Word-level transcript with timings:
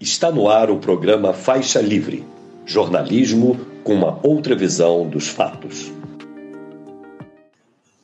Está 0.00 0.32
no 0.32 0.48
ar 0.48 0.70
o 0.70 0.78
programa 0.78 1.34
Faixa 1.34 1.78
Livre 1.78 2.26
jornalismo 2.64 3.60
com 3.84 3.92
uma 3.92 4.18
outra 4.26 4.56
visão 4.56 5.06
dos 5.06 5.28
fatos. 5.28 5.92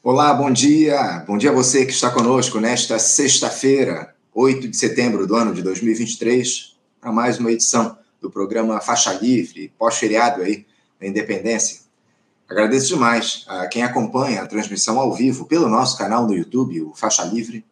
Olá, 0.03 0.35
bom 0.35 0.51
dia. 0.51 1.25
Bom 1.27 1.39
dia 1.39 1.49
a 1.49 1.55
você 1.55 1.87
que 1.87 1.93
está 1.93 2.11
conosco 2.11 2.61
nesta 2.61 2.99
sexta-feira, 2.99 4.15
8 4.35 4.69
de 4.69 4.77
setembro 4.77 5.27
do 5.27 5.35
ano 5.37 5.55
de 5.55 5.63
2023, 5.63 6.77
para 7.01 7.11
mais 7.11 7.39
uma 7.39 7.51
edição 7.51 7.97
do 8.21 8.31
programa 8.31 8.79
Faixa 8.83 9.15
Livre, 9.15 9.73
pós-feriado 9.79 10.43
aí 10.43 10.67
da 11.01 11.07
Independência. 11.07 11.81
Agradeço 12.47 12.89
demais 12.89 13.47
a 13.49 13.69
quem 13.69 13.83
acompanha 13.83 14.43
a 14.43 14.47
transmissão 14.47 15.01
ao 15.01 15.15
vivo 15.15 15.47
pelo 15.47 15.67
nosso 15.67 15.97
canal 15.97 16.27
no 16.27 16.35
YouTube, 16.35 16.79
o 16.83 16.93
Faixa 16.95 17.25
Livre. 17.25 17.65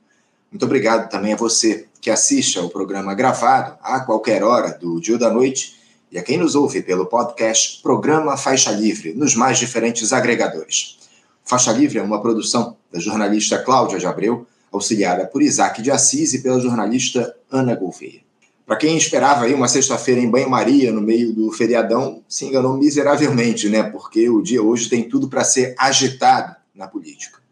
Muito 0.54 0.66
obrigado 0.66 1.10
também 1.10 1.32
a 1.32 1.36
você 1.36 1.88
que 2.00 2.08
assiste 2.08 2.60
ao 2.60 2.68
programa 2.68 3.12
gravado 3.12 3.76
a 3.82 3.98
qualquer 3.98 4.44
hora 4.44 4.70
do 4.78 5.00
dia 5.00 5.14
ou 5.14 5.18
da 5.18 5.28
noite 5.28 5.74
e 6.12 6.16
a 6.16 6.22
quem 6.22 6.38
nos 6.38 6.54
ouve 6.54 6.80
pelo 6.80 7.06
podcast 7.06 7.82
Programa 7.82 8.36
Faixa 8.36 8.70
Livre 8.70 9.12
nos 9.14 9.34
mais 9.34 9.58
diferentes 9.58 10.12
agregadores. 10.12 10.96
Faixa 11.44 11.72
Livre 11.72 11.98
é 11.98 12.02
uma 12.04 12.22
produção 12.22 12.76
da 12.92 13.00
jornalista 13.00 13.58
Cláudia 13.58 13.98
de 13.98 14.06
Abreu, 14.06 14.46
auxiliada 14.70 15.26
por 15.26 15.42
Isaac 15.42 15.82
de 15.82 15.90
Assis 15.90 16.34
e 16.34 16.38
pela 16.40 16.60
jornalista 16.60 17.34
Ana 17.50 17.74
Gouveia. 17.74 18.20
Para 18.64 18.76
quem 18.76 18.96
esperava 18.96 19.46
aí 19.46 19.54
uma 19.54 19.66
sexta-feira 19.66 20.20
em 20.20 20.30
banho-maria 20.30 20.92
no 20.92 21.00
meio 21.00 21.32
do 21.32 21.50
feriadão, 21.50 22.22
se 22.28 22.44
enganou 22.44 22.76
miseravelmente, 22.76 23.68
né? 23.68 23.82
Porque 23.82 24.30
o 24.30 24.40
dia 24.40 24.62
hoje 24.62 24.88
tem 24.88 25.08
tudo 25.08 25.28
para 25.28 25.42
ser 25.42 25.74
agitado 25.76 26.54
na 26.72 26.86
política. 26.86 27.42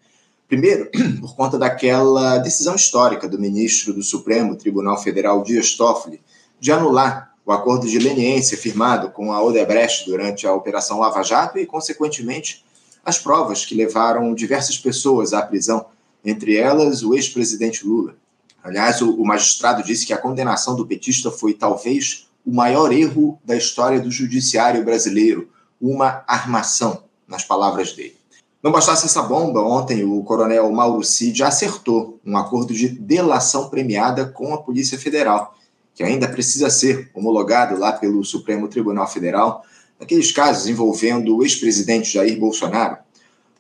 Primeiro, 0.48 0.90
por 1.20 1.34
conta 1.34 1.58
daquela 1.58 2.38
decisão 2.38 2.74
histórica 2.74 3.28
do 3.28 3.38
ministro 3.38 3.92
do 3.92 4.02
Supremo 4.02 4.56
Tribunal 4.56 4.98
Federal, 5.02 5.42
Dias 5.42 5.74
Toffoli, 5.74 6.20
de 6.60 6.70
anular 6.70 7.32
o 7.44 7.52
acordo 7.52 7.88
de 7.88 7.98
leniência 7.98 8.56
firmado 8.56 9.10
com 9.10 9.32
a 9.32 9.42
Odebrecht 9.42 10.06
durante 10.06 10.46
a 10.46 10.54
Operação 10.54 11.00
Lava 11.00 11.22
Jato 11.22 11.58
e, 11.58 11.66
consequentemente, 11.66 12.64
as 13.04 13.18
provas 13.18 13.64
que 13.64 13.74
levaram 13.74 14.32
diversas 14.34 14.78
pessoas 14.78 15.32
à 15.32 15.42
prisão, 15.42 15.86
entre 16.24 16.56
elas 16.56 17.02
o 17.02 17.14
ex-presidente 17.14 17.84
Lula. 17.84 18.14
Aliás, 18.62 19.02
o, 19.02 19.24
magistrado 19.24 19.82
disse 19.82 20.06
que 20.06 20.12
a 20.12 20.18
condenação 20.18 20.76
do 20.76 20.86
petista 20.86 21.32
foi 21.32 21.52
talvez 21.52 22.28
o 22.46 22.54
maior 22.54 22.92
erro 22.92 23.40
da 23.44 23.56
história 23.56 23.98
do 23.98 24.10
judiciário 24.10 24.84
brasileiro, 24.84 25.50
uma 25.80 26.22
armação, 26.28 27.02
nas 27.26 27.44
palavras 27.44 27.92
dele. 27.92 28.21
Não 28.62 28.70
bastasse 28.70 29.06
essa 29.06 29.22
bomba, 29.22 29.60
ontem 29.60 30.04
o 30.04 30.22
coronel 30.22 30.70
Mauro 30.70 31.02
Cid 31.02 31.42
acertou 31.42 32.20
um 32.24 32.36
acordo 32.36 32.72
de 32.72 32.88
delação 32.88 33.68
premiada 33.68 34.26
com 34.26 34.54
a 34.54 34.62
Polícia 34.62 34.96
Federal, 34.96 35.56
que 35.92 36.04
ainda 36.04 36.28
precisa 36.28 36.70
ser 36.70 37.10
homologado 37.12 37.76
lá 37.76 37.92
pelo 37.92 38.24
Supremo 38.24 38.68
Tribunal 38.68 39.08
Federal, 39.08 39.64
naqueles 39.98 40.30
casos 40.30 40.68
envolvendo 40.68 41.36
o 41.36 41.42
ex-presidente 41.42 42.12
Jair 42.12 42.38
Bolsonaro. 42.38 42.98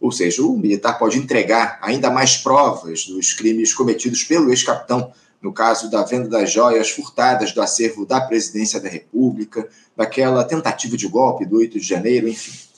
Ou 0.00 0.12
seja, 0.12 0.40
o 0.44 0.56
militar 0.56 0.96
pode 0.96 1.18
entregar 1.18 1.80
ainda 1.82 2.08
mais 2.08 2.36
provas 2.36 3.04
dos 3.04 3.32
crimes 3.32 3.74
cometidos 3.74 4.22
pelo 4.22 4.50
ex-capitão, 4.50 5.12
no 5.42 5.52
caso 5.52 5.90
da 5.90 6.04
venda 6.04 6.28
das 6.28 6.52
joias 6.52 6.90
furtadas 6.90 7.50
do 7.50 7.60
acervo 7.60 8.06
da 8.06 8.20
presidência 8.20 8.78
da 8.78 8.88
República, 8.88 9.68
daquela 9.96 10.44
tentativa 10.44 10.96
de 10.96 11.08
golpe 11.08 11.44
do 11.44 11.56
8 11.56 11.80
de 11.80 11.84
janeiro, 11.84 12.28
enfim. 12.28 12.71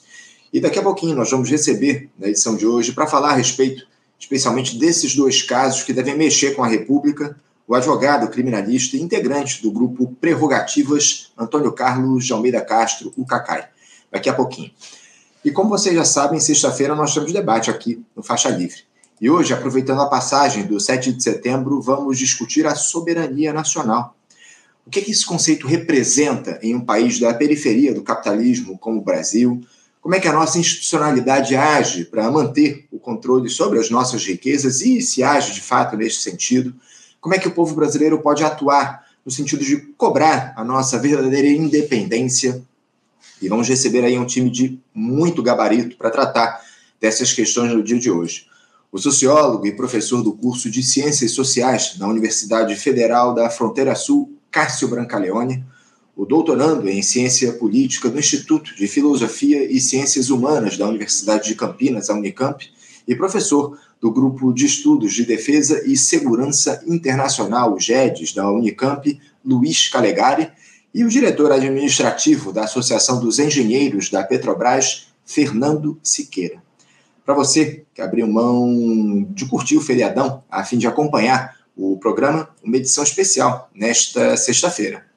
E 0.55 0.61
daqui 0.61 0.79
a 0.79 0.81
pouquinho 0.81 1.17
nós 1.17 1.29
vamos 1.29 1.49
receber, 1.49 2.09
na 2.17 2.29
edição 2.29 2.55
de 2.55 2.65
hoje, 2.65 2.93
para 2.93 3.05
falar 3.05 3.31
a 3.31 3.35
respeito, 3.35 3.85
especialmente 4.17 4.77
desses 4.77 5.13
dois 5.13 5.41
casos 5.41 5.83
que 5.83 5.91
devem 5.91 6.17
mexer 6.17 6.55
com 6.55 6.63
a 6.63 6.67
República, 6.67 7.37
o 7.67 7.75
advogado 7.75 8.29
criminalista 8.29 8.95
e 8.95 9.01
integrante 9.01 9.61
do 9.61 9.69
grupo 9.69 10.15
Prerrogativas, 10.21 11.33
Antônio 11.37 11.73
Carlos 11.73 12.25
de 12.25 12.31
Almeida 12.31 12.61
Castro, 12.61 13.11
o 13.17 13.25
Cacai. 13.25 13.67
Daqui 14.09 14.29
a 14.29 14.33
pouquinho. 14.33 14.71
E 15.43 15.51
como 15.51 15.67
vocês 15.67 15.93
já 15.93 16.05
sabem, 16.05 16.39
sexta-feira 16.39 16.95
nós 16.95 17.13
temos 17.13 17.33
debate 17.33 17.69
aqui 17.69 18.01
no 18.15 18.23
Faixa 18.23 18.47
Livre. 18.47 18.79
E 19.19 19.29
hoje, 19.29 19.53
aproveitando 19.53 19.99
a 19.99 20.07
passagem 20.07 20.63
do 20.65 20.79
7 20.79 21.11
de 21.11 21.21
setembro, 21.21 21.81
vamos 21.81 22.17
discutir 22.17 22.65
a 22.65 22.75
soberania 22.75 23.51
nacional. 23.51 24.15
O 24.87 24.89
que, 24.89 25.01
que 25.01 25.11
esse 25.11 25.25
conceito 25.25 25.67
representa 25.67 26.57
em 26.63 26.73
um 26.73 26.79
país 26.79 27.19
da 27.19 27.33
periferia 27.33 27.93
do 27.93 28.03
capitalismo 28.03 28.77
como 28.77 29.01
o 29.01 29.03
Brasil? 29.03 29.61
Como 30.05 30.13
é 30.13 30.19
que 30.19 30.27
a 30.27 30.33
nossa 30.33 30.59
institucionalidade 30.59 31.55
age 31.55 32.05
para 32.05 32.29
manter 32.29 32.85
o 32.91 32.99
controle 32.99 33.49
sobre 33.49 33.79
as 33.79 33.89
nossas 33.89 34.23
riquezas 34.23 34.81
e 34.81 35.01
se 35.01 35.23
age 35.23 35.51
de 35.51 35.61
fato 35.61 35.97
neste 35.97 36.21
sentido, 36.21 36.75
como 37.19 37.33
é 37.33 37.39
que 37.39 37.47
o 37.47 37.51
povo 37.51 37.73
brasileiro 37.73 38.21
pode 38.21 38.43
atuar 38.43 39.03
no 39.25 39.31
sentido 39.31 39.65
de 39.65 39.77
cobrar 39.97 40.53
a 40.55 40.63
nossa 40.63 40.99
verdadeira 40.99 41.47
independência. 41.47 42.63
E 43.41 43.49
vamos 43.49 43.67
receber 43.67 44.05
aí 44.05 44.15
um 44.19 44.27
time 44.27 44.47
de 44.51 44.79
muito 44.93 45.41
gabarito 45.41 45.97
para 45.97 46.11
tratar 46.11 46.61
dessas 47.01 47.33
questões 47.33 47.73
no 47.73 47.81
dia 47.81 47.97
de 47.97 48.11
hoje. 48.11 48.45
O 48.91 48.99
sociólogo 48.99 49.65
e 49.65 49.75
professor 49.75 50.21
do 50.21 50.33
curso 50.33 50.69
de 50.69 50.83
Ciências 50.83 51.31
Sociais 51.31 51.95
da 51.97 52.07
Universidade 52.07 52.75
Federal 52.75 53.33
da 53.33 53.49
Fronteira 53.49 53.95
Sul, 53.95 54.37
Cássio 54.51 54.87
Brancaleone, 54.87 55.65
o 56.15 56.25
doutorando 56.25 56.87
em 56.89 57.01
Ciência 57.01 57.51
Política 57.53 58.09
do 58.09 58.17
Instituto 58.17 58.73
de 58.75 58.87
Filosofia 58.87 59.69
e 59.69 59.79
Ciências 59.81 60.29
Humanas 60.29 60.77
da 60.77 60.87
Universidade 60.87 61.49
de 61.49 61.55
Campinas, 61.55 62.09
a 62.09 62.13
Unicamp, 62.13 62.65
e 63.07 63.15
professor 63.15 63.77
do 63.99 64.11
Grupo 64.11 64.53
de 64.53 64.65
Estudos 64.65 65.13
de 65.13 65.25
Defesa 65.25 65.83
e 65.85 65.97
Segurança 65.97 66.83
Internacional, 66.87 67.77
GEDES, 67.79 68.33
da 68.33 68.49
Unicamp, 68.49 69.19
Luiz 69.43 69.89
Calegari, 69.89 70.49
e 70.93 71.03
o 71.03 71.09
diretor 71.09 71.51
administrativo 71.51 72.53
da 72.53 72.63
Associação 72.63 73.19
dos 73.19 73.37
Engenheiros 73.37 74.09
da 74.09 74.23
Petrobras, 74.23 75.07
Fernando 75.25 75.99
Siqueira. 76.01 76.63
Para 77.25 77.35
você 77.35 77.83
que 77.93 78.01
abriu 78.01 78.27
mão 78.27 79.27
de 79.31 79.45
curtir 79.45 79.75
o 79.75 79.81
feriadão 79.81 80.43
a 80.49 80.63
fim 80.63 80.77
de 80.77 80.87
acompanhar 80.87 81.57
o 81.75 81.97
programa, 81.97 82.49
uma 82.63 82.77
edição 82.77 83.03
especial 83.03 83.69
nesta 83.75 84.37
sexta-feira. 84.37 85.14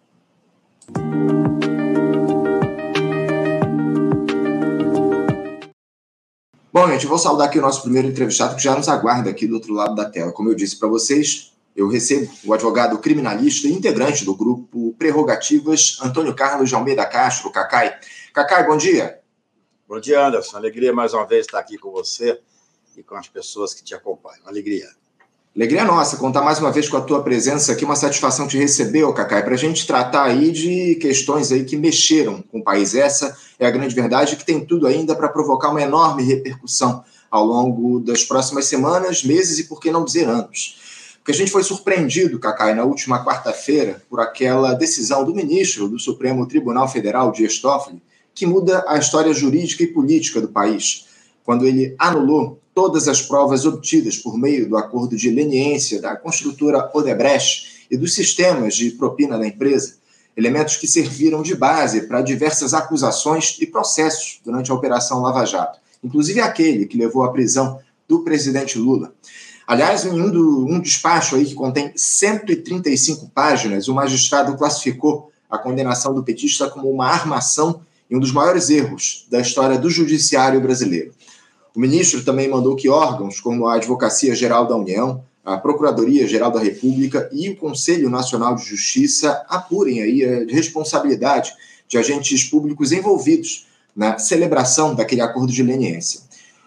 Gente, 6.90 7.06
vou 7.06 7.18
saudar 7.18 7.48
aqui 7.48 7.58
o 7.58 7.62
nosso 7.62 7.82
primeiro 7.82 8.08
entrevistado 8.08 8.56
que 8.56 8.62
já 8.62 8.74
nos 8.74 8.88
aguarda 8.88 9.28
aqui 9.28 9.46
do 9.46 9.54
outro 9.54 9.74
lado 9.74 9.94
da 9.94 10.08
tela. 10.08 10.32
Como 10.32 10.48
eu 10.48 10.54
disse 10.54 10.78
para 10.78 10.88
vocês, 10.88 11.52
eu 11.76 11.86
recebo 11.86 12.32
o 12.44 12.54
advogado 12.54 12.98
criminalista 12.98 13.68
e 13.68 13.72
integrante 13.72 14.24
do 14.24 14.34
grupo 14.34 14.94
Prerrogativas, 14.98 15.98
Antônio 16.02 16.34
Carlos 16.34 16.70
de 16.70 16.74
Almeida 16.74 17.04
Castro, 17.04 17.52
Cacai. 17.52 17.94
Cacai, 18.32 18.66
bom 18.66 18.76
dia. 18.76 19.20
Bom 19.86 20.00
dia, 20.00 20.26
Anderson. 20.26 20.56
Alegria 20.56 20.92
mais 20.92 21.12
uma 21.12 21.26
vez 21.26 21.46
estar 21.46 21.58
aqui 21.58 21.76
com 21.76 21.92
você 21.92 22.40
e 22.96 23.02
com 23.02 23.16
as 23.16 23.28
pessoas 23.28 23.74
que 23.74 23.84
te 23.84 23.94
acompanham. 23.94 24.40
Alegria. 24.46 24.88
Alegria 25.56 25.84
nossa, 25.84 26.16
contar 26.16 26.42
mais 26.42 26.60
uma 26.60 26.70
vez 26.70 26.88
com 26.88 26.96
a 26.96 27.00
tua 27.00 27.22
presença 27.22 27.72
aqui, 27.72 27.84
uma 27.84 27.96
satisfação 27.96 28.46
te 28.46 28.56
receber, 28.56 29.10
Cacai, 29.12 29.42
para 29.42 29.54
a 29.54 29.58
gente 29.58 29.86
tratar 29.86 30.24
aí 30.24 30.52
de 30.52 30.94
questões 30.96 31.50
aí 31.50 31.64
que 31.64 31.76
mexeram 31.76 32.42
com 32.42 32.58
o 32.60 32.62
país. 32.62 32.94
Essa 32.94 33.36
é 33.58 33.66
a 33.66 33.70
grande 33.70 33.94
verdade, 33.94 34.36
que 34.36 34.44
tem 34.44 34.64
tudo 34.64 34.86
ainda 34.86 35.16
para 35.16 35.28
provocar 35.28 35.70
uma 35.70 35.82
enorme 35.82 36.22
repercussão 36.22 37.02
ao 37.30 37.44
longo 37.44 37.98
das 37.98 38.22
próximas 38.22 38.66
semanas, 38.66 39.24
meses 39.24 39.58
e, 39.58 39.64
por 39.64 39.80
que 39.80 39.90
não 39.90 40.04
dizer, 40.04 40.28
anos. 40.28 41.16
Porque 41.16 41.32
a 41.32 41.34
gente 41.34 41.50
foi 41.50 41.64
surpreendido, 41.64 42.38
Cacai, 42.38 42.74
na 42.74 42.84
última 42.84 43.24
quarta-feira, 43.24 44.00
por 44.08 44.20
aquela 44.20 44.74
decisão 44.74 45.24
do 45.24 45.34
ministro 45.34 45.88
do 45.88 45.98
Supremo 45.98 46.46
Tribunal 46.46 46.88
Federal, 46.88 47.32
Dias 47.32 47.58
Toffoli, 47.58 48.00
que 48.32 48.46
muda 48.46 48.84
a 48.86 48.96
história 48.96 49.32
jurídica 49.34 49.82
e 49.82 49.88
política 49.88 50.40
do 50.40 50.48
país, 50.48 51.06
quando 51.42 51.66
ele 51.66 51.96
anulou 51.98 52.60
todas 52.78 53.08
as 53.08 53.20
provas 53.20 53.66
obtidas 53.66 54.16
por 54.16 54.38
meio 54.38 54.68
do 54.68 54.76
acordo 54.76 55.16
de 55.16 55.28
leniência 55.30 56.00
da 56.00 56.14
construtora 56.14 56.88
Odebrecht 56.94 57.88
e 57.90 57.96
dos 57.96 58.14
sistemas 58.14 58.76
de 58.76 58.92
propina 58.92 59.36
da 59.36 59.44
empresa, 59.44 59.96
elementos 60.36 60.76
que 60.76 60.86
serviram 60.86 61.42
de 61.42 61.56
base 61.56 62.02
para 62.02 62.22
diversas 62.22 62.74
acusações 62.74 63.56
e 63.58 63.66
processos 63.66 64.40
durante 64.44 64.70
a 64.70 64.74
Operação 64.74 65.20
Lava 65.20 65.44
Jato, 65.44 65.80
inclusive 66.04 66.40
aquele 66.40 66.86
que 66.86 66.96
levou 66.96 67.24
à 67.24 67.32
prisão 67.32 67.80
do 68.06 68.20
presidente 68.20 68.78
Lula. 68.78 69.12
Aliás, 69.66 70.04
em 70.04 70.12
um, 70.12 70.30
do, 70.30 70.64
um 70.64 70.78
despacho 70.78 71.34
aí 71.34 71.46
que 71.46 71.56
contém 71.56 71.90
135 71.96 73.28
páginas, 73.34 73.88
o 73.88 73.94
magistrado 73.94 74.56
classificou 74.56 75.32
a 75.50 75.58
condenação 75.58 76.14
do 76.14 76.22
petista 76.22 76.70
como 76.70 76.88
uma 76.88 77.08
armação 77.08 77.80
e 78.08 78.14
um 78.14 78.20
dos 78.20 78.30
maiores 78.30 78.70
erros 78.70 79.26
da 79.28 79.40
história 79.40 79.76
do 79.76 79.90
judiciário 79.90 80.60
brasileiro. 80.60 81.17
O 81.78 81.80
ministro 81.80 82.24
também 82.24 82.48
mandou 82.48 82.74
que 82.74 82.88
órgãos 82.88 83.38
como 83.38 83.68
a 83.68 83.76
Advocacia 83.76 84.34
Geral 84.34 84.66
da 84.66 84.74
União, 84.74 85.22
a 85.44 85.56
Procuradoria 85.56 86.26
Geral 86.26 86.50
da 86.50 86.58
República 86.58 87.30
e 87.32 87.50
o 87.50 87.56
Conselho 87.56 88.10
Nacional 88.10 88.56
de 88.56 88.64
Justiça 88.64 89.46
apurem 89.48 90.02
aí 90.02 90.24
a 90.24 90.52
responsabilidade 90.52 91.52
de 91.86 91.96
agentes 91.96 92.42
públicos 92.42 92.90
envolvidos 92.90 93.68
na 93.94 94.18
celebração 94.18 94.92
daquele 94.92 95.20
acordo 95.20 95.52
de 95.52 95.62
leniência. 95.62 96.22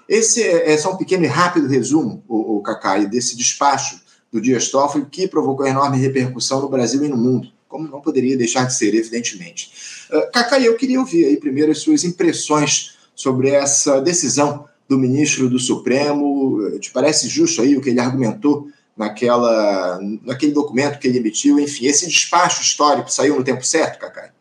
Esse 0.08 0.44
é, 0.44 0.72
é 0.72 0.78
só 0.78 0.94
um 0.94 0.98
pequeno 0.98 1.26
e 1.26 1.28
rápido 1.28 1.68
resumo, 1.68 2.24
o, 2.26 2.60
o 2.60 2.62
Cacai, 2.62 3.06
desse 3.06 3.36
despacho 3.36 4.00
do 4.32 4.40
Dias 4.40 4.70
Toffoli 4.70 5.08
que 5.12 5.28
provocou 5.28 5.68
enorme 5.68 5.98
repercussão 5.98 6.62
no 6.62 6.70
Brasil 6.70 7.04
e 7.04 7.10
no 7.10 7.18
mundo, 7.18 7.50
como 7.68 7.86
não 7.86 8.00
poderia 8.00 8.38
deixar 8.38 8.64
de 8.64 8.74
ser, 8.74 8.96
evidentemente. 8.96 9.74
Uh, 10.10 10.32
Cacá, 10.32 10.58
eu 10.58 10.78
queria 10.78 11.02
ouvir 11.02 11.26
aí 11.26 11.36
primeiro 11.36 11.70
as 11.70 11.80
suas 11.80 12.06
impressões 12.06 12.92
sobre 13.14 13.50
essa 13.50 14.00
decisão 14.00 14.71
do 14.92 15.00
ministro 15.00 15.50
do 15.50 15.58
Supremo. 15.58 16.78
Te 16.78 16.92
parece 16.92 17.30
justo 17.30 17.62
aí 17.62 17.78
o 17.78 17.82
que 17.82 17.92
ele 17.92 18.02
argumentou 18.02 18.70
naquela, 18.96 19.98
naquele 20.22 20.52
documento 20.52 21.00
que 21.00 21.08
ele 21.08 21.20
emitiu? 21.20 21.58
Enfim, 21.62 21.86
esse 21.86 22.06
despacho 22.10 22.62
histórico 22.62 23.10
saiu 23.10 23.38
no 23.38 23.44
tempo 23.44 23.66
certo, 23.66 24.00
Cacá? 24.00 24.34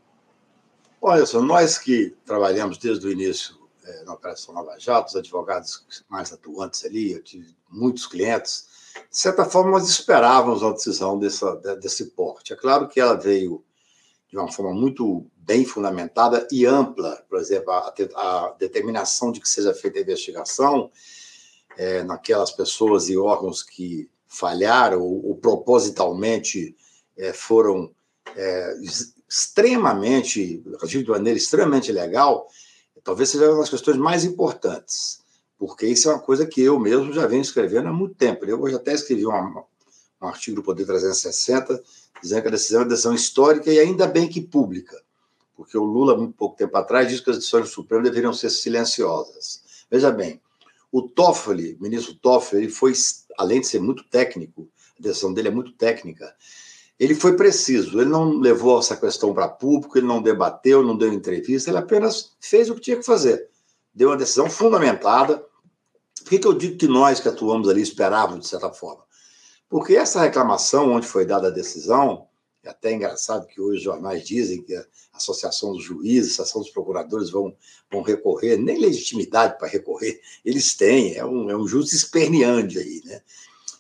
Olha 1.01 1.25
só, 1.25 1.41
nós 1.41 1.79
que 1.79 2.17
trabalhamos 2.27 2.79
desde 2.79 3.07
o 3.07 3.13
início 3.13 3.55
é, 3.85 4.03
na 4.03 4.15
Operação 4.15 4.53
Nova 4.53 4.77
Jato, 4.77 5.11
os 5.11 5.17
advogados 5.17 5.85
mais 6.09 6.33
atuantes 6.33 6.85
ali, 6.85 7.13
eu 7.13 7.23
tive 7.23 7.55
muitos 7.71 8.05
clientes, 8.07 8.67
de 9.09 9.17
certa 9.17 9.45
forma 9.45 9.71
nós 9.71 9.89
esperávamos 9.89 10.63
uma 10.63 10.73
decisão 10.73 11.17
dessa, 11.17 11.55
desse 11.77 12.07
porte. 12.07 12.53
É 12.53 12.57
claro 12.57 12.89
que 12.89 12.99
ela 12.99 13.15
veio 13.15 13.63
de 14.29 14.37
uma 14.37 14.51
forma 14.51 14.75
muito 14.75 15.25
bem 15.43 15.65
fundamentada 15.65 16.47
e 16.51 16.67
ampla, 16.67 17.25
por 17.29 17.39
exemplo, 17.39 17.73
a, 17.73 17.95
a 18.15 18.57
determinação 18.59 19.33
de 19.33 19.41
que 19.41 19.49
seja 19.49 19.75
feita 19.75 19.99
a 19.99 20.03
investigação 20.03 20.91
é, 21.77 22.03
naquelas 22.03 22.51
pessoas 22.51 23.09
e 23.09 23.17
órgãos 23.17 23.63
que 23.63 24.09
falharam 24.27 25.01
ou, 25.01 25.27
ou 25.29 25.37
propositalmente 25.37 26.77
é, 27.17 27.33
foram 27.33 27.91
é, 28.37 28.77
extremamente, 29.29 30.63
de 30.87 31.05
maneira 31.09 31.39
extremamente 31.39 31.91
legal, 31.91 32.47
talvez 33.03 33.31
seja 33.31 33.51
uma 33.51 33.61
das 33.61 33.71
questões 33.71 33.97
mais 33.97 34.25
importantes, 34.25 35.21
porque 35.59 35.87
isso 35.87 36.09
é 36.09 36.15
uma 36.15 36.21
coisa 36.21 36.47
que 36.47 36.61
eu 36.61 36.79
mesmo 36.79 37.13
já 37.13 37.27
venho 37.27 37.43
escrevendo 37.43 37.89
há 37.89 37.93
muito 37.93 38.15
tempo. 38.15 38.45
Eu 38.45 38.61
hoje 38.61 38.77
até 38.77 38.93
escrevi 38.93 39.27
uma, 39.27 39.65
um 40.21 40.27
artigo 40.27 40.57
do 40.57 40.63
Poder 40.63 40.87
360, 40.87 41.83
dizendo 42.23 42.43
que 42.43 42.49
a 42.49 42.53
decisão 42.53 42.81
é 42.81 42.83
uma 42.85 42.89
decisão 42.89 43.15
histórica 43.15 43.71
e 43.71 43.79
ainda 43.79 44.07
bem 44.07 44.29
que 44.29 44.41
pública, 44.41 45.01
porque 45.61 45.77
o 45.77 45.85
Lula, 45.85 46.17
muito 46.17 46.33
pouco 46.33 46.57
tempo 46.57 46.75
atrás, 46.79 47.07
disse 47.07 47.23
que 47.23 47.29
as 47.29 47.37
decisões 47.37 47.65
do 47.65 47.71
Supremo 47.71 48.03
deveriam 48.03 48.33
ser 48.33 48.49
silenciosas. 48.49 49.85
Veja 49.91 50.11
bem, 50.11 50.41
o 50.91 51.03
Toffoli, 51.03 51.77
o 51.79 51.83
ministro 51.83 52.15
Toffoli, 52.15 52.63
ele 52.63 52.73
foi, 52.73 52.95
além 53.37 53.61
de 53.61 53.67
ser 53.67 53.79
muito 53.79 54.03
técnico, 54.05 54.71
a 54.99 55.03
decisão 55.03 55.35
dele 55.35 55.49
é 55.49 55.51
muito 55.51 55.73
técnica, 55.73 56.35
ele 56.99 57.15
foi 57.15 57.37
preciso, 57.37 58.01
ele 58.01 58.09
não 58.09 58.39
levou 58.39 58.79
essa 58.79 58.97
questão 58.97 59.35
para 59.35 59.49
público, 59.49 59.99
ele 59.99 60.07
não 60.07 60.23
debateu, 60.23 60.83
não 60.83 60.97
deu 60.97 61.13
entrevista, 61.13 61.69
ele 61.69 61.77
apenas 61.77 62.33
fez 62.41 62.71
o 62.71 62.75
que 62.75 62.81
tinha 62.81 62.97
que 62.97 63.05
fazer. 63.05 63.47
Deu 63.95 64.09
uma 64.09 64.17
decisão 64.17 64.49
fundamentada. 64.49 65.45
Por 66.23 66.31
que, 66.31 66.39
que 66.39 66.47
eu 66.47 66.55
digo 66.55 66.79
que 66.79 66.89
nós 66.89 67.21
que 67.21 67.29
atuamos 67.29 67.69
ali 67.69 67.83
esperávamos, 67.83 68.47
de 68.47 68.49
certa 68.49 68.73
forma? 68.73 69.05
Porque 69.69 69.95
essa 69.95 70.23
reclamação, 70.23 70.91
onde 70.91 71.07
foi 71.07 71.27
dada 71.27 71.49
a 71.49 71.51
decisão, 71.51 72.30
é 72.63 72.69
até 72.69 72.93
engraçado 72.93 73.47
que 73.47 73.61
hoje 73.61 73.79
os 73.79 73.83
jornais 73.83 74.27
dizem 74.27 74.63
que 74.63 74.75
a 74.75 74.85
Associação 75.15 75.73
dos 75.73 75.83
Juízes, 75.83 76.33
a 76.39 76.43
Associação 76.43 76.63
dos 76.63 76.71
Procuradores 76.71 77.31
vão, 77.31 77.55
vão 77.91 78.03
recorrer, 78.03 78.59
nem 78.59 78.79
legitimidade 78.79 79.59
para 79.59 79.67
recorrer 79.67 80.21
eles 80.45 80.75
têm, 80.75 81.17
é 81.17 81.25
um, 81.25 81.51
é 81.51 81.57
um 81.57 81.67
justo 81.67 81.95
esperneante 81.95 82.79
aí, 82.79 83.03
né? 83.05 83.23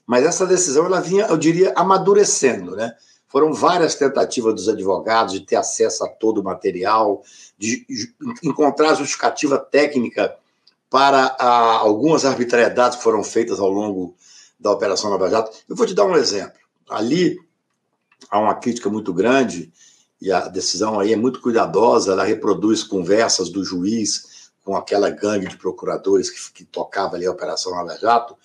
Mas 0.06 0.24
essa 0.24 0.46
decisão, 0.46 0.86
ela 0.86 1.00
vinha, 1.00 1.26
eu 1.26 1.36
diria, 1.36 1.72
amadurecendo, 1.76 2.74
né? 2.74 2.96
Foram 3.28 3.52
várias 3.52 3.94
tentativas 3.94 4.54
dos 4.54 4.68
advogados 4.68 5.34
de 5.34 5.40
ter 5.40 5.54
acesso 5.54 6.04
a 6.04 6.08
todo 6.08 6.40
o 6.40 6.44
material, 6.44 7.22
de 7.56 7.86
encontrar 8.42 8.94
justificativa 8.94 9.56
técnica 9.56 10.36
para 10.88 11.36
a, 11.38 11.78
algumas 11.78 12.24
arbitrariedades 12.24 12.96
que 12.96 13.04
foram 13.04 13.22
feitas 13.22 13.60
ao 13.60 13.68
longo 13.70 14.16
da 14.58 14.72
Operação 14.72 15.10
Lava 15.10 15.30
Jato. 15.30 15.56
Eu 15.68 15.76
vou 15.76 15.86
te 15.86 15.94
dar 15.94 16.06
um 16.06 16.16
exemplo. 16.16 16.58
Ali 16.88 17.38
há 18.30 18.38
uma 18.38 18.54
crítica 18.54 18.90
muito 18.90 19.12
grande 19.12 19.72
e 20.20 20.30
a 20.30 20.48
decisão 20.48 21.00
aí 21.00 21.12
é 21.12 21.16
muito 21.16 21.40
cuidadosa, 21.40 22.12
ela 22.12 22.24
reproduz 22.24 22.82
conversas 22.82 23.48
do 23.48 23.64
juiz 23.64 24.50
com 24.64 24.76
aquela 24.76 25.08
gangue 25.08 25.48
de 25.48 25.56
procuradores 25.56 26.28
que, 26.28 26.52
que 26.52 26.64
tocava 26.64 27.16
ali 27.16 27.26
a 27.26 27.30
Operação 27.30 27.72
Lava 27.72 27.96
Jato, 27.96 28.36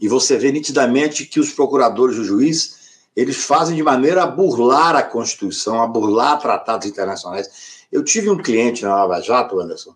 e 0.00 0.08
você 0.08 0.38
vê 0.38 0.50
nitidamente 0.50 1.26
que 1.26 1.38
os 1.38 1.52
procuradores 1.52 2.16
e 2.16 2.20
o 2.20 2.24
juiz 2.24 2.80
eles 3.14 3.44
fazem 3.44 3.76
de 3.76 3.82
maneira 3.82 4.22
a 4.22 4.26
burlar 4.26 4.96
a 4.96 5.02
Constituição, 5.02 5.82
a 5.82 5.86
burlar 5.86 6.38
tratados 6.38 6.86
internacionais. 6.86 7.84
Eu 7.92 8.02
tive 8.02 8.30
um 8.30 8.38
cliente 8.38 8.82
na 8.82 8.94
Lava 8.94 9.20
Jato, 9.20 9.60
Anderson, 9.60 9.94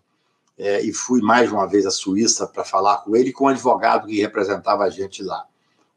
é, 0.57 0.81
e 0.81 0.93
fui 0.93 1.21
mais 1.21 1.51
uma 1.51 1.65
vez 1.65 1.85
à 1.85 1.91
Suíça 1.91 2.45
para 2.45 2.63
falar 2.63 2.97
com 2.97 3.15
ele, 3.15 3.31
com 3.31 3.45
um 3.45 3.47
advogado 3.47 4.07
que 4.07 4.21
representava 4.21 4.83
a 4.83 4.89
gente 4.89 5.23
lá. 5.23 5.45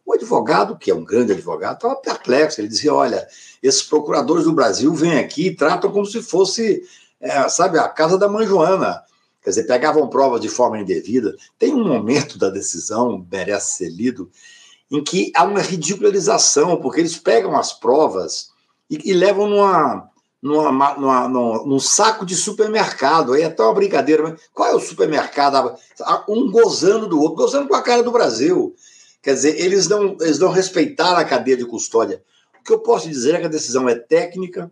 O 0.09 0.15
advogado, 0.15 0.79
que 0.79 0.91
é 0.91 0.95
um 0.95 1.05
grande 1.05 1.33
advogado, 1.33 1.75
estava 1.75 1.95
perplexo. 1.97 2.63
Ele 2.63 2.69
dizia: 2.69 2.95
Olha, 2.95 3.29
esses 3.63 3.83
procuradores 3.83 4.45
do 4.45 4.55
Brasil 4.55 4.95
vêm 4.95 5.19
aqui 5.19 5.49
e 5.49 5.55
tratam 5.55 5.93
como 5.93 6.07
se 6.07 6.23
fosse, 6.23 6.83
é, 7.21 7.47
sabe, 7.51 7.79
a 7.79 7.87
casa 7.91 8.17
da 8.17 8.27
mãe 8.27 8.47
Joana. 8.47 9.03
Quer 9.43 9.51
dizer, 9.51 9.65
pegavam 9.65 10.09
provas 10.09 10.41
de 10.41 10.49
forma 10.49 10.79
indevida. 10.79 11.37
Tem 11.59 11.75
um 11.75 11.87
momento 11.87 12.39
da 12.39 12.49
decisão, 12.49 13.23
merece 13.31 13.77
ser 13.77 13.91
lido, 13.91 14.31
em 14.91 15.05
que 15.05 15.31
há 15.37 15.45
uma 15.45 15.61
ridicularização, 15.61 16.81
porque 16.81 17.01
eles 17.01 17.19
pegam 17.19 17.55
as 17.55 17.75
provas 17.75 18.49
e, 18.89 19.11
e 19.11 19.13
levam 19.13 19.47
numa, 19.47 20.11
numa, 20.41 20.95
numa, 20.95 21.29
numa, 21.29 21.67
num 21.67 21.79
saco 21.79 22.25
de 22.25 22.35
supermercado. 22.35 23.35
Aí 23.35 23.43
é 23.43 23.45
até 23.45 23.63
uma 23.63 23.75
brincadeira, 23.75 24.23
mas 24.23 24.41
qual 24.55 24.71
é 24.71 24.75
o 24.75 24.81
supermercado? 24.81 25.77
Um 26.27 26.51
gozando 26.51 27.07
do 27.07 27.21
outro, 27.21 27.37
gozando 27.37 27.69
com 27.69 27.75
a 27.75 27.83
cara 27.83 28.03
do 28.03 28.11
Brasil. 28.11 28.75
Quer 29.23 29.35
dizer, 29.35 29.61
eles 29.61 29.89
não, 29.89 30.17
eles 30.21 30.39
não 30.39 30.51
respeitaram 30.51 31.19
a 31.19 31.25
cadeia 31.25 31.57
de 31.57 31.65
custódia. 31.65 32.23
O 32.61 32.65
que 32.65 32.73
eu 32.73 32.81
posso 32.81 33.09
dizer 33.09 33.35
é 33.35 33.41
que 33.41 33.47
a 33.47 33.51
decisão 33.51 33.89
é 33.89 33.95
técnica, 33.95 34.71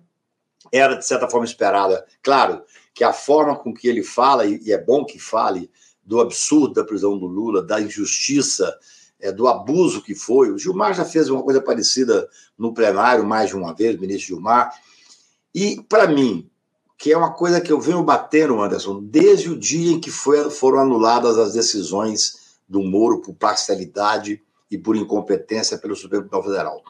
era 0.73 0.95
de 0.95 1.07
certa 1.07 1.29
forma 1.29 1.47
esperada. 1.47 2.05
Claro 2.23 2.63
que 2.95 3.05
a 3.05 3.13
forma 3.13 3.57
com 3.57 3.75
que 3.75 3.89
ele 3.89 4.03
fala, 4.03 4.47
e 4.47 4.73
é 4.73 4.79
bom 4.79 5.05
que 5.05 5.19
fale, 5.19 5.71
do 6.03 6.21
absurdo 6.21 6.75
da 6.75 6.85
prisão 6.85 7.19
do 7.19 7.27
Lula, 7.27 7.63
da 7.63 7.81
injustiça 7.81 8.79
é, 9.21 9.33
do 9.33 9.49
abuso 9.49 10.03
que 10.03 10.15
foi. 10.15 10.51
O 10.51 10.59
Gilmar 10.59 10.95
já 10.95 11.05
fez 11.05 11.29
uma 11.29 11.43
coisa 11.43 11.61
parecida 11.61 12.29
no 12.57 12.73
plenário 12.73 13.25
mais 13.25 13.51
de 13.51 13.57
uma 13.57 13.75
vez, 13.75 13.97
o 13.97 14.01
ministro 14.01 14.29
Gilmar. 14.29 14.73
E, 15.55 15.83
para 15.89 16.07
mim, 16.07 16.49
que 16.97 17.13
é 17.13 17.19
uma 17.19 17.33
coisa 17.33 17.61
que 17.61 17.73
eu 17.73 17.81
venho 17.81 18.03
batendo, 18.03 18.61
Anderson, 18.61 19.01
desde 19.03 19.51
o 19.51 19.59
dia 19.59 19.93
em 19.93 20.01
que 20.01 20.11
foi, 20.11 20.49
foram 20.51 20.79
anuladas 20.79 21.39
as 21.39 21.53
decisões 21.53 22.46
do 22.69 22.83
Moro 22.83 23.21
por 23.21 23.35
parcialidade 23.35 24.43
e 24.71 24.77
por 24.77 24.97
incompetência 24.97 25.79
pelo 25.79 25.95
Supremo 25.95 26.25
Tribunal 26.25 26.45
Federal. 26.45 26.83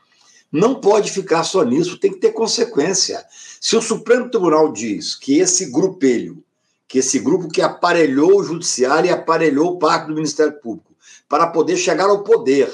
Não 0.50 0.80
pode 0.80 1.10
ficar 1.10 1.44
só 1.44 1.62
nisso, 1.64 1.98
tem 1.98 2.12
que 2.12 2.20
ter 2.20 2.32
consequência. 2.32 3.24
Se 3.60 3.76
o 3.76 3.82
Supremo 3.82 4.30
Tribunal 4.30 4.72
diz 4.72 5.14
que 5.14 5.38
esse 5.38 5.70
grupelho, 5.70 6.42
que 6.88 6.98
esse 6.98 7.18
grupo 7.18 7.48
que 7.48 7.60
aparelhou 7.60 8.38
o 8.38 8.44
Judiciário 8.44 9.08
e 9.08 9.12
aparelhou 9.12 9.78
parte 9.78 10.06
do 10.06 10.14
Ministério 10.14 10.58
Público, 10.60 10.94
para 11.28 11.48
poder 11.48 11.76
chegar 11.76 12.08
ao 12.08 12.22
poder. 12.22 12.72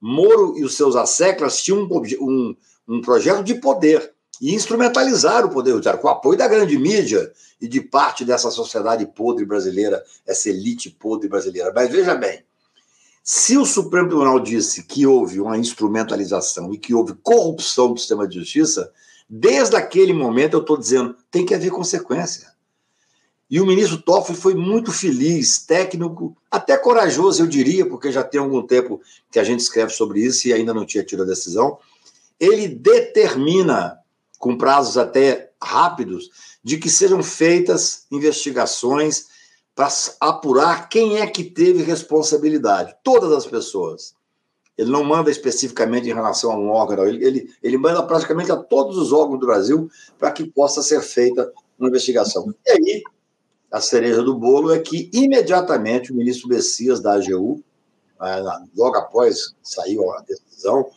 Moro 0.00 0.56
e 0.56 0.64
os 0.64 0.74
seus 0.74 0.96
asseclas 0.96 1.62
tinham 1.62 1.82
um, 1.82 2.02
um, 2.20 2.56
um 2.88 3.00
projeto 3.00 3.42
de 3.42 3.54
poder 3.54 4.12
e 4.40 4.54
instrumentalizar 4.54 5.44
o 5.44 5.50
poder 5.50 5.72
judiciário, 5.72 6.00
com 6.00 6.08
o 6.08 6.10
apoio 6.10 6.38
da 6.38 6.48
grande 6.48 6.78
mídia 6.78 7.30
e 7.60 7.68
de 7.68 7.82
parte 7.82 8.24
dessa 8.24 8.50
sociedade 8.50 9.04
podre 9.04 9.44
brasileira, 9.44 10.02
essa 10.26 10.48
elite 10.48 10.88
podre 10.88 11.28
brasileira. 11.28 11.70
Mas 11.74 11.90
veja 11.90 12.14
bem, 12.14 12.42
se 13.32 13.56
o 13.56 13.64
Supremo 13.64 14.08
Tribunal 14.08 14.40
disse 14.40 14.82
que 14.82 15.06
houve 15.06 15.40
uma 15.40 15.56
instrumentalização 15.56 16.74
e 16.74 16.78
que 16.78 16.92
houve 16.92 17.14
corrupção 17.22 17.92
do 17.92 18.00
sistema 18.00 18.26
de 18.26 18.40
justiça, 18.40 18.92
desde 19.28 19.76
aquele 19.76 20.12
momento 20.12 20.54
eu 20.54 20.60
estou 20.60 20.76
dizendo 20.76 21.14
tem 21.30 21.46
que 21.46 21.54
haver 21.54 21.70
consequência. 21.70 22.52
E 23.48 23.60
o 23.60 23.66
ministro 23.66 24.02
Toffoli 24.02 24.36
foi 24.36 24.56
muito 24.56 24.90
feliz, 24.90 25.60
técnico, 25.64 26.36
até 26.50 26.76
corajoso, 26.76 27.40
eu 27.40 27.46
diria, 27.46 27.88
porque 27.88 28.10
já 28.10 28.24
tem 28.24 28.40
algum 28.40 28.66
tempo 28.66 29.00
que 29.30 29.38
a 29.38 29.44
gente 29.44 29.60
escreve 29.60 29.92
sobre 29.92 30.18
isso 30.18 30.48
e 30.48 30.52
ainda 30.52 30.74
não 30.74 30.84
tinha 30.84 31.04
tido 31.04 31.22
a 31.22 31.26
decisão. 31.26 31.78
Ele 32.40 32.66
determina, 32.66 33.96
com 34.40 34.58
prazos 34.58 34.98
até 34.98 35.52
rápidos, 35.62 36.30
de 36.64 36.78
que 36.78 36.90
sejam 36.90 37.22
feitas 37.22 38.06
investigações 38.10 39.29
para 39.80 39.88
apurar 40.20 40.90
quem 40.90 41.20
é 41.20 41.26
que 41.26 41.42
teve 41.42 41.82
responsabilidade. 41.82 42.94
Todas 43.02 43.32
as 43.32 43.46
pessoas. 43.46 44.14
Ele 44.76 44.90
não 44.90 45.02
manda 45.02 45.30
especificamente 45.30 46.06
em 46.06 46.12
relação 46.12 46.52
a 46.52 46.56
um 46.56 46.68
órgão, 46.68 47.06
ele, 47.06 47.24
ele, 47.24 47.54
ele 47.62 47.78
manda 47.78 48.02
praticamente 48.02 48.52
a 48.52 48.56
todos 48.56 48.98
os 48.98 49.10
órgãos 49.10 49.40
do 49.40 49.46
Brasil 49.46 49.90
para 50.18 50.32
que 50.32 50.44
possa 50.44 50.82
ser 50.82 51.00
feita 51.00 51.50
uma 51.78 51.88
investigação. 51.88 52.54
E 52.66 52.70
aí, 52.70 53.02
a 53.72 53.80
cereja 53.80 54.22
do 54.22 54.34
bolo 54.34 54.70
é 54.70 54.78
que 54.80 55.08
imediatamente 55.14 56.12
o 56.12 56.14
ministro 56.14 56.50
Messias 56.50 57.00
da 57.00 57.14
AGU, 57.14 57.64
logo 58.76 58.96
após 58.98 59.54
saiu 59.62 60.12
a 60.12 60.20
decisão, 60.20 60.90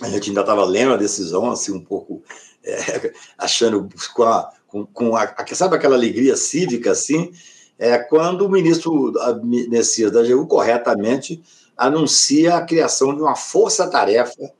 a 0.00 0.08
gente 0.08 0.30
ainda 0.30 0.40
estava 0.40 0.64
lendo 0.64 0.94
a 0.94 0.96
decisão, 0.96 1.52
assim, 1.52 1.70
um 1.70 1.84
pouco 1.84 2.20
é, 2.64 3.12
achando 3.38 3.88
com 4.12 4.24
a, 4.24 4.52
com, 4.66 4.86
com 4.86 5.16
a, 5.16 5.32
sabe 5.52 5.76
aquela 5.76 5.94
alegria 5.94 6.36
cívica, 6.36 6.90
assim, 6.90 7.32
é 7.78 7.98
quando 7.98 8.46
o 8.46 8.50
ministro 8.50 9.12
Messias 9.42 10.12
da 10.12 10.20
AGU 10.20 10.46
corretamente 10.46 11.42
anuncia 11.76 12.56
a 12.56 12.64
criação 12.64 13.14
de 13.14 13.20
uma 13.20 13.34
força-tarefa 13.34 14.52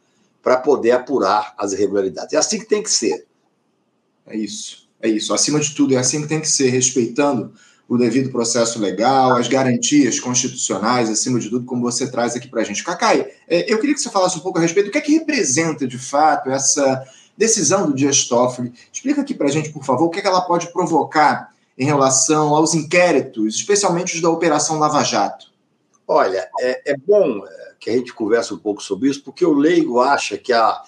para 0.42 0.56
poder 0.56 0.90
apurar 0.90 1.54
as 1.56 1.72
irregularidades. 1.72 2.32
É 2.34 2.36
assim 2.36 2.58
que 2.58 2.66
tem 2.66 2.82
que 2.82 2.90
ser. 2.90 3.26
É 4.26 4.36
isso, 4.36 4.88
é 5.00 5.08
isso. 5.08 5.32
Acima 5.32 5.60
de 5.60 5.74
tudo, 5.74 5.94
é 5.94 5.98
assim 5.98 6.22
que 6.22 6.28
tem 6.28 6.40
que 6.40 6.48
ser, 6.48 6.70
respeitando 6.70 7.52
o 7.88 7.98
devido 7.98 8.30
processo 8.30 8.78
legal, 8.78 9.36
as 9.36 9.48
garantias 9.48 10.18
constitucionais, 10.18 11.10
acima 11.10 11.38
de 11.38 11.50
tudo, 11.50 11.66
como 11.66 11.82
você 11.82 12.10
traz 12.10 12.34
aqui 12.34 12.48
para 12.48 12.62
a 12.62 12.64
gente. 12.64 12.82
Cacai, 12.82 13.28
é, 13.46 13.70
eu 13.72 13.78
queria 13.78 13.94
que 13.94 14.00
você 14.00 14.10
falasse 14.10 14.38
um 14.38 14.40
pouco 14.40 14.58
a 14.58 14.62
respeito 14.62 14.86
do 14.86 14.92
que 14.92 14.98
é 14.98 15.00
que 15.00 15.12
representa, 15.12 15.86
de 15.86 15.98
fato, 15.98 16.50
essa 16.50 17.04
decisão 17.36 17.86
do 17.86 17.94
Dias 17.94 18.24
Toffoli. 18.24 18.72
Explica 18.92 19.20
aqui 19.20 19.34
para 19.34 19.46
a 19.46 19.50
gente, 19.50 19.70
por 19.70 19.84
favor, 19.84 20.06
o 20.06 20.10
que, 20.10 20.20
é 20.20 20.22
que 20.22 20.28
ela 20.28 20.40
pode 20.40 20.72
provocar 20.72 21.51
em 21.82 21.84
relação 21.84 22.54
aos 22.54 22.74
inquéritos, 22.74 23.56
especialmente 23.56 24.14
os 24.14 24.22
da 24.22 24.30
Operação 24.30 24.78
Lava 24.78 25.02
Jato. 25.02 25.46
Olha, 26.06 26.48
é, 26.60 26.92
é 26.92 26.96
bom 26.96 27.44
é, 27.44 27.74
que 27.80 27.90
a 27.90 27.92
gente 27.92 28.14
converse 28.14 28.54
um 28.54 28.58
pouco 28.58 28.80
sobre 28.80 29.08
isso, 29.08 29.24
porque 29.24 29.44
o 29.44 29.52
leigo 29.52 29.98
acha 29.98 30.38
que 30.38 30.52
a, 30.52 30.80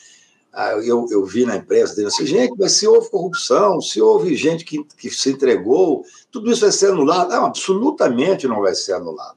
eu, 0.84 1.08
eu, 1.10 1.24
vi 1.24 1.44
na 1.44 1.56
imprensa 1.56 1.96
dele 1.96 2.06
assim, 2.06 2.24
gente, 2.24 2.54
mas 2.56 2.72
se 2.72 2.86
houve 2.86 3.10
corrupção, 3.10 3.80
se 3.80 4.00
houve 4.00 4.36
gente 4.36 4.64
que, 4.64 4.84
que 4.96 5.10
se 5.10 5.30
entregou, 5.30 6.04
tudo 6.30 6.48
isso 6.48 6.60
vai 6.60 6.70
ser 6.70 6.92
anulado. 6.92 7.30
Não, 7.30 7.46
absolutamente 7.46 8.46
não 8.46 8.60
vai 8.60 8.76
ser 8.76 8.92
anulado. 8.92 9.34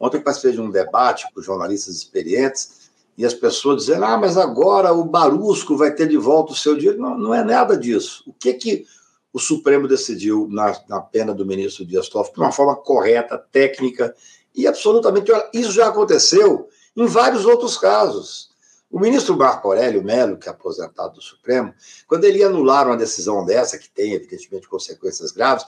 Ontem 0.00 0.16
eu 0.16 0.22
participei 0.22 0.52
de 0.52 0.60
um 0.60 0.68
debate 0.68 1.28
com 1.32 1.40
jornalistas 1.40 1.94
experientes 1.94 2.90
e 3.16 3.24
as 3.24 3.34
pessoas 3.34 3.84
dizendo, 3.84 4.04
ah, 4.04 4.18
mas 4.18 4.36
agora 4.36 4.92
o 4.92 5.04
Barusco 5.04 5.76
vai 5.76 5.94
ter 5.94 6.08
de 6.08 6.16
volta 6.16 6.52
o 6.52 6.56
seu 6.56 6.76
dinheiro. 6.76 7.00
Não, 7.00 7.16
não 7.16 7.32
é 7.32 7.44
nada 7.44 7.76
disso. 7.76 8.24
O 8.26 8.32
que 8.32 8.52
que 8.54 8.84
o 9.32 9.38
Supremo 9.38 9.86
decidiu 9.86 10.48
na, 10.50 10.78
na 10.88 11.00
pena 11.00 11.34
do 11.34 11.46
ministro 11.46 11.84
Dias 11.84 12.08
Toffoli 12.08 12.34
de 12.34 12.40
uma 12.40 12.52
forma 12.52 12.76
correta, 12.76 13.38
técnica 13.38 14.14
e 14.54 14.66
absolutamente... 14.66 15.30
Isso 15.52 15.72
já 15.72 15.88
aconteceu 15.88 16.68
em 16.96 17.06
vários 17.06 17.44
outros 17.44 17.76
casos. 17.76 18.48
O 18.90 18.98
ministro 18.98 19.36
Marco 19.36 19.68
Aurélio 19.68 20.02
Melo, 20.02 20.38
que 20.38 20.48
é 20.48 20.50
aposentado 20.50 21.14
do 21.14 21.22
Supremo, 21.22 21.74
quando 22.06 22.24
ele 22.24 22.42
anular 22.42 22.86
uma 22.86 22.96
decisão 22.96 23.44
dessa, 23.44 23.78
que 23.78 23.90
tem, 23.90 24.14
evidentemente, 24.14 24.66
consequências 24.66 25.30
graves, 25.30 25.66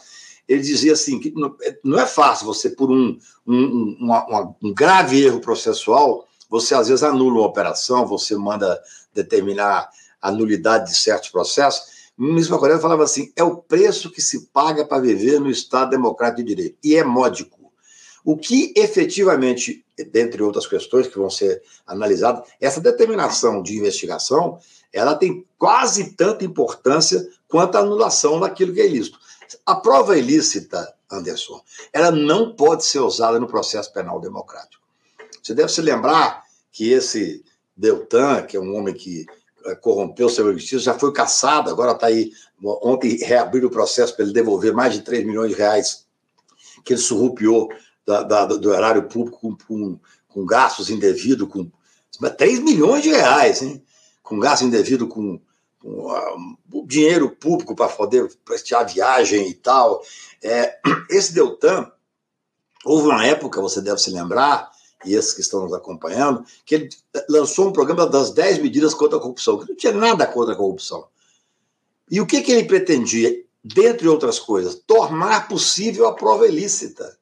ele 0.48 0.62
dizia 0.62 0.94
assim: 0.94 1.20
que 1.20 1.32
não 1.84 1.98
é 1.98 2.06
fácil 2.06 2.46
você, 2.46 2.70
por 2.70 2.90
um, 2.90 3.18
um, 3.46 3.96
uma, 4.00 4.54
um 4.62 4.72
grave 4.72 5.22
erro 5.22 5.38
processual, 5.38 6.26
você 6.48 6.74
às 6.74 6.88
vezes 6.88 7.04
anula 7.04 7.40
uma 7.40 7.46
operação, 7.46 8.06
você 8.06 8.34
manda 8.34 8.82
determinar 9.14 9.90
a 10.20 10.32
nulidade 10.32 10.90
de 10.90 10.96
certos 10.96 11.28
processos. 11.28 11.99
Marco 12.22 12.56
Aurélio 12.56 12.82
falava 12.82 13.02
assim: 13.02 13.32
é 13.34 13.42
o 13.42 13.56
preço 13.56 14.10
que 14.10 14.20
se 14.20 14.46
paga 14.48 14.84
para 14.84 15.00
viver 15.00 15.40
no 15.40 15.50
Estado 15.50 15.90
democrático 15.90 16.42
de 16.42 16.54
direito. 16.54 16.76
E 16.84 16.94
é 16.94 17.02
módico. 17.02 17.58
O 18.22 18.36
que 18.36 18.74
efetivamente, 18.76 19.82
dentre 20.12 20.42
outras 20.42 20.66
questões 20.66 21.08
que 21.08 21.18
vão 21.18 21.30
ser 21.30 21.62
analisadas, 21.86 22.46
essa 22.60 22.78
determinação 22.78 23.62
de 23.62 23.78
investigação, 23.78 24.58
ela 24.92 25.14
tem 25.14 25.46
quase 25.56 26.10
tanta 26.10 26.44
importância 26.44 27.26
quanto 27.48 27.76
a 27.76 27.80
anulação 27.80 28.38
daquilo 28.38 28.74
que 28.74 28.82
é 28.82 28.86
ilícito. 28.86 29.18
A 29.64 29.74
prova 29.74 30.18
ilícita, 30.18 30.92
Anderson, 31.10 31.62
ela 31.90 32.10
não 32.10 32.54
pode 32.54 32.84
ser 32.84 32.98
usada 32.98 33.40
no 33.40 33.46
processo 33.46 33.90
penal 33.94 34.20
democrático. 34.20 34.82
Você 35.42 35.54
deve 35.54 35.72
se 35.72 35.80
lembrar 35.80 36.44
que 36.70 36.90
esse 36.90 37.42
Deltan, 37.74 38.42
que 38.42 38.58
é 38.58 38.60
um 38.60 38.76
homem 38.76 38.92
que 38.92 39.24
corrompeu 39.80 40.28
seu 40.28 40.52
justiça, 40.52 40.84
já 40.84 40.98
foi 40.98 41.12
caçado, 41.12 41.70
agora 41.70 41.92
está 41.92 42.06
aí. 42.06 42.32
Ontem 42.62 43.16
reabriu 43.18 43.68
o 43.68 43.70
processo 43.70 44.14
para 44.14 44.24
ele 44.24 44.34
devolver 44.34 44.72
mais 44.72 44.94
de 44.94 45.02
3 45.02 45.24
milhões 45.24 45.50
de 45.50 45.56
reais 45.56 46.06
que 46.84 46.92
ele 46.92 47.00
surrupiou 47.00 47.68
da, 48.06 48.22
da, 48.22 48.46
do 48.46 48.72
erário 48.72 49.02
público 49.04 49.38
com, 49.38 49.56
com, 49.66 49.98
com 50.28 50.46
gastos 50.46 50.90
indevidos, 50.90 51.48
com 51.48 51.70
3 52.36 52.60
milhões 52.60 53.02
de 53.02 53.10
reais, 53.10 53.62
hein? 53.62 53.82
com 54.22 54.38
gasto 54.38 54.64
indevido, 54.64 55.08
com, 55.08 55.40
com 55.78 56.12
uh, 56.12 56.86
dinheiro 56.86 57.30
público 57.30 57.74
para 57.74 57.88
poder 57.88 58.30
prestar 58.44 58.84
viagem 58.84 59.48
e 59.48 59.54
tal. 59.54 60.02
É, 60.42 60.78
esse 61.10 61.32
Deltan, 61.32 61.90
houve 62.84 63.08
uma 63.08 63.26
época, 63.26 63.60
você 63.60 63.80
deve 63.80 63.98
se 63.98 64.10
lembrar, 64.10 64.70
e 65.04 65.14
esses 65.14 65.32
que 65.32 65.40
estão 65.40 65.62
nos 65.62 65.72
acompanhando, 65.72 66.44
que 66.64 66.74
ele 66.74 66.88
lançou 67.28 67.68
um 67.68 67.72
programa 67.72 68.06
das 68.06 68.30
10 68.30 68.58
medidas 68.58 68.94
contra 68.94 69.18
a 69.18 69.20
corrupção, 69.20 69.58
que 69.58 69.68
não 69.68 69.76
tinha 69.76 69.92
nada 69.92 70.26
contra 70.26 70.54
a 70.54 70.56
corrupção. 70.56 71.06
E 72.10 72.20
o 72.20 72.26
que, 72.26 72.42
que 72.42 72.52
ele 72.52 72.64
pretendia? 72.64 73.44
Dentre 73.62 74.08
outras 74.08 74.38
coisas, 74.38 74.74
tornar 74.74 75.46
possível 75.48 76.06
a 76.06 76.14
prova 76.14 76.46
ilícita 76.46 77.18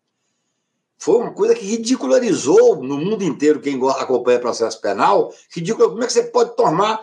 foi 0.99 1.17
uma 1.17 1.31
coisa 1.31 1.55
que 1.55 1.65
ridicularizou 1.65 2.83
no 2.83 2.99
mundo 2.99 3.23
inteiro 3.23 3.61
quem 3.61 3.81
acompanha 3.89 4.41
processo 4.41 4.81
penal. 4.81 5.33
Ridículo, 5.55 5.91
como 5.91 6.03
é 6.03 6.07
que 6.07 6.13
você 6.13 6.25
pode 6.25 6.57
tornar 6.57 7.01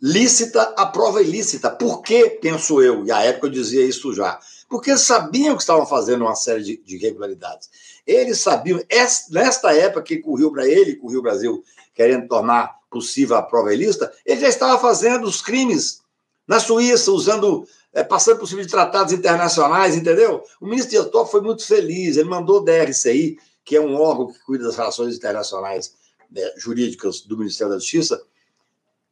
lícita 0.00 0.62
a 0.76 0.86
prova 0.86 1.22
ilícita? 1.22 1.70
Por 1.70 2.02
que, 2.02 2.30
penso 2.30 2.82
eu, 2.82 3.04
e 3.04 3.10
à 3.10 3.22
época 3.22 3.46
eu 3.46 3.50
dizia 3.50 3.84
isso 3.84 4.12
já, 4.12 4.38
porque 4.68 4.90
eles 4.90 5.02
sabiam 5.02 5.56
que 5.56 5.62
estavam 5.62 5.86
fazendo 5.86 6.22
uma 6.22 6.34
série 6.34 6.62
de, 6.62 6.76
de 6.78 6.96
irregularidades. 6.96 7.68
Eles 8.06 8.40
sabiam, 8.40 8.80
nesta 9.30 9.74
época 9.74 10.02
que 10.02 10.18
correu 10.18 10.52
para 10.52 10.66
ele, 10.66 10.96
correu 10.96 11.20
o 11.20 11.22
Brasil, 11.22 11.62
querendo 11.94 12.28
tornar 12.28 12.76
possível 12.90 13.36
a 13.36 13.42
prova 13.42 13.74
ilícita, 13.74 14.12
ele 14.24 14.40
já 14.40 14.48
estava 14.48 14.78
fazendo 14.78 15.26
os 15.26 15.42
crimes 15.42 16.00
na 16.46 16.60
Suíça, 16.60 17.10
usando 17.10 17.66
é, 17.96 18.04
passando 18.04 18.38
por 18.38 18.46
cima 18.46 18.62
de 18.62 18.68
tratados 18.68 19.10
internacionais, 19.10 19.96
entendeu? 19.96 20.42
O 20.60 20.66
ministro 20.66 21.02
Toffoli 21.06 21.30
foi 21.30 21.40
muito 21.40 21.66
feliz, 21.66 22.18
ele 22.18 22.28
mandou 22.28 22.58
o 22.58 22.60
DRCI, 22.60 23.38
que 23.64 23.74
é 23.74 23.80
um 23.80 23.96
órgão 23.96 24.30
que 24.30 24.38
cuida 24.40 24.64
das 24.64 24.76
relações 24.76 25.16
internacionais 25.16 25.94
né, 26.30 26.42
jurídicas 26.58 27.22
do 27.22 27.38
Ministério 27.38 27.72
da 27.72 27.78
Justiça, 27.78 28.22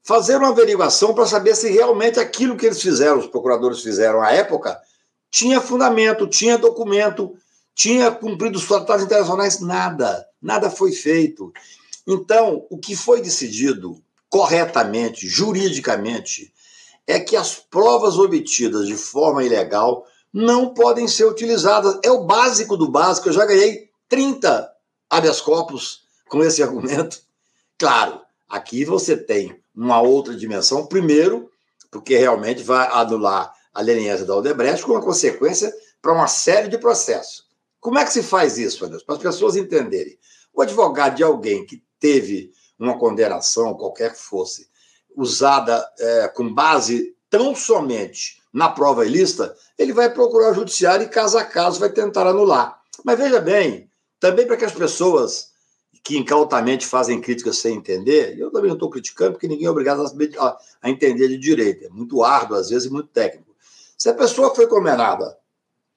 fazer 0.05 0.37
uma 0.37 0.51
averiguação 0.51 1.15
para 1.15 1.27
saber 1.27 1.57
se 1.57 1.71
realmente 1.71 2.21
aquilo 2.21 2.57
que 2.57 2.67
eles 2.67 2.83
fizeram, 2.83 3.19
os 3.19 3.27
procuradores 3.27 3.81
fizeram 3.81 4.21
à 4.21 4.31
época, 4.31 4.79
tinha 5.31 5.61
fundamento, 5.61 6.29
tinha 6.29 6.59
documento, 6.59 7.35
tinha 7.75 8.11
cumprido 8.11 8.59
os 8.59 8.67
tratados 8.67 9.05
internacionais, 9.05 9.61
nada, 9.61 10.25
nada 10.41 10.71
foi 10.71 10.93
feito. 10.93 11.53
Então, 12.07 12.67
o 12.71 12.79
que 12.79 12.95
foi 12.95 13.23
decidido 13.23 14.01
corretamente, 14.29 15.27
juridicamente, 15.27 16.53
é 17.07 17.19
que 17.19 17.35
as 17.35 17.55
provas 17.55 18.19
obtidas 18.19 18.87
de 18.87 18.97
forma 18.97 19.43
ilegal 19.43 20.07
não 20.33 20.75
podem 20.75 21.09
ser 21.09 21.25
utilizadas. 21.25 21.99
É 22.03 22.11
o 22.11 22.25
básico 22.25 22.77
do 22.77 22.91
básico. 22.91 23.29
Eu 23.29 23.33
já 23.33 23.47
ganhei 23.47 23.89
30 24.09 24.71
habeas 25.09 25.41
corpus 25.41 26.03
com 26.29 26.43
esse 26.43 26.63
argumento. 26.63 27.21
Claro, 27.79 28.21
aqui 28.49 28.85
você 28.85 29.17
tem 29.17 29.64
uma 29.75 30.01
outra 30.01 30.35
dimensão. 30.35 30.87
Primeiro, 30.87 31.51
porque 31.91 32.17
realmente 32.17 32.63
vai 32.63 32.89
anular 32.93 33.53
a 33.73 33.81
leniência 33.81 34.25
da 34.25 34.37
Odebrecht 34.37 34.85
com 34.85 34.93
uma 34.93 35.03
consequência 35.03 35.75
para 36.01 36.13
uma 36.13 36.29
série 36.29 36.69
de 36.69 36.79
processos. 36.79 37.45
Como 37.81 37.99
é 37.99 38.05
que 38.05 38.13
se 38.13 38.23
faz 38.23 38.57
isso, 38.57 38.85
Anderson? 38.85 39.05
Para 39.05 39.17
as 39.17 39.23
pessoas 39.23 39.57
entenderem. 39.57 40.19
O 40.53 40.63
advogado 40.63 41.17
de 41.17 41.23
alguém 41.23 41.67
que 41.67 41.83
teve 41.99 42.53
uma 42.79 42.99
condenação, 42.99 43.75
qualquer 43.75 44.13
que 44.13 44.19
fosse, 44.19 44.69
usada 45.17 45.87
é, 45.99 46.29
com 46.29 46.53
base 46.53 47.15
tão 47.29 47.55
somente 47.55 48.43
na 48.53 48.69
prova 48.69 49.05
ilícita, 49.05 49.55
ele 49.77 49.93
vai 49.93 50.13
procurar 50.13 50.53
o 50.53 50.55
judiciário 50.55 51.05
e, 51.05 51.09
caso 51.09 51.37
a 51.37 51.45
caso, 51.45 51.81
vai 51.81 51.91
tentar 51.91 52.27
anular. 52.27 52.81
Mas 53.05 53.19
veja 53.19 53.41
bem, 53.41 53.91
também 54.21 54.47
para 54.47 54.57
que 54.57 54.65
as 54.65 54.73
pessoas 54.73 55.49
que 56.05 56.19
incautamente 56.19 56.87
fazem 56.87 57.19
críticas 57.19 57.57
sem 57.57 57.77
entender, 57.77 58.39
eu 58.39 58.51
também 58.51 58.69
não 58.69 58.77
estou 58.77 58.91
criticando, 58.91 59.33
porque 59.33 59.49
ninguém 59.49 59.67
é 59.67 59.71
obrigado 59.71 60.03
a, 60.03 60.59
a, 60.83 60.91
entender 60.91 61.29
de 61.29 61.39
direito. 61.39 61.87
É 61.87 61.89
muito 61.89 62.23
árduo, 62.23 62.59
às 62.59 62.69
vezes, 62.69 62.87
e 62.87 62.93
muito 62.93 63.09
técnico. 63.09 63.57
Se 63.97 64.11
a 64.11 64.15
pessoa 64.15 64.55
foi 64.55 64.67
condenada 64.67 65.39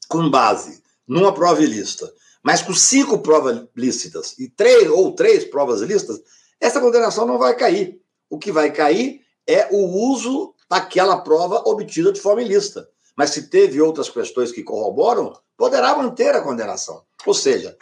com 0.07 0.29
base 0.29 0.81
numa 1.05 1.33
prova 1.33 1.61
ilícita, 1.61 2.09
mas 2.41 2.61
com 2.61 2.73
cinco 2.73 3.19
provas 3.19 3.67
lícitas 3.75 4.33
e 4.39 4.47
três 4.47 4.89
ou 4.89 5.13
três 5.13 5.43
provas 5.43 5.81
ilícitas, 5.81 6.21
essa 6.57 6.79
condenação 6.79 7.27
não 7.27 7.37
vai 7.37 7.53
cair. 7.57 7.99
O 8.29 8.39
que 8.39 8.49
vai 8.51 8.71
cair 8.71 9.21
é 9.45 9.67
o 9.71 9.85
uso 10.09 10.53
daquela 10.69 11.17
prova 11.17 11.63
obtida 11.65 12.13
de 12.13 12.21
forma 12.21 12.41
ilícita. 12.41 12.87
Mas 13.13 13.31
se 13.31 13.49
teve 13.49 13.81
outras 13.81 14.09
questões 14.09 14.53
que 14.53 14.63
corroboram, 14.63 15.33
poderá 15.57 15.97
manter 15.97 16.33
a 16.33 16.41
condenação. 16.41 17.03
Ou 17.25 17.33
seja, 17.33 17.75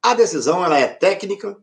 a 0.00 0.14
decisão 0.14 0.64
ela 0.64 0.78
é 0.78 0.86
técnica, 0.86 1.56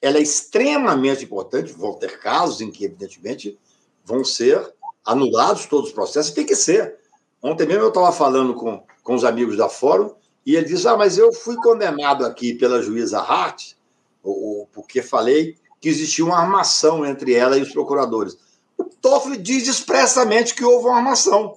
ela 0.00 0.18
é 0.18 0.22
extremamente 0.22 1.24
importante. 1.24 1.72
Vão 1.72 1.94
ter 1.94 2.18
casos 2.18 2.60
em 2.60 2.70
que, 2.70 2.84
evidentemente, 2.84 3.58
vão 4.04 4.24
ser 4.24 4.74
anulados 5.04 5.66
todos 5.66 5.88
os 5.88 5.94
processos, 5.94 6.32
tem 6.32 6.44
que 6.44 6.56
ser. 6.56 6.96
Ontem 7.42 7.66
mesmo 7.66 7.84
eu 7.84 7.88
estava 7.88 8.10
falando 8.12 8.54
com, 8.54 8.82
com 9.02 9.14
os 9.14 9.24
amigos 9.24 9.56
da 9.56 9.68
Fórum 9.68 10.14
e 10.44 10.56
ele 10.56 10.66
disse: 10.66 10.88
Ah, 10.88 10.96
mas 10.96 11.16
eu 11.16 11.32
fui 11.32 11.56
condenado 11.56 12.24
aqui 12.24 12.54
pela 12.54 12.82
juíza 12.82 13.20
Hart, 13.20 13.74
ou, 14.22 14.34
ou 14.42 14.66
porque 14.72 15.02
falei 15.02 15.56
que 15.80 15.88
existia 15.88 16.24
uma 16.24 16.38
armação 16.38 17.04
entre 17.04 17.34
ela 17.34 17.56
e 17.56 17.62
os 17.62 17.72
procuradores. 17.72 18.36
O 18.76 18.84
Toffoli 18.84 19.36
diz 19.36 19.68
expressamente 19.68 20.54
que 20.54 20.64
houve 20.64 20.86
uma 20.86 20.96
armação. 20.96 21.54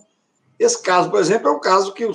Esse 0.58 0.82
caso, 0.82 1.10
por 1.10 1.20
exemplo, 1.20 1.48
é 1.48 1.52
um 1.52 1.60
caso 1.60 1.94
que 1.94 2.04
eu, 2.04 2.12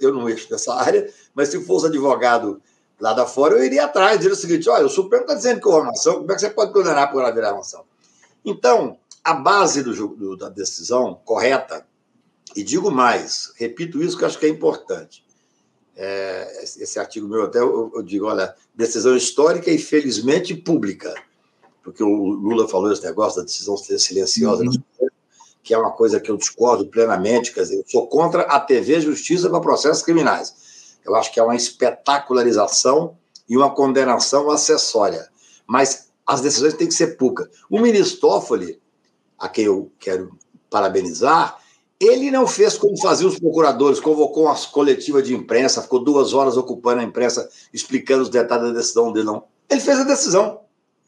eu 0.00 0.14
não 0.14 0.28
eixo 0.28 0.48
dessa 0.48 0.74
área, 0.74 1.12
mas 1.34 1.50
se 1.50 1.62
fosse 1.64 1.86
advogado 1.86 2.60
lá 3.02 3.12
da 3.12 3.26
fora, 3.26 3.56
eu 3.56 3.64
iria 3.64 3.84
atrás, 3.84 4.16
dizer 4.16 4.30
o 4.30 4.36
seguinte: 4.36 4.70
olha, 4.70 4.86
o 4.86 4.88
Supremo 4.88 5.24
está 5.24 5.34
dizendo 5.34 5.60
que 5.60 5.66
houve 5.66 5.80
armação, 5.80 6.20
como 6.20 6.30
é 6.30 6.34
que 6.36 6.40
você 6.40 6.50
pode 6.50 6.72
condenar 6.72 7.10
por 7.10 7.24
haver 7.24 7.44
armação? 7.44 7.84
Então, 8.44 8.96
a 9.24 9.34
base 9.34 9.82
do, 9.82 9.92
do, 10.08 10.36
da 10.36 10.48
decisão 10.48 11.20
correta, 11.24 11.84
e 12.54 12.62
digo 12.62 12.92
mais, 12.92 13.52
repito 13.56 14.00
isso 14.00 14.16
que 14.16 14.24
acho 14.24 14.38
que 14.38 14.46
é 14.46 14.48
importante. 14.48 15.24
É, 15.96 16.62
esse 16.62 16.98
artigo 16.98 17.28
meu 17.28 17.42
até 17.42 17.58
eu, 17.58 17.90
eu, 17.92 18.02
digo, 18.02 18.26
olha, 18.26 18.54
decisão 18.72 19.16
histórica 19.16 19.70
e 19.70 19.78
felizmente 19.78 20.54
pública, 20.54 21.12
porque 21.82 22.04
o 22.04 22.08
Lula 22.08 22.68
falou 22.68 22.92
esse 22.92 23.04
negócio 23.04 23.40
da 23.40 23.44
decisão 23.44 23.76
silenciosa, 23.76 24.62
uhum. 24.62 25.08
que 25.60 25.74
é 25.74 25.78
uma 25.78 25.90
coisa 25.90 26.20
que 26.20 26.30
eu 26.30 26.36
discordo 26.36 26.86
plenamente, 26.86 27.52
quer 27.52 27.62
dizer, 27.62 27.78
eu 27.78 27.84
sou 27.86 28.06
contra 28.06 28.42
a 28.42 28.60
TV 28.60 29.00
Justiça 29.00 29.50
para 29.50 29.60
processos 29.60 30.04
criminais. 30.04 30.61
Eu 31.04 31.14
acho 31.14 31.32
que 31.32 31.40
é 31.40 31.42
uma 31.42 31.56
espetacularização 31.56 33.16
e 33.48 33.56
uma 33.56 33.74
condenação 33.74 34.50
acessória. 34.50 35.28
Mas 35.66 36.08
as 36.26 36.40
decisões 36.40 36.74
têm 36.74 36.86
que 36.86 36.94
ser 36.94 37.16
públicas. 37.16 37.48
O 37.68 37.80
ministro 37.80 38.20
Toffoli, 38.20 38.80
a 39.38 39.48
quem 39.48 39.64
eu 39.64 39.90
quero 39.98 40.36
parabenizar, 40.70 41.58
ele 42.00 42.30
não 42.30 42.46
fez 42.46 42.76
como 42.76 43.00
faziam 43.00 43.28
os 43.28 43.38
procuradores, 43.38 44.00
convocou 44.00 44.44
uma 44.44 44.56
coletiva 44.66 45.22
de 45.22 45.34
imprensa, 45.34 45.82
ficou 45.82 46.02
duas 46.02 46.32
horas 46.32 46.56
ocupando 46.56 47.00
a 47.00 47.04
imprensa, 47.04 47.48
explicando 47.72 48.22
os 48.22 48.28
detalhes 48.28 48.68
da 48.68 48.78
decisão 48.78 49.12
dele, 49.12 49.26
não. 49.26 49.44
Ele 49.70 49.80
fez 49.80 50.00
a 50.00 50.04
decisão 50.04 50.60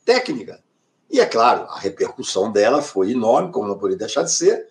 técnica. 0.04 0.62
E 1.10 1.20
é 1.20 1.26
claro, 1.26 1.66
a 1.68 1.78
repercussão 1.78 2.50
dela 2.50 2.80
foi 2.80 3.10
enorme, 3.10 3.52
como 3.52 3.68
não 3.68 3.76
poderia 3.76 3.98
deixar 3.98 4.22
de 4.22 4.32
ser, 4.32 4.68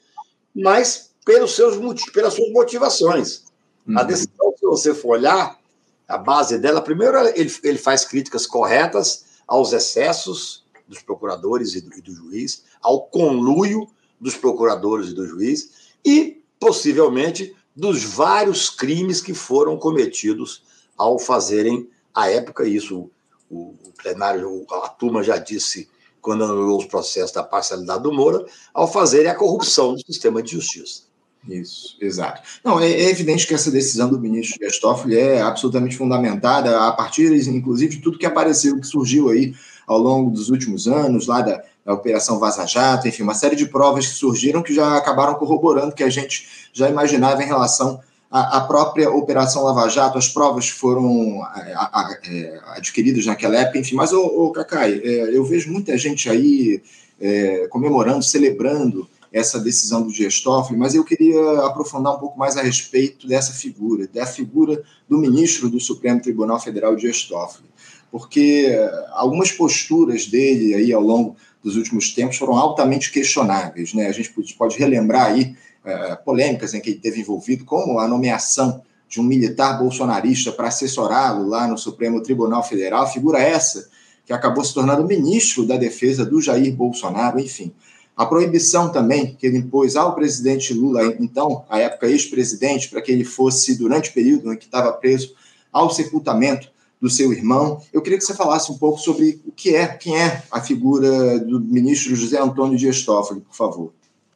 mas 0.55 1.11
pelos 1.25 1.55
seus, 1.55 1.75
pelas 2.11 2.33
suas 2.33 2.51
motivações. 2.51 3.43
Uhum. 3.87 3.97
A 3.97 4.03
decisão, 4.03 4.42
se 4.63 4.65
você 4.65 4.93
for 4.93 5.17
olhar, 5.17 5.59
a 6.07 6.17
base 6.17 6.57
dela, 6.57 6.81
primeiro, 6.81 7.17
ele, 7.35 7.53
ele 7.63 7.77
faz 7.77 8.05
críticas 8.05 8.47
corretas 8.47 9.25
aos 9.45 9.73
excessos 9.73 10.63
dos 10.87 11.01
procuradores 11.01 11.75
e 11.75 11.81
do, 11.81 11.93
e 11.97 12.01
do 12.01 12.13
juiz, 12.13 12.63
ao 12.81 13.01
conluio 13.01 13.87
dos 14.19 14.35
procuradores 14.35 15.09
e 15.09 15.13
do 15.13 15.27
juiz, 15.27 15.71
e, 16.05 16.41
possivelmente, 16.59 17.53
dos 17.75 18.03
vários 18.03 18.69
crimes 18.69 19.19
que 19.19 19.33
foram 19.33 19.77
cometidos 19.77 20.63
ao 20.97 21.19
fazerem, 21.19 21.89
à 22.13 22.29
época, 22.29 22.65
isso 22.65 23.09
o, 23.49 23.75
o 23.83 23.91
plenário, 24.01 24.65
a 24.71 24.89
turma 24.89 25.23
já 25.23 25.37
disse 25.37 25.89
quando 26.21 26.45
anulou 26.45 26.79
os 26.79 26.85
processos 26.85 27.33
da 27.33 27.43
parcialidade 27.43 28.03
do 28.03 28.13
Moura, 28.13 28.45
ao 28.73 28.89
fazerem 28.89 29.29
a 29.29 29.35
corrupção 29.35 29.93
do 29.93 30.05
sistema 30.05 30.41
de 30.41 30.53
justiça. 30.53 31.03
Isso, 31.47 31.97
exato. 31.99 32.41
Não, 32.63 32.79
é, 32.79 32.89
é, 32.89 33.09
evidente 33.09 33.45
que 33.45 33.53
essa 33.53 33.69
decisão 33.69 34.09
do 34.09 34.19
ministro 34.19 34.57
Dias 34.57 34.79
Toffoli 34.79 35.17
é 35.17 35.41
absolutamente 35.41 35.97
fundamentada 35.97 36.87
a 36.87 36.91
partir, 36.91 37.33
inclusive, 37.49 37.97
de 37.97 38.01
tudo 38.01 38.17
que 38.17 38.25
apareceu, 38.25 38.79
que 38.79 38.87
surgiu 38.87 39.29
aí 39.29 39.53
ao 39.85 39.97
longo 39.97 40.31
dos 40.31 40.49
últimos 40.49 40.87
anos, 40.87 41.27
lá 41.27 41.41
da, 41.41 41.61
da 41.85 41.93
Operação 41.93 42.39
Vaza 42.39 42.65
Jato, 42.65 43.07
enfim, 43.07 43.23
uma 43.23 43.33
série 43.33 43.55
de 43.55 43.65
provas 43.65 44.07
que 44.07 44.15
surgiram 44.15 44.63
que 44.63 44.73
já 44.73 44.95
acabaram 44.95 45.35
corroborando 45.35 45.93
que 45.93 46.03
a 46.03 46.09
gente 46.09 46.47
já 46.71 46.89
imaginava 46.89 47.43
em 47.43 47.47
relação 47.47 47.99
à, 48.31 48.61
própria 48.61 49.11
Operação 49.11 49.63
Lava 49.63 49.89
Jato, 49.89 50.17
as 50.17 50.29
provas 50.29 50.69
foram 50.69 51.45
é, 51.55 52.61
adquiridas 52.75 53.25
naquela 53.25 53.57
época, 53.57 53.79
enfim, 53.79 53.95
mas, 53.95 54.13
ô, 54.13 54.23
ô 54.23 54.51
Cacai, 54.51 55.01
é, 55.03 55.35
eu 55.35 55.43
vejo 55.43 55.71
muita 55.71 55.97
gente 55.97 56.29
aí 56.29 56.81
é, 57.19 57.67
comemorando, 57.69 58.23
celebrando 58.23 59.07
essa 59.33 59.59
decisão 59.59 60.05
do 60.05 60.13
Toffoli, 60.43 60.77
mas 60.77 60.93
eu 60.93 61.03
queria 61.03 61.65
aprofundar 61.65 62.15
um 62.15 62.19
pouco 62.19 62.37
mais 62.37 62.55
a 62.55 62.61
respeito 62.61 63.27
dessa 63.27 63.51
figura, 63.51 64.07
da 64.07 64.27
figura 64.27 64.83
do 65.09 65.17
ministro 65.17 65.67
do 65.67 65.79
Supremo 65.79 66.21
Tribunal 66.21 66.59
Federal, 66.59 66.95
Toffoli, 66.95 67.67
porque 68.11 68.69
algumas 69.11 69.51
posturas 69.51 70.27
dele 70.27 70.75
aí 70.75 70.93
ao 70.93 71.01
longo 71.01 71.35
dos 71.63 71.75
últimos 71.75 72.13
tempos 72.13 72.37
foram 72.37 72.55
altamente 72.55 73.11
questionáveis, 73.11 73.93
né? 73.93 74.07
A 74.07 74.11
gente 74.11 74.31
pode 74.55 74.77
relembrar 74.77 75.31
aí 75.31 75.55
é, 75.83 76.15
polêmicas 76.17 76.75
em 76.75 76.79
que 76.79 76.91
ele 76.91 76.99
teve 76.99 77.21
envolvido, 77.21 77.65
como 77.65 77.97
a 77.97 78.07
nomeação 78.07 78.83
de 79.09 79.19
um 79.19 79.23
militar 79.23 79.79
bolsonarista 79.79 80.51
para 80.51 80.67
assessorá-lo 80.67 81.47
lá 81.47 81.67
no 81.67 81.77
Supremo 81.77 82.21
Tribunal 82.21 82.63
Federal, 82.63 83.11
figura 83.11 83.39
essa 83.39 83.89
que 84.25 84.33
acabou 84.33 84.63
se 84.63 84.73
tornando 84.73 85.05
ministro 85.05 85.65
da 85.65 85.75
Defesa 85.75 86.25
do 86.25 86.41
Jair 86.41 86.73
Bolsonaro, 86.73 87.39
enfim. 87.39 87.73
A 88.15 88.25
proibição 88.25 88.91
também 88.91 89.35
que 89.35 89.47
ele 89.47 89.57
impôs 89.57 89.95
ao 89.95 90.13
presidente 90.13 90.73
Lula, 90.73 91.03
então, 91.19 91.65
à 91.67 91.79
época 91.79 92.07
ex-presidente, 92.07 92.89
para 92.89 93.01
que 93.01 93.11
ele 93.11 93.23
fosse, 93.23 93.75
durante 93.75 94.11
o 94.11 94.13
período 94.13 94.53
em 94.53 94.57
que 94.57 94.65
estava 94.65 94.93
preso, 94.93 95.33
ao 95.71 95.89
sepultamento 95.89 96.71
do 97.01 97.09
seu 97.09 97.33
irmão. 97.33 97.81
Eu 97.91 98.01
queria 98.01 98.17
que 98.17 98.23
você 98.23 98.33
falasse 98.33 98.71
um 98.71 98.77
pouco 98.77 98.97
sobre 98.99 99.41
o 99.45 99.51
que 99.51 99.75
é, 99.75 99.87
quem 99.87 100.17
é 100.17 100.43
a 100.49 100.61
figura 100.61 101.39
do 101.39 101.59
ministro 101.59 102.15
José 102.15 102.39
Antônio 102.39 102.77
Dias 102.77 103.01
Toffoli, 103.01 103.41
por 103.41 103.55
favor. 103.55 103.93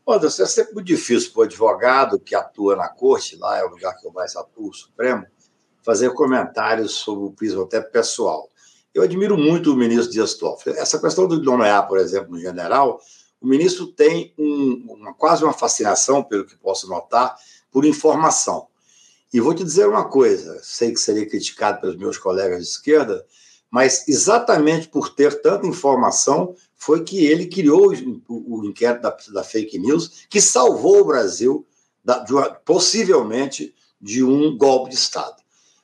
Anderson, 0.08 0.44
é 0.44 0.46
sempre 0.46 0.74
muito 0.74 0.88
difícil 0.88 1.32
para 1.32 1.42
o 1.42 1.44
advogado 1.44 2.20
que 2.20 2.34
atua 2.34 2.76
na 2.76 2.88
corte, 2.88 3.36
lá 3.36 3.58
é 3.58 3.64
o 3.64 3.70
lugar 3.70 3.96
que 3.98 4.08
eu 4.08 4.12
mais 4.12 4.36
atuo, 4.36 4.70
o 4.70 4.74
Supremo, 4.74 5.26
fazer 5.84 6.14
comentários 6.14 6.94
sobre 6.94 7.26
o 7.26 7.32
prisma 7.32 7.64
até 7.64 7.80
pessoal. 7.80 8.50
Eu 8.94 9.04
admiro 9.04 9.38
muito 9.38 9.72
o 9.72 9.76
ministro 9.76 10.12
Dias 10.12 10.34
Toffoli. 10.34 10.78
Essa 10.78 11.00
questão 11.00 11.28
do 11.28 11.42
nomear, 11.44 11.88
por 11.88 12.00
exemplo, 12.00 12.32
no 12.32 12.40
general, 12.40 13.00
o 13.42 13.48
ministro 13.48 13.88
tem 13.88 14.34
um, 14.38 14.86
uma, 14.90 15.14
quase 15.14 15.44
uma 15.44 15.54
fascinação, 15.54 16.24
pelo 16.24 16.46
que 16.46 16.56
posso 16.58 16.88
notar, 16.88 17.36
por 17.72 17.86
informação. 17.86 18.68
E 19.34 19.40
vou 19.40 19.54
te 19.54 19.64
dizer 19.64 19.88
uma 19.88 20.06
coisa: 20.06 20.60
sei 20.64 20.92
que 20.92 21.00
serei 21.00 21.26
criticado 21.26 21.82
pelos 21.82 21.98
meus 21.98 22.18
colegas 22.18 22.64
de 22.64 22.70
esquerda, 22.70 23.26
mas 23.70 24.08
exatamente 24.08 24.88
por 24.88 25.10
ter 25.10 25.42
tanta 25.42 25.68
informação 25.68 26.56
foi 26.76 27.04
que 27.04 27.26
ele 27.26 27.48
criou 27.48 27.94
o, 28.28 28.60
o 28.60 28.66
inquérito 28.66 29.02
da, 29.02 29.18
da, 29.34 29.44
fake 29.44 29.78
news, 29.80 30.26
que 30.30 30.40
salvou 30.40 31.02
o 31.02 31.06
Brasil 31.06 31.66
da, 32.04 32.20
de 32.20 32.34
uma, 32.34 32.50
possivelmente 32.52 33.74
de 34.00 34.24
um 34.24 34.58
golpe 34.58 34.92
de 34.92 34.96
Estado. 34.96 35.36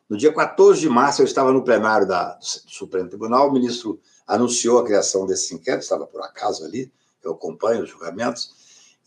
No 0.08 0.18
dia 0.18 0.32
14 0.32 0.80
de 0.80 0.90
março, 0.90 1.22
eu 1.22 1.26
estava 1.26 1.52
no 1.52 1.64
plenário 1.64 2.08
da, 2.08 2.34
do 2.36 2.46
Supremo 2.46 3.10
Tribunal, 3.10 3.50
o 3.50 3.54
ministro 3.54 4.00
anunciou 4.28 4.80
a 4.80 4.86
criação 4.86 5.26
desse 5.26 5.54
inquérito, 5.54 5.84
estava 5.84 6.06
por 6.06 6.22
acaso 6.22 6.64
ali, 6.64 6.92
eu 7.28 7.34
acompanho 7.34 7.84
os 7.84 7.90
julgamentos, 7.90 8.52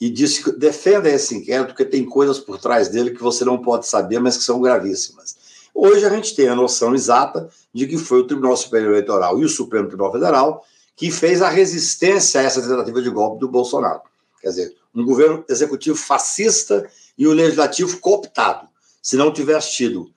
e 0.00 0.10
disse 0.10 0.44
que 0.44 0.52
defenda 0.52 1.08
esse 1.08 1.34
inquérito 1.34 1.68
porque 1.68 1.84
tem 1.84 2.04
coisas 2.04 2.38
por 2.38 2.58
trás 2.58 2.88
dele 2.88 3.12
que 3.12 3.22
você 3.22 3.44
não 3.44 3.62
pode 3.62 3.86
saber, 3.86 4.18
mas 4.18 4.36
que 4.36 4.44
são 4.44 4.60
gravíssimas. 4.60 5.36
Hoje 5.74 6.04
a 6.04 6.10
gente 6.10 6.34
tem 6.34 6.48
a 6.48 6.54
noção 6.54 6.94
exata 6.94 7.48
de 7.72 7.86
que 7.86 7.98
foi 7.98 8.20
o 8.20 8.26
Tribunal 8.26 8.56
Superior 8.56 8.92
Eleitoral 8.92 9.38
e 9.38 9.44
o 9.44 9.48
Supremo 9.48 9.88
Tribunal 9.88 10.12
Federal 10.12 10.64
que 10.96 11.10
fez 11.10 11.42
a 11.42 11.50
resistência 11.50 12.40
a 12.40 12.44
essa 12.44 12.62
tentativa 12.62 13.02
de 13.02 13.10
golpe 13.10 13.38
do 13.38 13.48
Bolsonaro. 13.48 14.00
Quer 14.40 14.48
dizer, 14.48 14.76
um 14.94 15.04
governo 15.04 15.44
executivo 15.46 15.96
fascista 15.96 16.90
e 17.18 17.26
o 17.26 17.32
um 17.32 17.34
legislativo 17.34 17.98
cooptado. 18.00 18.66
Se 19.02 19.16
não 19.16 19.30
tivesse 19.30 19.72
tido 19.72 20.10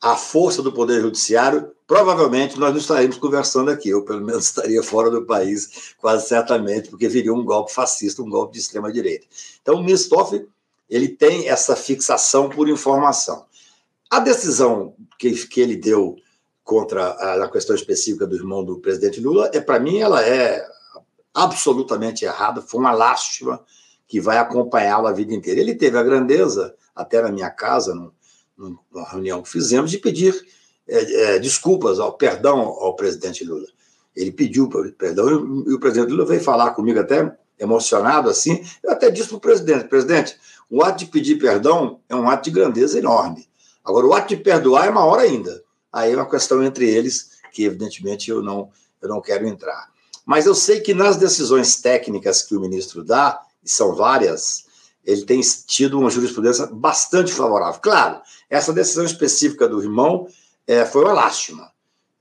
a 0.00 0.16
força 0.16 0.62
do 0.62 0.72
Poder 0.72 1.00
Judiciário, 1.00 1.72
provavelmente 1.90 2.56
nós 2.56 2.70
não 2.70 2.78
estaríamos 2.78 3.16
conversando 3.16 3.68
aqui. 3.68 3.88
Eu, 3.88 4.04
pelo 4.04 4.24
menos, 4.24 4.44
estaria 4.46 4.80
fora 4.80 5.10
do 5.10 5.26
país, 5.26 5.96
quase 5.98 6.28
certamente, 6.28 6.88
porque 6.88 7.08
viria 7.08 7.34
um 7.34 7.44
golpe 7.44 7.74
fascista, 7.74 8.22
um 8.22 8.30
golpe 8.30 8.52
de 8.52 8.60
extrema-direita. 8.60 9.26
Então, 9.60 9.74
o 9.74 9.82
ministro 9.82 10.16
Toff, 10.16 10.46
ele 10.88 11.08
tem 11.08 11.48
essa 11.48 11.74
fixação 11.74 12.48
por 12.48 12.68
informação. 12.68 13.44
A 14.08 14.20
decisão 14.20 14.94
que, 15.18 15.32
que 15.48 15.60
ele 15.60 15.74
deu 15.74 16.14
contra 16.62 17.06
a, 17.06 17.44
a 17.44 17.50
questão 17.50 17.74
específica 17.74 18.24
do 18.24 18.36
irmão 18.36 18.64
do 18.64 18.78
presidente 18.78 19.18
Lula, 19.18 19.50
é 19.52 19.60
para 19.60 19.80
mim, 19.80 19.98
ela 19.98 20.24
é 20.24 20.64
absolutamente 21.34 22.24
errada, 22.24 22.62
foi 22.62 22.78
uma 22.78 22.92
lástima 22.92 23.64
que 24.06 24.20
vai 24.20 24.38
acompanhá-lo 24.38 25.08
a 25.08 25.12
vida 25.12 25.34
inteira. 25.34 25.58
Ele 25.58 25.74
teve 25.74 25.98
a 25.98 26.04
grandeza, 26.04 26.72
até 26.94 27.20
na 27.20 27.32
minha 27.32 27.50
casa, 27.50 27.96
no, 27.96 28.14
numa 28.56 29.08
reunião 29.08 29.42
que 29.42 29.48
fizemos, 29.48 29.90
de 29.90 29.98
pedir 29.98 30.40
é, 30.90 31.36
é, 31.36 31.38
desculpas, 31.38 32.00
ao 32.00 32.12
perdão 32.12 32.58
ao 32.58 32.96
presidente 32.96 33.44
Lula. 33.44 33.68
Ele 34.14 34.32
pediu 34.32 34.68
perdão 34.98 35.30
e, 35.68 35.72
o 35.72 35.78
presidente 35.78 36.10
Lula 36.10 36.26
veio 36.26 36.40
falar 36.40 36.72
comigo 36.72 36.98
até 36.98 37.32
emocionado 37.60 38.28
assim. 38.28 38.64
Eu 38.82 38.90
até 38.90 39.08
disse 39.08 39.28
para 39.28 39.36
o 39.36 39.40
presidente: 39.40 39.84
presidente, 39.84 40.36
o 40.68 40.82
ato 40.82 41.04
de 41.04 41.06
pedir 41.06 41.36
perdão 41.36 42.00
é 42.08 42.16
um 42.16 42.28
ato 42.28 42.44
de 42.44 42.50
grandeza 42.50 42.98
enorme. 42.98 43.48
Agora, 43.84 44.06
o 44.06 44.12
ato 44.12 44.34
de 44.34 44.42
perdoar 44.42 44.88
é 44.88 44.90
maior 44.90 45.20
ainda. 45.20 45.62
Aí 45.92 46.12
é 46.12 46.16
uma 46.16 46.28
questão 46.28 46.62
entre 46.62 46.88
eles 46.88 47.30
que, 47.52 47.64
evidentemente, 47.64 48.28
eu 48.28 48.42
não, 48.42 48.68
eu 49.00 49.08
não 49.08 49.20
quero 49.20 49.46
entrar. 49.46 49.88
Mas 50.26 50.44
eu 50.44 50.54
sei 50.54 50.80
que 50.80 50.92
nas 50.92 51.16
decisões 51.16 51.80
técnicas 51.80 52.42
que 52.42 52.54
o 52.56 52.60
ministro 52.60 53.02
dá, 53.04 53.40
e 53.64 53.70
são 53.70 53.94
várias, 53.94 54.64
ele 55.04 55.24
tem 55.24 55.40
tido 55.66 55.98
uma 55.98 56.10
jurisprudência 56.10 56.66
bastante 56.66 57.32
favorável. 57.32 57.80
Claro, 57.80 58.20
essa 58.48 58.72
decisão 58.72 59.04
específica 59.04 59.68
do 59.68 59.82
irmão 59.82 60.26
é, 60.70 60.86
foi 60.86 61.02
uma 61.02 61.12
lástima, 61.12 61.68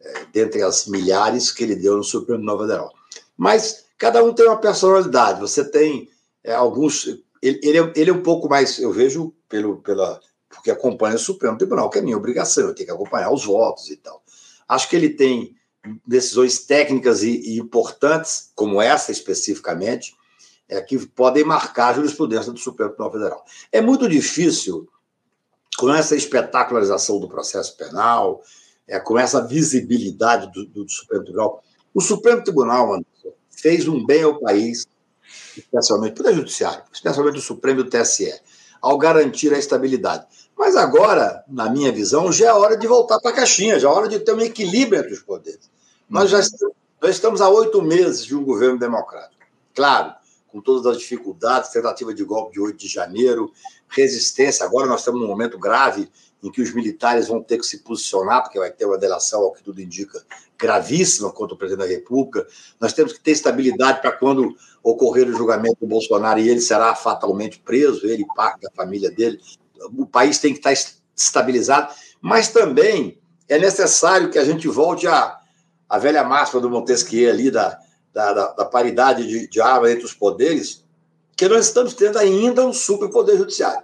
é, 0.01 0.25
dentre 0.33 0.63
as 0.63 0.87
milhares 0.87 1.51
que 1.51 1.63
ele 1.63 1.75
deu 1.75 1.95
no 1.95 2.03
Supremo 2.03 2.39
Tribunal 2.39 2.59
Federal. 2.59 2.93
Mas 3.37 3.85
cada 3.95 4.23
um 4.23 4.33
tem 4.33 4.47
uma 4.47 4.57
personalidade. 4.57 5.39
Você 5.39 5.63
tem 5.63 6.09
é, 6.43 6.55
alguns. 6.55 7.05
Ele, 7.43 7.59
ele, 7.61 7.77
é, 7.77 7.93
ele 7.95 8.09
é 8.09 8.13
um 8.13 8.23
pouco 8.23 8.49
mais, 8.49 8.79
eu 8.79 8.91
vejo, 8.91 9.31
pelo, 9.47 9.77
pela, 9.83 10.19
porque 10.49 10.71
acompanha 10.71 11.15
o 11.15 11.19
Supremo 11.19 11.59
Tribunal, 11.59 11.91
que 11.91 11.99
é 11.99 12.01
minha 12.01 12.17
obrigação, 12.17 12.67
eu 12.67 12.73
tenho 12.73 12.87
que 12.87 12.93
acompanhar 12.93 13.31
os 13.31 13.45
votos 13.45 13.87
e 13.91 13.97
tal. 13.97 14.23
Acho 14.67 14.89
que 14.89 14.95
ele 14.95 15.09
tem 15.09 15.55
decisões 16.05 16.65
técnicas 16.65 17.21
e, 17.21 17.29
e 17.29 17.59
importantes, 17.59 18.51
como 18.55 18.81
essa 18.81 19.11
especificamente, 19.11 20.15
é, 20.67 20.81
que 20.81 20.97
podem 21.05 21.43
marcar 21.43 21.89
a 21.89 21.93
jurisprudência 21.93 22.51
do 22.51 22.59
Supremo 22.59 22.89
Tribunal 22.89 23.13
Federal. 23.13 23.45
É 23.71 23.79
muito 23.79 24.09
difícil, 24.09 24.89
com 25.79 25.93
essa 25.93 26.13
espetacularização 26.13 27.21
do 27.21 27.29
processo 27.29 27.77
penal, 27.77 28.43
é, 28.85 28.99
com 28.99 29.17
essa 29.17 29.47
visibilidade 29.47 30.51
do, 30.51 30.65
do, 30.65 30.89
Supremo 30.89 31.23
Tribunal. 31.23 31.63
O 31.93 32.01
Supremo 32.01 32.43
Tribunal, 32.43 32.93
Anderson, 32.93 33.33
fez 33.49 33.87
um 33.87 34.05
bem 34.05 34.23
ao 34.23 34.37
país, 34.39 34.85
especialmente 35.55 36.21
para 36.21 36.31
o 36.31 36.35
Judiciário, 36.35 36.83
especialmente 36.91 37.39
o 37.39 37.41
Supremo 37.41 37.79
e 37.79 37.83
o 37.83 37.89
TSE, 37.89 38.33
ao 38.81 38.97
garantir 38.97 39.53
a 39.53 39.57
estabilidade. 39.57 40.25
Mas 40.57 40.75
agora, 40.75 41.45
na 41.47 41.69
minha 41.69 41.93
visão, 41.93 42.29
já 42.29 42.47
é 42.47 42.53
hora 42.53 42.75
de 42.75 42.85
voltar 42.85 43.17
para 43.21 43.31
a 43.31 43.35
caixinha, 43.35 43.79
já 43.79 43.87
é 43.87 43.91
hora 43.91 44.09
de 44.09 44.19
ter 44.19 44.33
um 44.33 44.41
equilíbrio 44.41 44.99
entre 44.99 45.13
os 45.13 45.21
poderes. 45.21 45.71
Nós 46.09 46.29
já 46.29 46.41
estamos, 46.41 46.75
nós 47.01 47.11
estamos 47.11 47.41
há 47.41 47.47
oito 47.47 47.81
meses 47.81 48.25
de 48.25 48.35
um 48.35 48.43
governo 48.43 48.77
democrático. 48.77 49.45
Claro, 49.73 50.13
com 50.51 50.59
todas 50.59 50.85
as 50.85 50.97
dificuldades, 50.97 51.69
tentativa 51.69 52.13
de 52.13 52.23
golpe 52.23 52.53
de 52.53 52.59
8 52.59 52.77
de 52.77 52.87
janeiro, 52.87 53.51
resistência. 53.89 54.65
Agora 54.65 54.87
nós 54.87 55.01
estamos 55.01 55.21
num 55.21 55.27
momento 55.27 55.57
grave 55.57 56.09
em 56.41 56.51
que 56.51 56.61
os 56.61 56.73
militares 56.73 57.27
vão 57.27 57.43
ter 57.43 57.57
que 57.57 57.65
se 57.65 57.79
posicionar, 57.79 58.43
porque 58.43 58.59
vai 58.59 58.71
ter 58.71 58.85
uma 58.85 58.97
delação, 58.97 59.41
ao 59.41 59.51
que 59.51 59.63
tudo 59.63 59.81
indica, 59.81 60.23
gravíssima 60.57 61.31
contra 61.31 61.55
o 61.55 61.57
presidente 61.57 61.87
da 61.87 61.93
República. 61.93 62.47
Nós 62.79 62.93
temos 62.93 63.13
que 63.13 63.19
ter 63.19 63.31
estabilidade 63.31 64.01
para 64.01 64.11
quando 64.11 64.55
ocorrer 64.81 65.27
o 65.27 65.33
julgamento 65.33 65.77
do 65.81 65.87
Bolsonaro 65.87 66.39
e 66.39 66.49
ele 66.49 66.61
será 66.61 66.95
fatalmente 66.95 67.59
preso, 67.59 68.07
ele 68.07 68.23
e 68.23 68.35
parte 68.35 68.61
da 68.61 68.71
família 68.71 69.11
dele. 69.11 69.39
O 69.97 70.05
país 70.05 70.39
tem 70.39 70.53
que 70.53 70.59
estar 70.59 70.73
estabilizado, 71.15 71.93
mas 72.21 72.47
também 72.49 73.19
é 73.47 73.57
necessário 73.57 74.29
que 74.29 74.39
a 74.39 74.45
gente 74.45 74.67
volte 74.67 75.07
à, 75.07 75.39
à 75.87 75.97
velha 75.97 76.23
máxima 76.23 76.61
do 76.61 76.69
Montesquieu 76.69 77.29
ali, 77.29 77.51
da, 77.51 77.79
da, 78.13 78.33
da, 78.33 78.53
da 78.53 78.65
paridade 78.65 79.27
de, 79.27 79.47
de 79.47 79.61
arma 79.61 79.91
entre 79.91 80.05
os 80.05 80.13
poderes, 80.13 80.85
que 81.39 81.47
nós 81.47 81.67
estamos 81.67 81.93
tendo 81.93 82.19
ainda 82.19 82.67
um 82.67 82.73
superpoder 82.73 83.37
judiciário. 83.37 83.81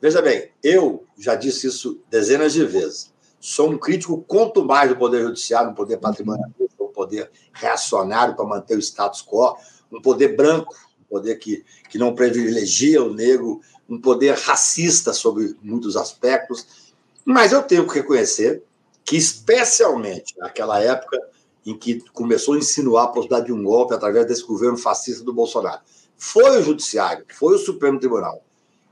Veja 0.00 0.22
bem, 0.22 0.50
eu 0.62 1.04
já 1.18 1.34
disse 1.34 1.66
isso 1.66 2.00
dezenas 2.08 2.54
de 2.54 2.64
vezes. 2.64 3.12
Sou 3.38 3.70
um 3.70 3.76
crítico 3.76 4.24
quanto 4.26 4.64
mais 4.64 4.88
do 4.88 4.96
poder 4.96 5.20
judiciário, 5.20 5.72
um 5.72 5.74
poder 5.74 5.98
patrimonialista, 5.98 6.82
um 6.82 6.88
poder 6.88 7.30
reacionário 7.52 8.34
para 8.34 8.46
manter 8.46 8.78
o 8.78 8.80
status 8.80 9.22
quo, 9.22 9.58
um 9.92 10.00
poder 10.00 10.36
branco, 10.36 10.74
um 11.02 11.04
poder 11.04 11.36
que, 11.36 11.66
que 11.90 11.98
não 11.98 12.14
privilegia 12.14 13.04
o 13.04 13.12
negro, 13.12 13.60
um 13.86 14.00
poder 14.00 14.34
racista 14.34 15.12
sobre 15.12 15.54
muitos 15.60 15.98
aspectos. 15.98 16.94
Mas 17.26 17.52
eu 17.52 17.62
tenho 17.62 17.86
que 17.86 17.92
reconhecer 17.92 18.62
que, 19.04 19.18
especialmente 19.18 20.34
naquela 20.38 20.80
época, 20.80 21.20
em 21.66 21.76
que 21.76 22.00
começou 22.14 22.54
a 22.54 22.58
insinuar 22.58 23.04
a 23.04 23.08
possibilidade 23.08 23.46
de 23.48 23.52
um 23.52 23.62
golpe 23.62 23.92
através 23.92 24.26
desse 24.26 24.46
governo 24.46 24.78
fascista 24.78 25.22
do 25.22 25.34
Bolsonaro. 25.34 25.82
Foi 26.16 26.58
o 26.58 26.62
Judiciário, 26.62 27.24
foi 27.34 27.54
o 27.54 27.58
Supremo 27.58 27.98
Tribunal 27.98 28.42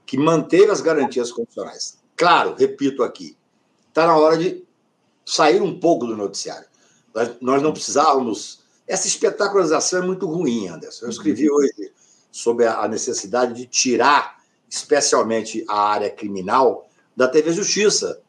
que 0.07 0.19
manteve 0.19 0.71
as 0.71 0.81
garantias 0.81 1.33
constitucionais. 1.33 1.99
Claro, 2.17 2.55
repito 2.55 3.03
aqui, 3.03 3.37
está 3.89 4.07
na 4.07 4.17
hora 4.17 4.37
de 4.37 4.63
sair 5.25 5.63
um 5.63 5.81
pouco 5.81 6.07
do 6.07 6.17
noticiário. 6.17 6.67
Nós, 7.41 7.63
não 7.63 7.73
precisávamos. 7.73 8.63
Essa 8.87 9.07
espetacularização 9.07 10.03
é 10.03 10.07
muito 10.07 10.27
ruim, 10.27 10.69
Anderson. 10.69 11.07
Eu 11.07 11.11
escrevi 11.11 11.49
uhum. 11.49 11.57
hoje 11.57 11.93
sobre 12.31 12.67
a 12.67 12.87
necessidade 12.87 13.55
de 13.55 13.67
tirar, 13.67 14.43
especialmente 14.69 15.65
a 15.69 15.89
área 15.89 16.11
criminal, 16.11 16.87
da 17.17 17.27
TV 17.27 17.53
Justiça. 17.53 18.21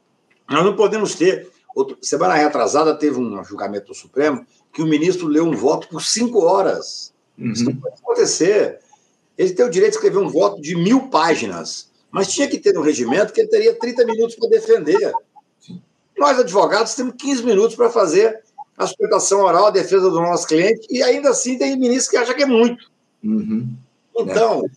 Nós 0.49 0.63
não 0.63 0.75
podemos 0.75 1.15
ter 1.15 1.51
Outro, 1.75 1.97
semana 2.01 2.35
retrasada 2.35 2.95
teve 2.95 3.19
um 3.19 3.43
julgamento 3.43 3.87
do 3.87 3.93
Supremo 3.93 4.47
que 4.71 4.81
o 4.81 4.87
ministro 4.87 5.27
leu 5.27 5.43
um 5.43 5.53
voto 5.53 5.89
por 5.89 6.01
cinco 6.01 6.39
horas. 6.45 7.13
Uhum. 7.37 7.51
Isso 7.51 7.65
não 7.65 7.75
pode 7.75 7.95
acontecer. 7.95 8.79
Ele 9.37 9.53
tem 9.53 9.65
o 9.65 9.69
direito 9.69 9.93
de 9.93 9.97
escrever 9.97 10.19
um 10.19 10.29
voto 10.29 10.61
de 10.61 10.75
mil 10.75 11.09
páginas, 11.09 11.89
mas 12.09 12.27
tinha 12.27 12.47
que 12.47 12.57
ter 12.57 12.77
um 12.77 12.81
regimento 12.81 13.33
que 13.33 13.41
ele 13.41 13.49
teria 13.49 13.73
30 13.77 14.05
minutos 14.05 14.35
para 14.35 14.49
defender. 14.49 15.13
Nós, 16.17 16.39
advogados, 16.39 16.95
temos 16.95 17.15
15 17.17 17.43
minutos 17.43 17.75
para 17.75 17.89
fazer 17.89 18.41
a 18.77 18.87
sustentação 18.87 19.41
oral, 19.41 19.67
a 19.67 19.71
defesa 19.71 20.09
do 20.09 20.21
nosso 20.21 20.47
cliente, 20.47 20.87
e 20.89 21.01
ainda 21.01 21.29
assim 21.29 21.57
tem 21.57 21.77
ministro 21.77 22.11
que 22.11 22.17
acha 22.17 22.33
que 22.33 22.43
é 22.43 22.45
muito. 22.45 22.89
Uhum. 23.23 23.69
Então, 24.17 24.65
é. 24.65 24.69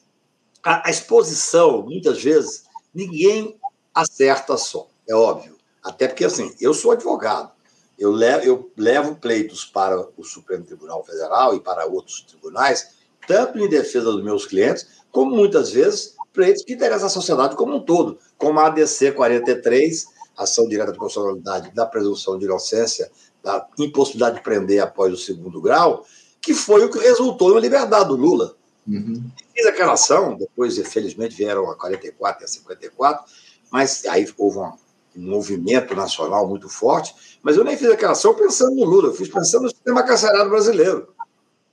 a, 0.62 0.88
a 0.88 0.90
exposição, 0.90 1.83
muitas 1.83 2.23
vezes, 2.23 2.64
ninguém 2.94 3.57
acerta 3.94 4.57
só, 4.57 4.88
é 5.09 5.14
óbvio. 5.14 5.57
Até 5.83 6.09
porque, 6.09 6.25
assim, 6.25 6.55
eu 6.61 6.75
sou 6.75 6.92
advogado. 6.92 7.51
Eu 7.99 8.12
levo, 8.12 8.44
eu 8.44 8.71
levo 8.77 9.16
pleitos 9.16 9.64
para 9.64 10.01
o 10.16 10.23
Supremo 10.23 10.64
Tribunal 10.64 11.05
Federal 11.05 11.55
e 11.57 11.61
para 11.61 11.87
outros 11.87 12.21
tribunais, 12.21 12.97
tanto 13.28 13.58
em 13.58 13.68
defesa 13.68 14.10
dos 14.10 14.24
meus 14.24 14.46
clientes, 14.46 14.86
como 15.12 15.36
muitas 15.36 15.70
vezes 15.70 16.16
pleitos 16.32 16.64
que 16.64 16.72
interessam 16.72 17.06
a 17.06 17.10
sociedade 17.10 17.54
como 17.54 17.76
um 17.76 17.80
todo, 17.80 18.18
como 18.36 18.58
a 18.58 18.66
ADC 18.66 19.12
43, 19.12 20.06
ação 20.36 20.66
direta 20.66 20.92
de 20.92 20.98
constitucionalidade 20.98 21.74
da 21.74 21.84
presunção 21.84 22.38
de 22.38 22.46
inocência, 22.46 23.10
da 23.42 23.66
impossibilidade 23.78 24.36
de 24.36 24.42
prender 24.42 24.80
após 24.80 25.12
o 25.12 25.16
segundo 25.16 25.60
grau, 25.60 26.06
que 26.40 26.54
foi 26.54 26.84
o 26.84 26.90
que 26.90 26.98
resultou 26.98 27.54
na 27.54 27.60
liberdade 27.60 28.08
do 28.08 28.16
Lula. 28.16 28.56
Uhum. 28.86 29.22
Fiz 29.54 29.66
aquela 29.66 29.92
ação, 29.92 30.36
depois, 30.36 30.78
infelizmente, 30.78 31.36
vieram 31.36 31.70
a 31.70 31.76
44 31.76 32.42
e 32.42 32.44
a 32.44 32.48
54, 32.48 33.24
mas 33.70 34.06
aí 34.06 34.26
houve 34.38 34.58
um 34.58 34.72
movimento 35.16 35.94
nacional 35.94 36.48
muito 36.48 36.68
forte, 36.68 37.14
mas 37.42 37.56
eu 37.56 37.64
nem 37.64 37.76
fiz 37.76 37.90
aquela 37.90 38.12
ação 38.12 38.34
pensando 38.34 38.74
no 38.76 38.84
Lula, 38.84 39.08
eu 39.08 39.14
fiz 39.14 39.28
pensando 39.28 39.64
no 39.64 39.68
sistema 39.68 40.02
carcerário 40.02 40.48
brasileiro. 40.48 41.08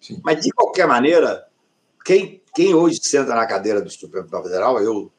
Sim. 0.06 0.22
Mas, 0.24 0.44
de 0.44 0.52
qualquer 0.52 0.88
maneira, 0.88 1.48
quem, 2.06 2.40
quem 2.54 2.76
hoje 2.76 3.00
senta 3.02 3.34
na 3.34 3.48
cadeira 3.48 3.82
do 3.82 3.90
Supremo 3.90 4.28
Tribunal 4.28 4.44
Federal, 4.44 4.80
eu, 4.80 5.12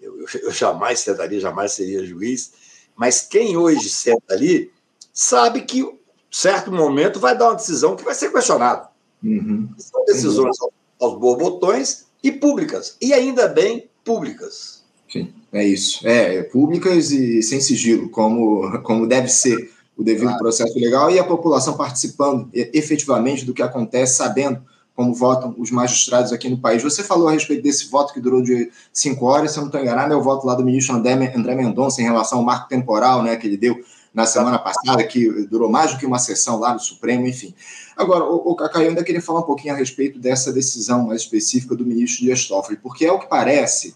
eu, 0.00 0.26
eu 0.42 0.52
jamais 0.52 1.00
sentaria, 1.00 1.40
jamais 1.40 1.72
seria 1.72 2.06
juiz, 2.06 2.52
mas 2.94 3.22
quem 3.22 3.56
hoje 3.56 3.88
senta 3.90 4.34
ali 4.34 4.70
sabe 5.12 5.62
que, 5.62 5.84
certo 6.30 6.70
momento, 6.70 7.18
vai 7.18 7.36
dar 7.36 7.46
uma 7.48 7.56
decisão 7.56 7.96
que 7.96 8.04
vai 8.04 8.14
ser 8.14 8.32
questionada. 8.32 8.88
Uhum. 9.24 9.68
São 9.76 10.04
decisões 10.04 10.56
aos 11.00 11.18
borbotões 11.18 12.06
e 12.22 12.30
públicas, 12.30 12.96
e 13.00 13.12
ainda 13.12 13.48
bem 13.48 13.90
públicas. 14.04 14.84
Sim, 15.10 15.32
é 15.52 15.66
isso. 15.66 16.06
É, 16.06 16.36
é, 16.36 16.42
públicas 16.44 17.10
e 17.10 17.42
sem 17.42 17.60
sigilo, 17.60 18.08
como, 18.10 18.82
como 18.82 19.08
deve 19.08 19.28
ser 19.28 19.72
o 19.98 20.04
devido 20.04 20.28
claro. 20.28 20.38
processo 20.38 20.78
legal, 20.78 21.10
e 21.10 21.18
a 21.18 21.24
população 21.24 21.76
participando 21.76 22.48
efetivamente 22.54 23.44
do 23.44 23.52
que 23.52 23.60
acontece, 23.60 24.16
sabendo 24.16 24.62
como 24.94 25.12
votam 25.12 25.54
os 25.58 25.70
magistrados 25.72 26.32
aqui 26.32 26.48
no 26.48 26.58
país. 26.58 26.82
Você 26.82 27.02
falou 27.02 27.28
a 27.28 27.32
respeito 27.32 27.62
desse 27.62 27.88
voto 27.88 28.14
que 28.14 28.20
durou 28.20 28.40
de 28.40 28.70
cinco 28.92 29.26
horas, 29.26 29.52
se 29.52 29.58
eu 29.58 29.62
não 29.62 29.68
estou 29.68 29.80
enganado, 29.80 30.12
é 30.12 30.16
o 30.16 30.22
voto 30.22 30.46
lá 30.46 30.54
do 30.54 30.64
ministro 30.64 30.94
André, 30.94 31.12
André 31.36 31.54
Mendonça 31.56 32.00
em 32.00 32.04
relação 32.04 32.38
ao 32.38 32.44
marco 32.44 32.68
temporal 32.68 33.22
né, 33.22 33.36
que 33.36 33.46
ele 33.46 33.56
deu 33.56 33.76
na 34.14 34.24
semana 34.24 34.58
passada, 34.58 35.04
que 35.04 35.46
durou 35.46 35.70
mais 35.70 35.92
do 35.92 35.98
que 35.98 36.06
uma 36.06 36.18
sessão 36.18 36.58
lá 36.58 36.72
no 36.72 36.80
Supremo, 36.80 37.26
enfim. 37.26 37.54
Agora, 37.96 38.24
o, 38.24 38.52
o 38.52 38.56
Cacá, 38.56 38.80
eu 38.80 38.88
ainda 38.88 39.04
queria 39.04 39.22
falar 39.22 39.40
um 39.40 39.44
pouquinho 39.44 39.74
a 39.74 39.76
respeito 39.76 40.18
dessa 40.18 40.52
decisão 40.52 41.06
mais 41.06 41.22
específica 41.22 41.76
do 41.76 41.84
ministro 41.84 42.24
Dias 42.24 42.46
Toffoli, 42.46 42.76
porque 42.76 43.04
é 43.04 43.12
o 43.12 43.18
que 43.18 43.28
parece 43.28 43.94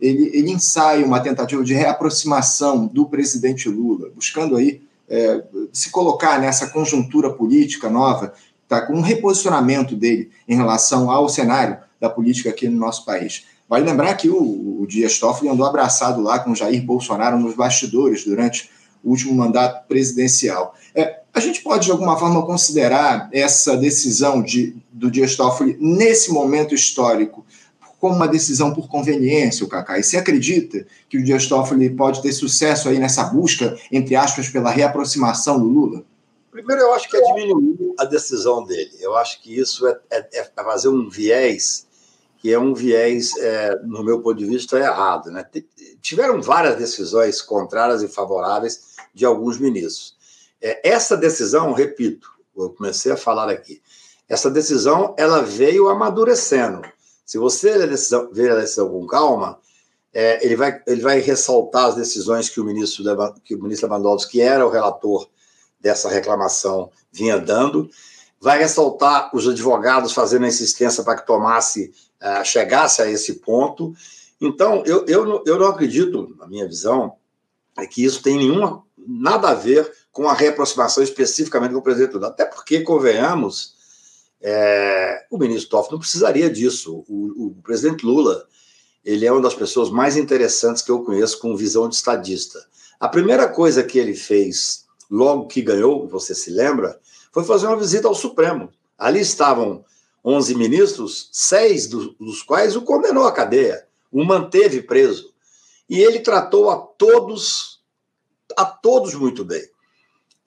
ele, 0.00 0.30
ele 0.32 0.50
ensaia 0.50 1.04
uma 1.04 1.20
tentativa 1.20 1.62
de 1.62 1.74
reaproximação 1.74 2.86
do 2.86 3.06
presidente 3.06 3.68
Lula, 3.68 4.10
buscando 4.14 4.56
aí 4.56 4.80
é, 5.08 5.42
se 5.72 5.90
colocar 5.90 6.40
nessa 6.40 6.68
conjuntura 6.68 7.30
política 7.30 7.88
nova, 7.88 8.32
tá, 8.66 8.82
com 8.82 8.94
um 8.94 9.00
reposicionamento 9.00 9.96
dele 9.96 10.30
em 10.46 10.54
relação 10.54 11.10
ao 11.10 11.28
cenário 11.28 11.78
da 12.00 12.08
política 12.08 12.50
aqui 12.50 12.68
no 12.68 12.78
nosso 12.78 13.04
país. 13.04 13.44
Vale 13.68 13.84
lembrar 13.84 14.14
que 14.14 14.30
o, 14.30 14.82
o 14.82 14.86
Dias 14.86 15.18
Toffoli 15.18 15.50
andou 15.50 15.66
abraçado 15.66 16.22
lá 16.22 16.38
com 16.38 16.54
Jair 16.54 16.82
Bolsonaro 16.82 17.38
nos 17.38 17.54
bastidores 17.54 18.24
durante 18.24 18.70
o 19.02 19.10
último 19.10 19.34
mandato 19.34 19.86
presidencial. 19.86 20.74
É, 20.94 21.20
a 21.34 21.40
gente 21.40 21.62
pode, 21.62 21.86
de 21.86 21.90
alguma 21.92 22.18
forma, 22.18 22.44
considerar 22.44 23.28
essa 23.32 23.76
decisão 23.76 24.42
de, 24.42 24.74
do 24.90 25.10
Dias 25.10 25.36
Toffoli, 25.36 25.76
nesse 25.80 26.32
momento 26.32 26.74
histórico, 26.74 27.44
como 27.98 28.14
uma 28.14 28.28
decisão 28.28 28.72
por 28.72 28.88
conveniência, 28.88 29.64
o 29.64 29.68
Cacá. 29.68 29.98
E 29.98 30.02
você 30.02 30.16
acredita 30.16 30.86
que 31.08 31.18
o 31.18 31.24
Dias 31.24 31.46
Toffoli 31.46 31.90
pode 31.90 32.22
ter 32.22 32.32
sucesso 32.32 32.88
aí 32.88 32.98
nessa 32.98 33.24
busca, 33.24 33.76
entre 33.90 34.14
aspas, 34.14 34.48
pela 34.48 34.70
reaproximação 34.70 35.58
do 35.58 35.66
Lula? 35.66 36.04
Primeiro, 36.50 36.82
eu 36.82 36.94
acho 36.94 37.08
que 37.08 37.16
é 37.16 37.20
diminuir 37.22 37.94
a 37.98 38.04
decisão 38.04 38.64
dele. 38.64 38.92
Eu 39.00 39.16
acho 39.16 39.42
que 39.42 39.58
isso 39.58 39.86
é, 39.86 39.98
é, 40.10 40.40
é 40.40 40.44
fazer 40.44 40.88
um 40.88 41.08
viés 41.08 41.86
que 42.38 42.52
é 42.52 42.58
um 42.58 42.72
viés, 42.72 43.36
é, 43.36 43.80
no 43.84 44.04
meu 44.04 44.22
ponto 44.22 44.38
de 44.38 44.44
vista, 44.44 44.78
errado. 44.78 45.30
Né? 45.30 45.44
Tiveram 46.00 46.40
várias 46.40 46.76
decisões 46.76 47.42
contrárias 47.42 48.02
e 48.02 48.08
favoráveis 48.08 48.96
de 49.12 49.24
alguns 49.24 49.58
ministros. 49.58 50.16
É, 50.62 50.88
essa 50.88 51.16
decisão, 51.16 51.72
repito, 51.72 52.30
eu 52.56 52.70
comecei 52.70 53.12
a 53.12 53.16
falar 53.16 53.50
aqui, 53.50 53.82
essa 54.28 54.50
decisão 54.50 55.14
ela 55.18 55.42
veio 55.42 55.88
amadurecendo. 55.88 56.82
Se 57.28 57.36
você 57.36 57.72
a 57.72 57.84
decisão, 57.84 58.30
ver 58.32 58.50
a 58.52 58.56
decisão 58.56 58.88
com 58.88 59.06
calma, 59.06 59.60
é, 60.14 60.42
ele, 60.42 60.56
vai, 60.56 60.82
ele 60.86 61.02
vai 61.02 61.20
ressaltar 61.20 61.84
as 61.84 61.94
decisões 61.94 62.48
que 62.48 62.58
o 62.58 62.64
ministro, 62.64 63.04
que 63.44 63.54
o 63.54 63.62
ministro 63.62 63.86
Lewandowski, 63.86 64.32
que 64.32 64.40
era 64.40 64.66
o 64.66 64.70
relator 64.70 65.28
dessa 65.78 66.08
reclamação, 66.08 66.90
vinha 67.12 67.38
dando. 67.38 67.90
vai 68.40 68.58
ressaltar 68.58 69.30
os 69.34 69.46
advogados 69.46 70.12
fazendo 70.12 70.46
a 70.46 70.48
insistência 70.48 71.04
para 71.04 71.16
que 71.16 71.26
tomasse, 71.26 71.92
uh, 72.22 72.42
chegasse 72.46 73.02
a 73.02 73.10
esse 73.10 73.34
ponto. 73.34 73.92
Então, 74.40 74.82
eu, 74.86 75.04
eu, 75.04 75.26
não, 75.26 75.42
eu 75.44 75.58
não 75.58 75.66
acredito, 75.66 76.34
na 76.38 76.46
minha 76.46 76.66
visão, 76.66 77.16
é 77.76 77.86
que 77.86 78.02
isso 78.02 78.22
tem 78.22 78.38
nenhuma, 78.38 78.82
nada 78.96 79.50
a 79.50 79.54
ver 79.54 79.92
com 80.10 80.30
a 80.30 80.32
reaproximação 80.32 81.02
especificamente 81.02 81.72
com 81.72 81.80
o 81.80 81.82
presidente 81.82 82.14
Lula. 82.14 82.28
Até 82.28 82.46
porque, 82.46 82.80
convenhamos, 82.80 83.76
é, 84.40 85.26
o 85.30 85.38
ministro 85.38 85.70
Toffoli 85.70 85.92
não 85.92 85.98
precisaria 85.98 86.48
disso. 86.48 87.04
O, 87.08 87.46
o, 87.46 87.62
presidente 87.62 88.04
Lula 88.04 88.46
ele 89.04 89.26
é 89.26 89.32
uma 89.32 89.40
das 89.40 89.54
pessoas 89.54 89.90
mais 89.90 90.16
interessantes 90.16 90.82
que 90.82 90.90
eu 90.90 91.02
conheço 91.02 91.38
com 91.40 91.56
visão 91.56 91.88
de 91.88 91.94
estadista. 91.94 92.64
A 93.00 93.08
primeira 93.08 93.48
coisa 93.48 93.82
que 93.82 93.98
ele 93.98 94.14
fez 94.14 94.84
logo 95.10 95.46
que 95.46 95.62
ganhou, 95.62 96.06
você 96.06 96.34
se 96.34 96.50
lembra, 96.50 96.98
foi 97.32 97.44
fazer 97.44 97.66
uma 97.66 97.76
visita 97.76 98.08
ao 98.08 98.14
Supremo. 98.14 98.70
Ali 98.98 99.20
estavam 99.20 99.84
11 100.24 100.54
ministros, 100.56 101.28
seis 101.32 101.86
dos 101.86 102.42
quais 102.42 102.76
o 102.76 102.82
condenou 102.82 103.26
à 103.26 103.32
cadeia, 103.32 103.86
o 104.12 104.24
manteve 104.24 104.82
preso. 104.82 105.32
E 105.88 106.00
ele 106.00 106.20
tratou 106.20 106.68
a 106.68 106.76
todos, 106.76 107.80
a 108.56 108.64
todos 108.64 109.14
muito 109.14 109.44
bem. 109.44 109.62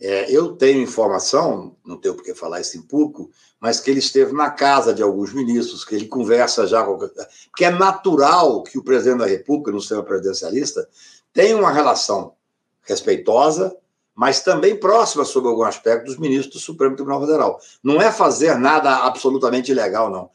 É, 0.04 0.32
eu 0.32 0.54
tenho 0.54 0.82
informação, 0.82 1.76
não 1.86 1.96
tenho 1.96 2.16
por 2.16 2.24
que 2.24 2.34
falar 2.34 2.60
isso 2.60 2.76
em 2.76 2.82
público, 2.82 3.30
mas 3.60 3.80
que 3.80 3.92
ele 3.92 4.00
esteve 4.00 4.34
na 4.34 4.50
casa 4.50 4.96
de 4.96 5.04
alguns 5.04 5.32
ministros, 5.32 5.86
que 5.86 5.94
ele 5.94 6.08
conversa 6.08 6.66
já 6.66 6.84
com. 6.84 6.98
Porque 6.98 7.66
é 7.66 7.70
natural 7.70 8.64
que 8.64 8.80
o 8.80 8.84
presidente 8.84 9.20
da 9.20 9.28
República, 9.28 9.72
no 9.72 9.80
sistema 9.80 10.02
presidencialista, 10.02 10.90
tenha 11.32 11.56
uma 11.56 11.72
relação 11.72 12.34
respeitosa, 12.82 13.78
mas 14.16 14.42
também 14.42 14.76
próxima, 14.76 15.24
sob 15.24 15.48
algum 15.48 15.64
aspecto, 15.64 16.06
dos 16.06 16.18
ministros 16.18 16.56
do 16.56 16.60
Supremo 16.60 16.96
Tribunal 16.96 17.22
Federal. 17.22 17.60
Não 17.84 18.02
é 18.02 18.12
fazer 18.12 18.58
nada 18.58 19.06
absolutamente 19.06 19.72
ilegal, 19.72 20.10
não. 20.10 20.32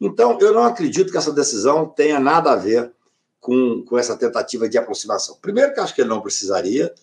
Então, 0.00 0.38
eu 0.40 0.54
não 0.54 0.64
acredito 0.64 1.12
que 1.12 1.18
essa 1.18 1.32
decisão 1.32 1.86
tenha 1.86 2.18
nada 2.18 2.52
a 2.52 2.56
ver 2.56 2.90
com, 3.38 3.84
com 3.84 3.98
essa 3.98 4.16
tentativa 4.16 4.66
de 4.66 4.78
aproximação. 4.78 5.36
Primeiro, 5.42 5.74
que 5.74 5.80
acho 5.80 5.94
que 5.94 6.00
ele 6.00 6.08
não 6.08 6.22
precisaria 6.22 6.94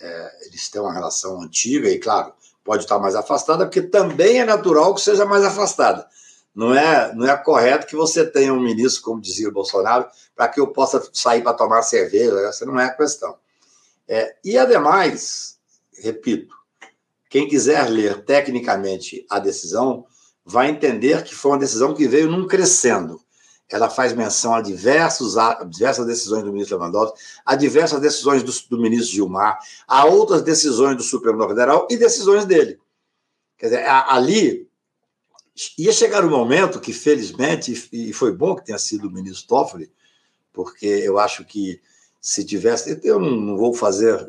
é, 0.00 0.46
eles 0.46 0.68
têm 0.68 0.80
uma 0.80 0.92
relação 0.92 1.40
antiga 1.40 1.88
e, 1.88 1.98
claro, 1.98 2.32
pode 2.64 2.84
estar 2.84 2.98
mais 2.98 3.14
afastada, 3.14 3.66
porque 3.66 3.82
também 3.82 4.40
é 4.40 4.44
natural 4.44 4.94
que 4.94 5.00
seja 5.00 5.24
mais 5.24 5.44
afastada. 5.44 6.06
Não 6.54 6.74
é, 6.74 7.12
não 7.14 7.26
é 7.26 7.36
correto 7.36 7.86
que 7.86 7.96
você 7.96 8.24
tenha 8.24 8.52
um 8.52 8.60
ministro, 8.60 9.02
como 9.02 9.20
dizia 9.20 9.48
o 9.48 9.52
Bolsonaro, 9.52 10.06
para 10.36 10.48
que 10.48 10.60
eu 10.60 10.68
possa 10.68 11.02
sair 11.12 11.42
para 11.42 11.54
tomar 11.54 11.82
cerveja, 11.82 12.38
essa 12.40 12.64
não 12.64 12.78
é 12.78 12.86
a 12.86 12.94
questão. 12.94 13.36
É, 14.06 14.36
e, 14.44 14.56
ademais, 14.56 15.58
repito, 15.98 16.54
quem 17.28 17.48
quiser 17.48 17.88
ler 17.88 18.24
tecnicamente 18.24 19.26
a 19.28 19.38
decisão 19.38 20.06
vai 20.44 20.68
entender 20.68 21.24
que 21.24 21.34
foi 21.34 21.52
uma 21.52 21.58
decisão 21.58 21.94
que 21.94 22.06
veio 22.06 22.30
num 22.30 22.46
crescendo 22.46 23.23
ela 23.70 23.88
faz 23.88 24.12
menção 24.12 24.54
a, 24.54 24.60
diversos, 24.60 25.36
a 25.36 25.64
diversas 25.64 26.06
decisões 26.06 26.44
do 26.44 26.52
ministro 26.52 26.76
Lewandowski, 26.76 27.18
a 27.44 27.54
diversas 27.56 28.00
decisões 28.00 28.42
do, 28.42 28.52
do 28.68 28.80
ministro 28.80 29.14
Gilmar, 29.14 29.58
a 29.86 30.04
outras 30.04 30.42
decisões 30.42 30.96
do 30.96 31.02
Supremo 31.02 31.46
Federal 31.48 31.88
e 31.90 31.96
decisões 31.96 32.44
dele. 32.44 32.78
Quer 33.56 33.66
dizer, 33.66 33.86
a, 33.86 34.14
ali 34.14 34.68
ia 35.78 35.92
chegar 35.92 36.24
um 36.24 36.30
momento 36.30 36.80
que, 36.80 36.92
felizmente, 36.92 37.88
e 37.92 38.12
foi 38.12 38.32
bom 38.32 38.54
que 38.54 38.64
tenha 38.64 38.78
sido 38.78 39.08
o 39.08 39.10
ministro 39.10 39.46
Toffoli, 39.46 39.90
porque 40.52 40.86
eu 40.86 41.18
acho 41.18 41.44
que 41.44 41.80
se 42.20 42.44
tivesse. 42.44 43.00
Eu 43.02 43.18
não, 43.18 43.56
vou 43.56 43.72
fazer 43.72 44.26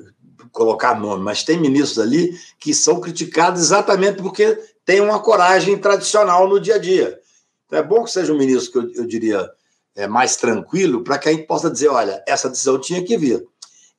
colocar 0.52 1.00
nome, 1.00 1.24
mas 1.24 1.44
tem 1.44 1.60
ministros 1.60 2.00
ali 2.00 2.38
que 2.60 2.74
são 2.74 3.00
criticados 3.02 3.62
exatamente 3.62 4.22
porque 4.22 4.54
têm 4.86 5.02
uma 5.02 5.20
coragem 5.20 5.78
tradicional 5.78 6.48
no 6.48 6.60
dia 6.60 6.76
a 6.76 6.78
dia. 6.78 7.20
Então 7.66 7.80
é 7.80 7.84
bom 7.84 8.04
que 8.04 8.12
seja 8.12 8.34
um 8.34 8.38
ministro 8.38 8.72
que 8.72 8.98
eu, 8.98 9.04
eu 9.04 9.08
diria 9.08 9.50
é, 9.96 10.08
mais 10.08 10.36
tranquilo, 10.36 11.04
para 11.04 11.18
que 11.18 11.30
a 11.30 11.32
gente 11.32 11.48
possa 11.48 11.70
dizer: 11.70 11.88
olha, 11.88 12.24
essa 12.28 12.50
decisão 12.50 12.80
tinha 12.80 13.04
que 13.04 13.18
vir. 13.18 13.48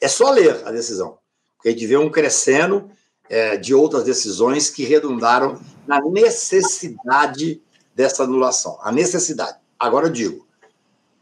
É 0.01 0.09
só 0.09 0.31
ler 0.31 0.63
a 0.67 0.71
decisão, 0.71 1.19
porque 1.57 1.69
a 1.69 1.73
gente 1.73 1.87
vê 1.87 1.97
um 1.97 2.11
crescendo 2.11 2.91
é, 3.29 3.57
de 3.57 3.75
outras 3.75 4.05
decisões 4.05 4.71
que 4.71 4.85
redundaram 4.85 5.61
na 5.87 6.01
necessidade 6.01 7.63
dessa 7.95 8.25
anulação. 8.25 8.79
A 8.83 8.93
necessidade. 8.93 9.57
Agora 9.79 10.07
eu 10.07 10.13
digo, 10.13 10.47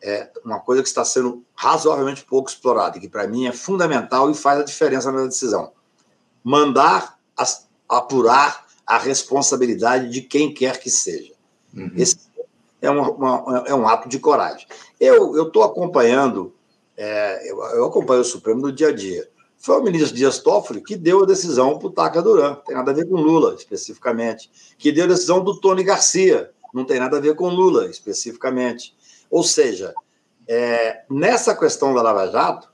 é 0.03 0.31
uma 0.45 0.61
coisa 0.61 0.83
que 0.83 0.89
está 0.89 1.05
sendo 1.05 1.45
razoavelmente 1.55 2.25
pouco 2.25 2.51
explorada, 2.51 2.99
que 2.99 3.09
para 3.09 3.27
mim 3.27 3.47
é 3.47 3.53
fundamental 3.53 4.31
e 4.31 4.35
faz 4.35 4.61
a 4.61 4.65
diferença 4.65 5.11
na 5.11 5.25
decisão. 5.25 5.73
Mandar 6.43 7.19
as, 7.37 7.67
apurar 7.89 8.67
a 8.87 8.99
responsabilidade 8.99 10.11
de 10.11 10.21
quem 10.21 10.53
quer 10.53 10.79
que 10.79 10.91
seja. 10.91 11.33
Uhum. 11.73 11.91
Esse 11.97 12.17
é, 12.85 12.91
uma, 12.91 13.11
uma, 13.11 13.65
é 13.67 13.75
um 13.75 13.89
ato 13.89 14.09
de 14.09 14.19
coragem. 14.19 14.67
Eu 15.01 15.47
estou 15.47 15.63
acompanhando, 15.63 16.55
é, 16.97 17.51
eu, 17.51 17.63
eu, 17.63 17.85
acompanho 17.87 18.21
o 18.21 18.25
Supremo 18.25 18.61
no 18.61 18.73
dia 18.73 18.89
a 18.89 18.93
dia. 18.93 19.29
Foi 19.59 19.81
o 19.81 19.83
ministro 19.83 20.15
Dias 20.15 20.39
Toffoli 20.39 20.83
que 20.83 20.95
deu 20.95 21.23
a 21.23 21.27
decisão 21.27 21.79
para 21.79 21.89
o 21.89 21.91
Taca 21.91 22.21
Duran, 22.21 22.51
não 22.51 22.63
tem 22.63 22.77
nada 22.77 22.91
a 22.91 22.95
ver 22.95 23.09
com 23.09 23.17
Lula, 23.17 23.55
especificamente. 23.55 24.51
Que 24.77 24.93
deu 24.93 25.05
a 25.05 25.09
decisão 25.09 25.43
do 25.43 25.59
Tony 25.59 25.83
Garcia, 25.83 26.51
não 26.73 26.85
tem 26.85 26.99
nada 26.99 27.17
a 27.17 27.21
ver 27.21 27.35
com 27.35 27.49
Lula, 27.49 27.87
especificamente. 27.87 28.95
Ou 29.31 29.43
seja, 29.43 29.95
é, 30.47 31.05
nessa 31.09 31.55
questão 31.57 31.95
da 31.95 32.03
Lava 32.03 32.31
Jato, 32.31 32.69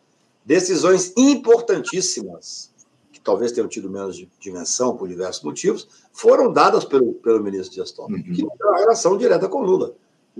decisões 0.44 1.12
importantíssimas, 1.16 2.72
que 3.12 3.20
talvez 3.20 3.52
tenham 3.52 3.68
tido 3.68 3.88
menos 3.88 4.16
dimensão 4.40 4.96
por 4.96 5.06
diversos 5.06 5.44
motivos, 5.44 5.88
foram 6.12 6.52
dadas 6.52 6.84
pelo, 6.84 7.12
pelo 7.14 7.42
ministro 7.42 7.74
Dias 7.74 7.92
Toffoli, 7.92 8.22
uhum. 8.22 8.34
que 8.34 8.42
não 8.42 8.50
tem 8.50 8.66
uma 8.66 8.78
relação 8.78 9.16
direta 9.16 9.48
com 9.48 9.62
Lula. 9.62 9.94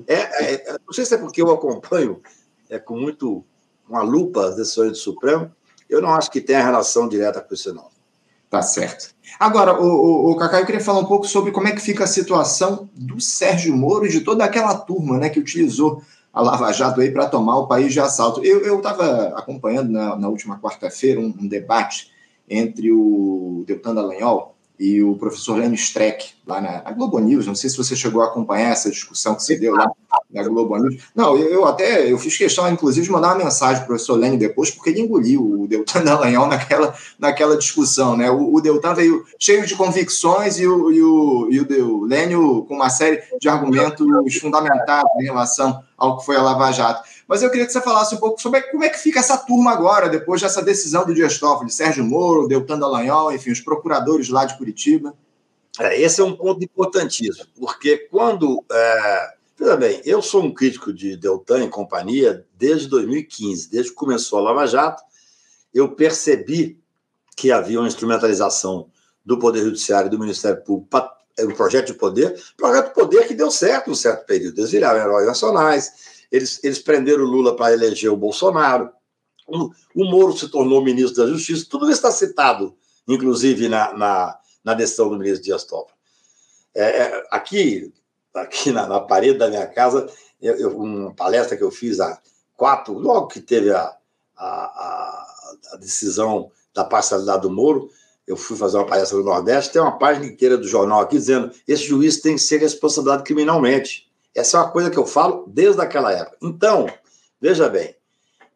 É, 0.06 0.14
é, 0.14 0.78
não 0.86 0.92
sei 0.92 1.04
se 1.04 1.14
é 1.14 1.18
porque 1.18 1.42
eu 1.42 1.50
acompanho 1.50 2.20
é, 2.68 2.78
com 2.78 2.98
muito 2.98 3.44
uma 3.88 4.02
lupa 4.02 4.46
as 4.46 4.56
decisões 4.56 4.92
do 4.92 4.96
Supremo, 4.96 5.50
eu 5.88 6.00
não 6.00 6.10
acho 6.10 6.30
que 6.30 6.40
tenha 6.40 6.62
relação 6.62 7.08
direta 7.08 7.40
com 7.40 7.52
isso, 7.52 7.74
não. 7.74 7.88
Tá 8.48 8.62
certo. 8.62 9.14
Agora, 9.38 9.80
o, 9.80 9.86
o, 9.86 10.30
o 10.32 10.36
Cacá, 10.36 10.60
eu 10.60 10.66
queria 10.66 10.80
falar 10.80 11.00
um 11.00 11.06
pouco 11.06 11.26
sobre 11.26 11.52
como 11.52 11.68
é 11.68 11.72
que 11.72 11.80
fica 11.80 12.04
a 12.04 12.08
situação 12.08 12.88
do 12.94 13.20
Sérgio 13.20 13.76
Moro 13.76 14.06
e 14.06 14.10
de 14.10 14.20
toda 14.22 14.44
aquela 14.44 14.74
turma 14.74 15.18
né, 15.18 15.28
que 15.28 15.38
utilizou 15.38 16.02
a 16.32 16.42
Lava 16.42 16.72
Jato 16.72 17.00
aí 17.00 17.10
para 17.10 17.28
tomar 17.28 17.58
o 17.58 17.66
país 17.66 17.92
de 17.92 18.00
assalto. 18.00 18.44
Eu 18.44 18.78
estava 18.78 19.28
acompanhando 19.36 19.90
na, 19.90 20.16
na 20.16 20.28
última 20.28 20.58
quarta-feira 20.58 21.20
um, 21.20 21.34
um, 21.40 21.46
debate 21.46 22.10
entre 22.48 22.90
o 22.90 23.64
Deltan 23.66 23.94
Dallagnol 23.94 24.56
e 24.78 25.02
o 25.02 25.16
professor 25.16 25.58
Lênin 25.58 25.74
Streck, 25.74 26.32
lá 26.50 26.60
na, 26.60 26.82
na, 26.82 26.90
Globo 26.92 27.18
News. 27.18 27.46
Não 27.46 27.54
sei 27.54 27.70
se 27.70 27.76
você 27.76 27.94
chegou 27.96 28.22
a 28.22 28.26
acompanhar 28.26 28.70
essa 28.70 28.90
discussão 28.90 29.34
que 29.34 29.42
se 29.42 29.56
deu 29.56 29.74
lá 29.74 29.90
na 30.30 30.42
Globo 30.42 30.76
News. 30.76 31.02
Não, 31.14 31.36
eu, 31.36 31.48
eu 31.48 31.64
até 31.64 32.10
eu 32.10 32.18
fiz 32.18 32.36
questão, 32.36 32.68
inclusive, 32.70 33.06
de 33.06 33.12
mandar 33.12 33.28
uma 33.28 33.44
mensagem 33.44 33.76
para 33.76 33.84
o 33.84 33.86
professor 33.88 34.16
Lênin 34.16 34.36
depois, 34.36 34.70
porque 34.70 34.90
ele 34.90 35.00
engoliu 35.00 35.62
o 35.62 35.66
Deltan 35.66 36.02
Dallagnol 36.04 36.46
naquela, 36.46 36.94
naquela 37.18 37.56
discussão. 37.56 38.16
Né? 38.16 38.30
O, 38.30 38.54
o 38.54 38.60
Deltan 38.60 38.94
veio 38.94 39.24
cheio 39.38 39.64
de 39.64 39.74
convicções 39.76 40.58
e 40.58 40.66
o, 40.66 40.92
e 40.92 41.02
o, 41.02 41.48
e 41.50 41.60
o 41.60 42.04
Lênin 42.04 42.34
com 42.34 42.74
uma 42.74 42.90
série 42.90 43.22
de 43.40 43.48
argumentos 43.48 44.06
fundamentados 44.40 45.10
em 45.20 45.24
relação 45.24 45.82
ao 45.96 46.18
que 46.18 46.26
foi 46.26 46.36
a 46.36 46.42
Lava 46.42 46.72
Jato. 46.72 47.08
Mas 47.28 47.42
eu 47.42 47.50
queria 47.50 47.64
que 47.64 47.72
você 47.72 47.80
falasse 47.80 48.14
um 48.14 48.18
pouco 48.18 48.42
sobre 48.42 48.60
como 48.62 48.82
é 48.82 48.88
que 48.88 48.98
fica 48.98 49.20
essa 49.20 49.36
turma 49.38 49.70
agora, 49.70 50.08
depois 50.08 50.40
dessa 50.40 50.60
decisão 50.60 51.06
do 51.06 51.14
Dias 51.14 51.38
Toffoli, 51.38 51.70
Sérgio 51.70 52.02
Moro, 52.02 52.48
Deltan 52.48 52.76
Dallagnol, 52.76 53.32
enfim, 53.32 53.52
os 53.52 53.60
procuradores 53.60 54.28
lá 54.28 54.44
de 54.44 54.58
Curitiba. 54.58 55.14
É, 55.78 56.00
esse 56.00 56.20
é 56.20 56.24
um 56.24 56.36
ponto 56.36 56.62
importantíssimo, 56.64 57.46
porque 57.58 57.96
quando. 58.10 58.64
É, 58.70 59.34
veja 59.58 59.76
bem, 59.76 60.00
eu 60.04 60.20
sou 60.20 60.42
um 60.42 60.52
crítico 60.52 60.92
de 60.92 61.16
Deltan 61.16 61.64
e 61.64 61.68
companhia 61.68 62.46
desde 62.56 62.88
2015, 62.88 63.70
desde 63.70 63.90
que 63.90 63.96
começou 63.96 64.38
a 64.38 64.42
Lava 64.42 64.66
Jato, 64.66 65.02
eu 65.72 65.94
percebi 65.94 66.80
que 67.36 67.52
havia 67.52 67.78
uma 67.78 67.88
instrumentalização 67.88 68.90
do 69.24 69.38
Poder 69.38 69.62
Judiciário 69.62 70.08
e 70.08 70.10
do 70.10 70.18
Ministério 70.18 70.62
Público 70.62 70.88
para 70.90 71.14
um 71.40 71.54
projeto 71.54 71.88
de 71.88 71.94
poder, 71.94 72.38
projeto 72.56 72.88
de 72.88 72.94
poder 72.94 73.26
que 73.26 73.34
deu 73.34 73.50
certo 73.50 73.88
em 73.88 73.92
um 73.92 73.96
certo 73.96 74.26
período. 74.26 74.58
Eles 74.58 74.70
viraram 74.70 75.00
heróis 75.00 75.26
nacionais, 75.26 75.92
eles, 76.30 76.62
eles 76.62 76.78
prenderam 76.78 77.24
o 77.24 77.26
Lula 77.26 77.56
para 77.56 77.72
eleger 77.72 78.10
o 78.10 78.16
Bolsonaro, 78.16 78.90
o, 79.46 79.70
o, 79.94 80.04
Moro 80.04 80.36
se 80.36 80.48
tornou 80.48 80.82
ministro 80.82 81.24
da 81.24 81.30
Justiça, 81.30 81.66
tudo 81.68 81.86
isso 81.86 81.94
está 81.94 82.10
citado, 82.10 82.76
inclusive, 83.08 83.68
na, 83.68 83.92
na, 83.96 84.38
na 84.64 84.74
decisão 84.74 85.08
do 85.08 85.18
ministro 85.18 85.44
Dias 85.44 85.64
Toffoli. 85.64 85.98
É, 86.74 86.82
é, 86.82 87.26
aqui, 87.30 87.92
aqui 88.34 88.70
na, 88.70 88.86
na, 88.86 89.00
parede 89.00 89.38
da 89.38 89.48
minha 89.48 89.66
casa, 89.66 90.08
eu, 90.40 90.56
eu, 90.56 90.78
uma 90.78 91.14
palestra 91.14 91.56
que 91.56 91.64
eu 91.64 91.70
fiz 91.70 92.00
há 92.00 92.20
quatro, 92.56 92.92
logo 92.92 93.28
que 93.28 93.40
teve 93.40 93.72
a, 93.72 93.96
a, 94.36 94.46
a, 94.46 95.54
a 95.72 95.76
decisão 95.76 96.50
da 96.74 96.84
parcialidade 96.84 97.42
do 97.42 97.50
Moro, 97.50 97.90
eu 98.26 98.36
fui 98.36 98.56
fazer 98.56 98.76
uma 98.76 98.86
palestra 98.86 99.18
no 99.18 99.24
Nordeste, 99.24 99.72
tem 99.72 99.82
uma 99.82 99.98
página 99.98 100.26
inteira 100.26 100.56
do 100.56 100.68
jornal 100.68 101.00
aqui 101.00 101.16
dizendo 101.16 101.50
esse 101.66 101.82
juiz 101.82 102.20
tem 102.20 102.36
que 102.36 102.42
ser 102.42 102.58
responsabilizado 102.58 103.24
criminalmente. 103.24 104.08
Essa 104.32 104.56
é 104.56 104.60
uma 104.60 104.70
coisa 104.70 104.88
que 104.88 104.98
eu 104.98 105.04
falo 105.04 105.44
desde 105.48 105.80
aquela 105.80 106.12
época. 106.12 106.36
Então, 106.40 106.86
veja 107.40 107.68
bem, 107.68 107.96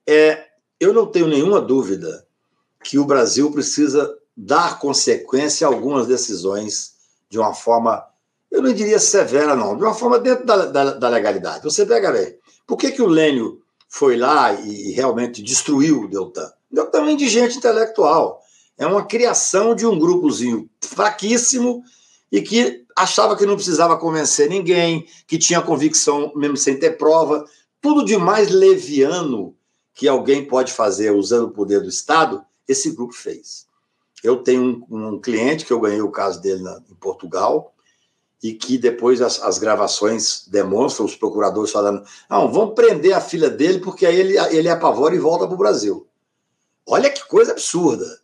é, 0.06 0.44
eu 0.78 0.92
não 0.92 1.06
tenho 1.06 1.26
nenhuma 1.26 1.60
dúvida 1.60 2.24
que 2.84 2.98
o 2.98 3.04
Brasil 3.04 3.50
precisa 3.50 4.16
dar 4.36 4.78
consequência 4.78 5.66
a 5.66 5.70
algumas 5.70 6.06
decisões 6.06 6.94
de 7.28 7.38
uma 7.38 7.54
forma 7.54 8.04
eu 8.54 8.62
não 8.62 8.72
diria 8.72 9.00
severa, 9.00 9.56
não, 9.56 9.76
de 9.76 9.82
uma 9.82 9.92
forma 9.92 10.16
dentro 10.16 10.46
da, 10.46 10.66
da, 10.66 10.92
da 10.92 11.08
legalidade. 11.08 11.64
Você 11.64 11.84
pega 11.84 12.12
bem, 12.12 12.38
por 12.64 12.76
que, 12.76 12.92
que 12.92 13.02
o 13.02 13.08
Lênio 13.08 13.60
foi 13.88 14.16
lá 14.16 14.52
e, 14.54 14.92
realmente 14.92 15.42
destruiu 15.42 16.02
o 16.02 16.08
Deltan? 16.08 16.52
O 16.70 16.74
Deltan 16.76 17.04
é 17.04 17.10
indigente 17.10 17.58
intelectual, 17.58 18.40
é 18.78 18.86
uma 18.86 19.04
criação 19.04 19.74
de 19.74 19.84
um 19.84 19.98
grupozinho 19.98 20.70
fraquíssimo 20.80 21.82
e 22.30 22.40
que 22.40 22.84
achava 22.96 23.36
que 23.36 23.44
não 23.44 23.56
precisava 23.56 23.96
convencer 23.96 24.48
ninguém, 24.48 25.04
que 25.26 25.36
tinha 25.36 25.60
convicção 25.60 26.32
mesmo 26.36 26.56
sem 26.56 26.78
ter 26.78 26.96
prova, 26.96 27.44
tudo 27.80 28.04
de 28.04 28.16
mais 28.16 28.50
leviano 28.50 29.56
que 29.92 30.06
alguém 30.06 30.44
pode 30.44 30.72
fazer 30.72 31.10
usando 31.10 31.46
o 31.46 31.52
poder 31.52 31.80
do 31.80 31.88
Estado, 31.88 32.44
esse 32.68 32.92
grupo 32.92 33.12
fez. 33.12 33.63
Eu 34.24 34.38
tenho 34.38 34.84
um, 34.90 35.08
um 35.08 35.20
cliente 35.20 35.66
que 35.66 35.72
eu 35.72 35.78
ganhei 35.78 36.00
o 36.00 36.10
caso 36.10 36.40
dele 36.40 36.62
na, 36.62 36.80
em 36.90 36.94
Portugal, 36.94 37.74
e 38.42 38.52
que 38.52 38.76
depois 38.76 39.22
as, 39.22 39.40
as, 39.42 39.58
gravações 39.58 40.46
demonstram 40.48 41.06
os 41.06 41.14
procuradores 41.14 41.70
falando: 41.70 42.04
não, 42.28 42.50
vamos 42.50 42.74
prender 42.74 43.12
a 43.12 43.20
filha 43.20 43.48
dele 43.48 43.80
porque 43.80 44.04
aí 44.04 44.18
ele, 44.18 44.38
ele 44.54 44.68
apavora 44.68 45.14
e 45.14 45.18
volta 45.18 45.46
para 45.46 45.54
o 45.54 45.58
Brasil. 45.58 46.06
Olha 46.86 47.10
que 47.10 47.26
coisa 47.26 47.52
absurda. 47.52 48.22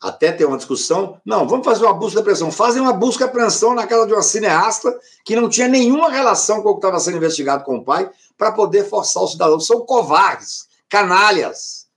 Até 0.00 0.30
ter 0.30 0.44
uma 0.44 0.56
discussão, 0.56 1.20
não, 1.24 1.48
vamos 1.48 1.64
fazer 1.66 1.84
uma 1.84 1.94
busca 1.94 2.12
de 2.14 2.20
apreensão. 2.20 2.52
Fazem 2.52 2.80
uma 2.80 2.92
busca 2.92 3.24
de 3.24 3.30
apreensão 3.30 3.74
na 3.74 3.84
casa 3.84 4.06
de 4.06 4.12
uma 4.12 4.22
cineasta 4.22 4.96
que 5.24 5.34
não 5.34 5.48
tinha 5.48 5.66
nenhuma 5.66 6.08
relação 6.08 6.62
com 6.62 6.68
o 6.68 6.74
que 6.74 6.78
estava 6.78 7.00
sendo 7.00 7.16
investigado 7.16 7.64
com 7.64 7.78
o 7.78 7.84
pai, 7.84 8.08
para 8.36 8.52
poder 8.52 8.88
forçar 8.88 9.24
o 9.24 9.26
cidadão. 9.26 9.58
São 9.58 9.80
covardes, 9.80 10.68
canalhas, 10.88 11.88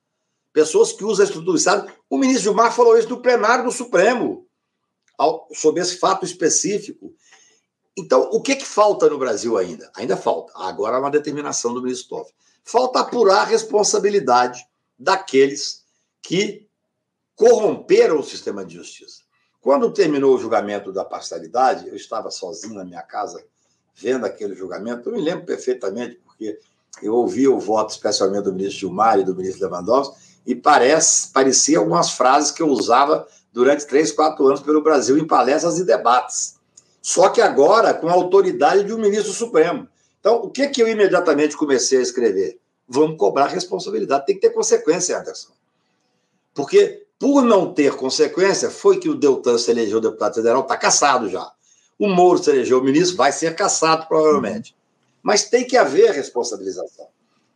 pessoas 0.52 0.92
que 0.92 1.06
usam 1.06 1.24
a 1.24 1.28
estrutura 1.28 1.52
do 1.52 1.58
Estado. 1.58 1.92
O 2.12 2.18
ministro 2.18 2.44
Gilmar 2.44 2.76
falou 2.76 2.98
isso 2.98 3.08
no 3.08 3.22
plenário 3.22 3.64
do 3.64 3.72
Supremo, 3.72 4.46
sobre 5.54 5.82
esse 5.82 5.96
fato 5.96 6.26
específico. 6.26 7.16
Então, 7.98 8.30
o 8.34 8.42
que, 8.42 8.58
que 8.58 8.66
falta 8.66 9.10
no 9.10 9.18
Brasil 9.18 9.58
ainda? 9.58 9.90
Ainda 9.96 10.18
falta. 10.18 10.52
Agora 10.58 11.00
uma 11.00 11.10
determinação 11.10 11.74
do 11.74 11.82
ministro 11.82 12.18
Toffoli. 12.18 12.36
Falta 12.66 13.00
apurar 13.00 13.44
a 13.44 13.46
responsabilidade 13.46 14.68
daqueles 15.00 15.86
que 16.22 16.68
corromperam 17.34 18.20
o 18.20 18.24
sistema 18.24 18.66
de 18.66 18.76
justiça. 18.76 19.22
Quando 19.62 19.94
terminou 19.94 20.36
o 20.36 20.38
julgamento 20.38 20.92
da 20.92 21.06
parcialidade, 21.06 21.88
eu 21.88 21.96
estava 21.96 22.30
sozinho 22.30 22.74
na 22.74 22.84
minha 22.84 23.04
casa 23.04 23.42
vendo 23.96 24.26
aquele 24.26 24.54
julgamento. 24.54 25.08
Eu 25.08 25.16
me 25.16 25.22
lembro 25.22 25.46
perfeitamente, 25.46 26.16
porque 26.26 26.60
eu 27.02 27.16
ouvi 27.16 27.48
o 27.48 27.58
voto, 27.58 27.92
especialmente 27.92 28.44
do 28.44 28.54
ministro 28.54 28.80
Gilmar 28.80 29.18
e 29.18 29.24
do 29.24 29.34
ministro 29.34 29.66
Lewandowski, 29.66 30.31
e 30.46 30.56
parece, 30.56 31.32
parecia 31.32 31.78
algumas 31.78 32.12
frases 32.12 32.52
que 32.52 32.62
eu 32.62 32.68
usava 32.68 33.28
durante 33.54 33.86
três, 33.86 34.12
quatro 34.12 34.48
anos 34.48 34.62
pelo 34.62 34.82
Brasil 34.82 35.18
em 35.18 35.28
palestras 35.28 35.78
e 35.78 35.86
debates. 35.86 36.56
Só 37.02 37.30
que 37.30 37.42
agora 37.42 37.94
com 37.94 38.08
a 38.08 38.14
autoridade 38.14 38.84
de 38.84 38.94
um 38.94 38.98
ministro 38.98 39.34
supremo. 39.34 39.88
Então, 40.20 40.36
o 40.36 40.50
que, 40.50 40.68
que 40.68 40.82
eu 40.82 40.88
imediatamente 40.88 41.58
comecei 41.58 41.98
a 41.98 42.02
escrever? 42.02 42.60
Vamos 42.88 43.18
cobrar 43.18 43.48
responsabilidade. 43.48 44.26
Tem 44.26 44.36
que 44.36 44.42
ter 44.42 44.52
consequência, 44.52 45.18
Anderson. 45.18 45.52
Porque, 46.54 47.06
por 47.18 47.42
não 47.44 47.74
ter 47.74 47.96
consequência, 47.96 48.70
foi 48.70 49.00
que 49.00 49.10
o 49.10 49.16
Deltan 49.16 49.58
se 49.58 49.72
elegeu 49.72 50.00
deputado 50.00 50.36
federal, 50.36 50.62
está 50.62 50.78
caçado 50.78 51.30
já. 51.30 51.52
O 51.98 52.08
Moro 52.08 52.44
se 52.44 52.50
elegeu 52.50 52.84
ministro, 52.84 53.18
vai 53.18 53.32
ser 53.32 53.56
caçado 53.56 54.08
provavelmente. 54.08 54.76
Mas 55.24 55.46
tem 55.46 55.66
que 55.66 55.78
haver 55.78 56.12
responsabilização. 56.12 57.08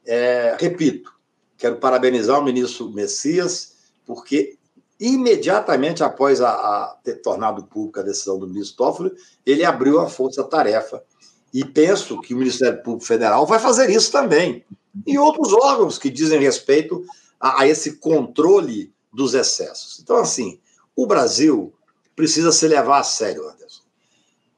É, 0.05 0.55
repito, 0.59 1.14
quero 1.57 1.77
parabenizar 1.77 2.39
o 2.39 2.43
ministro 2.43 2.89
Messias, 2.89 3.73
porque 4.05 4.57
imediatamente 4.99 6.03
após 6.03 6.41
a, 6.41 6.49
a, 6.49 6.97
ter 7.03 7.21
tornado 7.21 7.63
pública 7.65 8.01
a 8.01 8.03
decisão 8.03 8.39
do 8.39 8.47
ministro 8.47 8.77
Toffoli, 8.77 9.11
ele 9.45 9.65
abriu 9.65 9.99
a 9.99 10.09
força-tarefa. 10.09 11.03
E 11.53 11.63
penso 11.63 12.19
que 12.21 12.33
o 12.33 12.37
Ministério 12.37 12.81
Público 12.83 13.05
Federal 13.05 13.45
vai 13.45 13.59
fazer 13.59 13.89
isso 13.89 14.11
também. 14.11 14.65
E 15.05 15.17
outros 15.17 15.53
órgãos 15.53 15.97
que 15.97 16.09
dizem 16.09 16.39
respeito 16.39 17.03
a, 17.39 17.61
a 17.61 17.67
esse 17.67 17.97
controle 17.97 18.93
dos 19.13 19.33
excessos. 19.33 19.99
Então, 19.99 20.17
assim, 20.17 20.59
o 20.95 21.05
Brasil 21.05 21.73
precisa 22.15 22.51
se 22.51 22.67
levar 22.67 22.99
a 22.99 23.03
sério, 23.03 23.47
Anderson. 23.47 23.83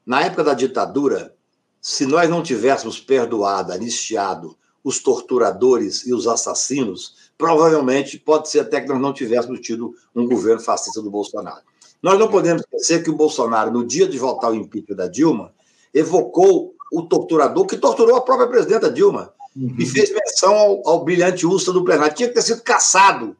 Na 0.06 0.22
época 0.22 0.44
da 0.44 0.54
ditadura, 0.54 1.34
se 1.80 2.06
nós 2.06 2.28
não 2.28 2.42
tivéssemos 2.42 3.00
perdoado, 3.00 3.72
anistiado 3.72 4.56
os 4.88 5.00
torturadores 5.00 6.06
e 6.06 6.14
os 6.14 6.26
assassinos, 6.26 7.30
provavelmente 7.36 8.18
pode 8.18 8.48
ser 8.48 8.60
até 8.60 8.80
que 8.80 8.88
nós 8.88 8.98
não 8.98 9.12
tivéssemos 9.12 9.60
tido 9.60 9.94
um 10.16 10.26
governo 10.26 10.62
fascista 10.62 11.02
do 11.02 11.10
Bolsonaro. 11.10 11.60
Nós 12.02 12.18
não 12.18 12.26
podemos 12.28 12.62
esquecer 12.62 13.02
que 13.02 13.10
o 13.10 13.14
Bolsonaro, 13.14 13.70
no 13.70 13.86
dia 13.86 14.08
de 14.08 14.16
votar 14.16 14.50
o 14.50 14.54
impeachment 14.54 14.96
da 14.96 15.06
Dilma, 15.06 15.52
evocou 15.92 16.74
o 16.90 17.02
torturador 17.02 17.66
que 17.66 17.76
torturou 17.76 18.16
a 18.16 18.22
própria 18.22 18.48
presidenta 18.48 18.90
Dilma 18.90 19.30
uhum. 19.54 19.76
e 19.78 19.84
fez 19.84 20.10
menção 20.10 20.54
ao, 20.56 20.88
ao 20.88 21.04
brilhante 21.04 21.46
Ustra 21.46 21.74
do 21.74 21.84
plenário. 21.84 22.16
Tinha 22.16 22.30
que 22.30 22.34
ter 22.34 22.42
sido 22.42 22.62
caçado. 22.62 23.36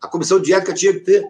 A 0.00 0.06
comissão 0.06 0.38
de 0.38 0.52
ética 0.52 0.72
tinha 0.72 0.92
que 0.92 1.00
ter 1.00 1.26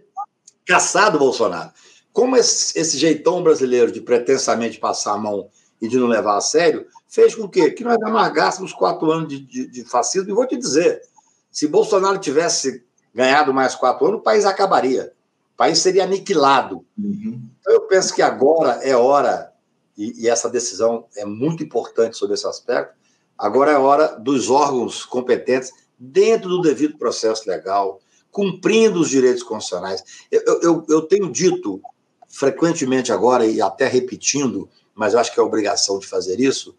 caçado 0.66 1.16
o 1.16 1.20
Bolsonaro. 1.20 1.70
Como 2.12 2.36
esse, 2.36 2.78
esse 2.78 2.98
jeitão 2.98 3.42
brasileiro 3.42 3.90
de 3.90 4.02
pretensamente 4.02 4.78
passar 4.78 5.14
a 5.14 5.18
mão 5.18 5.48
e 5.80 5.88
de 5.88 5.96
não 5.98 6.08
levar 6.08 6.36
a 6.36 6.42
sério, 6.42 6.86
fez 7.08 7.34
com 7.34 7.48
que, 7.48 7.70
que 7.70 7.84
nós 7.84 7.96
amargássemos 8.02 8.72
quatro 8.72 9.10
anos 9.10 9.28
de, 9.28 9.40
de, 9.40 9.66
de 9.66 9.84
fascismo. 9.84 10.30
E 10.30 10.34
vou 10.34 10.46
te 10.46 10.56
dizer, 10.56 11.02
se 11.50 11.66
Bolsonaro 11.66 12.18
tivesse 12.18 12.84
ganhado 13.14 13.54
mais 13.54 13.74
quatro 13.74 14.06
anos, 14.06 14.20
o 14.20 14.22
país 14.22 14.44
acabaria. 14.44 15.12
O 15.54 15.56
país 15.56 15.78
seria 15.78 16.04
aniquilado. 16.04 16.84
Uhum. 16.98 17.40
Então, 17.60 17.72
eu 17.72 17.82
penso 17.82 18.14
que 18.14 18.20
agora 18.20 18.72
é 18.82 18.94
hora, 18.94 19.52
e, 19.96 20.24
e 20.24 20.28
essa 20.28 20.50
decisão 20.50 21.06
é 21.16 21.24
muito 21.24 21.62
importante 21.62 22.16
sobre 22.16 22.34
esse 22.34 22.46
aspecto, 22.46 22.94
agora 23.38 23.72
é 23.72 23.78
hora 23.78 24.08
dos 24.18 24.50
órgãos 24.50 25.04
competentes, 25.04 25.72
dentro 25.98 26.50
do 26.50 26.60
devido 26.60 26.98
processo 26.98 27.48
legal, 27.48 28.00
cumprindo 28.30 29.00
os 29.00 29.08
direitos 29.08 29.42
constitucionais. 29.42 30.04
Eu, 30.30 30.60
eu, 30.60 30.86
eu 30.90 31.02
tenho 31.02 31.32
dito 31.32 31.80
frequentemente 32.28 33.10
agora, 33.10 33.46
e 33.46 33.62
até 33.62 33.86
repetindo, 33.86 34.68
mas 34.94 35.14
eu 35.14 35.20
acho 35.20 35.32
que 35.32 35.40
é 35.40 35.42
obrigação 35.42 35.98
de 35.98 36.06
fazer 36.06 36.38
isso, 36.38 36.76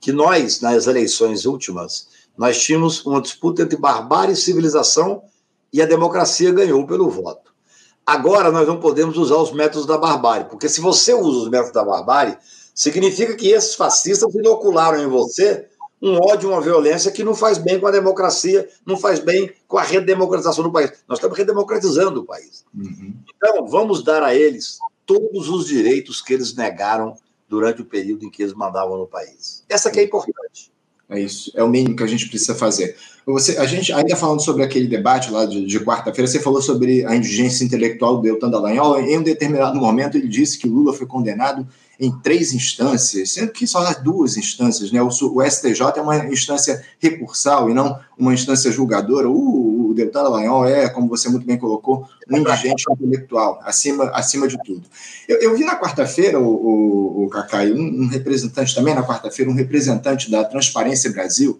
que 0.00 0.12
nós, 0.12 0.60
nas 0.60 0.86
eleições 0.86 1.44
últimas, 1.44 2.08
nós 2.36 2.60
tínhamos 2.60 3.04
uma 3.04 3.20
disputa 3.20 3.62
entre 3.62 3.76
barbárie 3.76 4.34
e 4.34 4.36
civilização 4.36 5.22
e 5.72 5.82
a 5.82 5.86
democracia 5.86 6.52
ganhou 6.52 6.86
pelo 6.86 7.10
voto. 7.10 7.52
Agora 8.06 8.50
nós 8.50 8.66
não 8.66 8.80
podemos 8.80 9.18
usar 9.18 9.36
os 9.36 9.52
métodos 9.52 9.86
da 9.86 9.98
barbárie, 9.98 10.46
porque 10.48 10.68
se 10.68 10.80
você 10.80 11.12
usa 11.12 11.40
os 11.40 11.48
métodos 11.50 11.72
da 11.72 11.84
barbárie, 11.84 12.38
significa 12.74 13.34
que 13.34 13.50
esses 13.50 13.74
fascistas 13.74 14.34
inocularam 14.34 15.02
em 15.02 15.08
você 15.08 15.66
um 16.00 16.14
ódio, 16.14 16.48
uma 16.48 16.60
violência 16.60 17.10
que 17.10 17.24
não 17.24 17.34
faz 17.34 17.58
bem 17.58 17.80
com 17.80 17.86
a 17.86 17.90
democracia, 17.90 18.68
não 18.86 18.96
faz 18.96 19.18
bem 19.18 19.52
com 19.66 19.76
a 19.76 19.82
redemocratização 19.82 20.62
do 20.62 20.72
país. 20.72 20.92
Nós 21.08 21.18
estamos 21.18 21.36
redemocratizando 21.36 22.20
o 22.20 22.24
país. 22.24 22.64
Uhum. 22.72 23.14
Então, 23.36 23.66
vamos 23.66 24.02
dar 24.02 24.22
a 24.22 24.34
eles 24.34 24.78
todos 25.04 25.48
os 25.48 25.66
direitos 25.66 26.22
que 26.22 26.32
eles 26.32 26.54
negaram 26.54 27.16
durante 27.48 27.82
o 27.82 27.84
período 27.84 28.24
em 28.24 28.30
que 28.30 28.42
eles 28.42 28.54
mandavam 28.54 28.98
no 28.98 29.06
país. 29.06 29.64
Essa 29.68 29.90
que 29.90 30.00
é 30.00 30.04
importante. 30.04 30.70
É 31.10 31.18
isso, 31.18 31.50
é 31.54 31.64
o 31.64 31.68
mínimo 31.68 31.96
que 31.96 32.02
a 32.02 32.06
gente 32.06 32.28
precisa 32.28 32.54
fazer. 32.54 32.94
Você, 33.24 33.56
a 33.56 33.64
gente, 33.64 33.90
ainda 33.92 34.14
falando 34.14 34.42
sobre 34.42 34.62
aquele 34.62 34.86
debate 34.86 35.30
lá 35.30 35.46
de, 35.46 35.64
de 35.64 35.80
quarta-feira, 35.80 36.30
você 36.30 36.38
falou 36.38 36.60
sobre 36.60 37.04
a 37.06 37.16
indigência 37.16 37.64
intelectual 37.64 38.16
do 38.16 38.22
Deltan 38.22 38.50
Dallagnol. 38.50 39.00
Em 39.00 39.16
um 39.16 39.22
determinado 39.22 39.78
momento, 39.78 40.18
ele 40.18 40.28
disse 40.28 40.58
que 40.58 40.68
Lula 40.68 40.92
foi 40.92 41.06
condenado 41.06 41.66
em 41.98 42.12
três 42.20 42.52
instâncias, 42.52 43.32
sendo 43.32 43.52
que 43.52 43.66
só 43.66 43.78
há 43.86 43.92
duas 43.94 44.36
instâncias, 44.36 44.92
né? 44.92 45.02
O, 45.02 45.08
o, 45.08 45.42
STJ 45.42 45.82
é 45.96 46.00
uma 46.00 46.26
instância 46.26 46.84
recursal 46.98 47.70
e 47.70 47.74
não 47.74 47.98
uma 48.16 48.34
instância 48.34 48.70
julgadora. 48.70 49.28
O 49.28 49.57
Deltan 49.98 50.22
Dallagnol 50.22 50.66
é, 50.66 50.88
como 50.88 51.08
você 51.08 51.28
muito 51.28 51.46
bem 51.46 51.58
colocou, 51.58 52.08
um 52.30 52.38
indigente 52.38 52.84
intelectual, 52.90 53.60
acima, 53.62 54.04
acima 54.10 54.46
de 54.46 54.56
tudo. 54.62 54.82
Eu, 55.28 55.38
eu 55.40 55.56
vi 55.56 55.64
na 55.64 55.78
quarta-feira, 55.78 56.38
o, 56.38 56.46
o, 56.46 57.24
o 57.24 57.28
Cacai, 57.28 57.72
um, 57.72 58.02
um 58.02 58.06
representante 58.06 58.74
também 58.74 58.94
na 58.94 59.02
quarta-feira, 59.02 59.50
um 59.50 59.54
representante 59.54 60.30
da 60.30 60.44
Transparência 60.44 61.10
Brasil, 61.10 61.58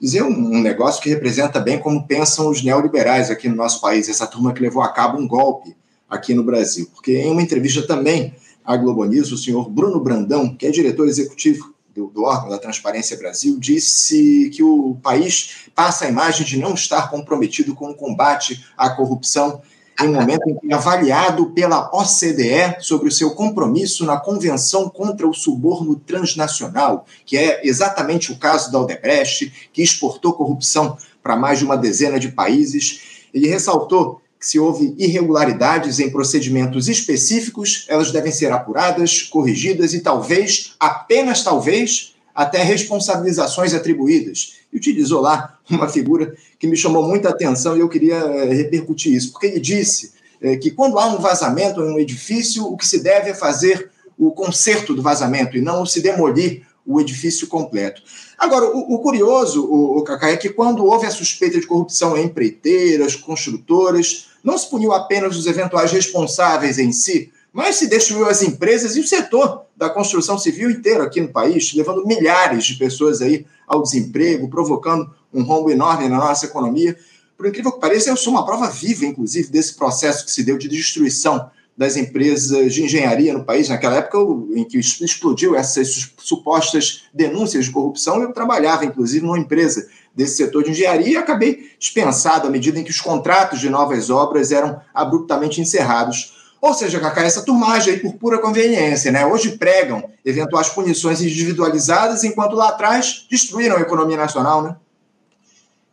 dizer 0.00 0.22
um, 0.22 0.28
um, 0.28 0.60
negócio 0.60 1.02
que 1.02 1.08
representa 1.08 1.60
bem 1.60 1.78
como 1.78 2.06
pensam 2.06 2.48
os 2.48 2.62
neoliberais 2.62 3.30
aqui 3.30 3.48
no 3.48 3.56
nosso 3.56 3.80
país, 3.80 4.08
essa 4.08 4.26
turma 4.26 4.52
que 4.52 4.62
levou 4.62 4.82
a 4.82 4.88
cabo 4.88 5.18
um 5.18 5.28
golpe 5.28 5.76
aqui 6.08 6.34
no 6.34 6.42
Brasil. 6.42 6.88
Porque 6.94 7.16
em 7.16 7.30
uma 7.30 7.42
entrevista 7.42 7.86
também 7.86 8.34
à 8.64 8.76
Globo 8.76 9.04
News, 9.04 9.30
o 9.32 9.38
senhor 9.38 9.70
Bruno 9.70 10.00
Brandão, 10.00 10.54
que 10.54 10.66
é 10.66 10.70
diretor 10.70 11.06
executivo 11.06 11.75
do, 11.96 12.08
do, 12.08 12.24
órgão 12.24 12.50
da 12.50 12.58
Transparência 12.58 13.16
Brasil, 13.16 13.58
disse 13.58 14.50
que 14.50 14.62
o 14.62 14.96
país 15.02 15.66
passa 15.74 16.04
a 16.04 16.08
imagem 16.08 16.46
de 16.46 16.58
não 16.58 16.74
estar 16.74 17.10
comprometido 17.10 17.74
com 17.74 17.90
o 17.90 17.94
combate 17.94 18.64
à 18.76 18.90
corrupção 18.90 19.62
em 19.98 20.08
um 20.08 20.12
momento 20.12 20.46
em 20.46 20.58
que 20.58 20.70
é 20.70 20.74
avaliado 20.74 21.46
pela 21.52 21.90
OCDE 21.90 22.76
sobre 22.80 23.08
o 23.08 23.12
seu 23.12 23.34
compromisso 23.34 24.04
na 24.04 24.20
Convenção 24.20 24.90
contra 24.90 25.26
o 25.26 25.32
Suborno 25.32 25.96
Transnacional, 25.96 27.06
que 27.24 27.38
é 27.38 27.66
exatamente 27.66 28.30
o 28.30 28.38
caso 28.38 28.70
da 28.70 28.78
Odebrecht, 28.78 29.70
que 29.72 29.82
exportou 29.82 30.34
corrupção 30.34 30.98
para 31.22 31.34
mais 31.34 31.60
de 31.60 31.64
uma 31.64 31.78
dezena 31.78 32.20
de 32.20 32.28
países. 32.28 33.26
Ele 33.32 33.48
ressaltou 33.48 34.20
se 34.46 34.60
houve 34.60 34.94
irregularidades 34.96 35.98
em 35.98 36.08
procedimentos 36.08 36.86
específicos, 36.88 37.84
elas 37.88 38.12
devem 38.12 38.30
ser 38.30 38.52
apuradas, 38.52 39.22
corrigidas 39.22 39.92
e 39.92 39.98
talvez, 39.98 40.76
apenas 40.78 41.42
talvez, 41.42 42.14
até 42.32 42.62
responsabilizações 42.62 43.74
atribuídas. 43.74 44.58
E 44.72 44.76
utilizou 44.76 45.20
lá 45.20 45.58
uma 45.68 45.88
figura 45.88 46.36
que 46.60 46.68
me 46.68 46.76
chamou 46.76 47.08
muita 47.08 47.30
atenção 47.30 47.76
e 47.76 47.80
eu 47.80 47.88
queria 47.88 48.14
eh, 48.14 48.54
repercutir 48.54 49.14
isso, 49.14 49.32
porque 49.32 49.48
ele 49.48 49.58
disse 49.58 50.12
eh, 50.40 50.54
que 50.54 50.70
quando 50.70 50.96
há 50.96 51.06
um 51.06 51.18
vazamento 51.18 51.80
em 51.80 51.92
um 51.92 51.98
edifício, 51.98 52.64
o 52.66 52.76
que 52.76 52.86
se 52.86 53.00
deve 53.00 53.30
é 53.30 53.34
fazer 53.34 53.90
o 54.16 54.30
conserto 54.30 54.94
do 54.94 55.02
vazamento 55.02 55.56
e 55.56 55.60
não 55.60 55.84
se 55.84 56.00
demolir 56.00 56.62
o 56.86 57.00
edifício 57.00 57.48
completo. 57.48 58.00
Agora, 58.38 58.66
o, 58.66 58.94
o 58.94 58.98
curioso, 59.00 59.64
o, 59.64 59.98
o 59.98 60.02
Cacá, 60.04 60.30
é 60.30 60.36
que 60.36 60.50
quando 60.50 60.84
houve 60.84 61.06
a 61.06 61.10
suspeita 61.10 61.58
de 61.58 61.66
corrupção 61.66 62.16
em 62.16 62.26
empreiteiras, 62.26 63.16
construtoras, 63.16 64.28
não 64.46 64.56
se 64.56 64.70
puniu 64.70 64.92
apenas 64.92 65.36
os 65.36 65.44
eventuais 65.46 65.90
responsáveis 65.90 66.78
em 66.78 66.92
si, 66.92 67.32
mas 67.52 67.74
se 67.74 67.88
destruiu 67.88 68.28
as 68.28 68.42
empresas 68.42 68.94
e 68.94 69.00
o 69.00 69.06
setor 69.06 69.62
da 69.76 69.90
construção 69.90 70.38
civil 70.38 70.70
inteiro 70.70 71.02
aqui 71.02 71.20
no 71.20 71.32
país, 71.32 71.74
levando 71.74 72.06
milhares 72.06 72.64
de 72.64 72.74
pessoas 72.76 73.20
aí 73.20 73.44
ao 73.66 73.82
desemprego, 73.82 74.48
provocando 74.48 75.12
um 75.34 75.42
rombo 75.42 75.68
enorme 75.68 76.08
na 76.08 76.18
nossa 76.18 76.46
economia. 76.46 76.96
Por 77.36 77.48
incrível 77.48 77.72
que 77.72 77.80
pareça, 77.80 78.08
eu 78.08 78.16
sou 78.16 78.32
uma 78.32 78.46
prova 78.46 78.70
viva, 78.70 79.04
inclusive, 79.04 79.50
desse 79.50 79.74
processo 79.74 80.24
que 80.24 80.30
se 80.30 80.44
deu 80.44 80.56
de 80.56 80.68
destruição 80.68 81.50
das 81.76 81.96
empresas 81.96 82.72
de 82.72 82.82
engenharia 82.82 83.34
no 83.34 83.44
país, 83.44 83.68
naquela 83.68 83.96
época 83.96 84.18
em 84.54 84.64
que 84.64 84.78
explodiu 84.78 85.54
essas 85.54 86.10
supostas 86.16 87.02
denúncias 87.12 87.66
de 87.66 87.70
corrupção, 87.70 88.22
eu 88.22 88.32
trabalhava, 88.32 88.84
inclusive, 88.84 89.24
numa 89.24 89.38
empresa 89.38 89.86
desse 90.14 90.36
setor 90.36 90.64
de 90.64 90.70
engenharia 90.70 91.08
e 91.08 91.16
acabei 91.16 91.70
dispensado 91.78 92.46
à 92.46 92.50
medida 92.50 92.80
em 92.80 92.84
que 92.84 92.90
os 92.90 93.00
contratos 93.00 93.60
de 93.60 93.68
novas 93.68 94.08
obras 94.08 94.50
eram 94.50 94.80
abruptamente 94.94 95.60
encerrados. 95.60 96.34
Ou 96.62 96.72
seja, 96.72 96.98
Cacá, 96.98 97.22
essa 97.22 97.42
turmagem 97.42 97.92
aí 97.92 98.00
por 98.00 98.14
pura 98.14 98.38
conveniência, 98.38 99.12
né? 99.12 99.26
Hoje 99.26 99.58
pregam 99.58 100.10
eventuais 100.24 100.70
punições 100.70 101.20
individualizadas, 101.20 102.24
enquanto 102.24 102.56
lá 102.56 102.70
atrás 102.70 103.26
destruíram 103.30 103.76
a 103.76 103.80
economia 103.80 104.16
nacional, 104.16 104.62
né? 104.62 104.76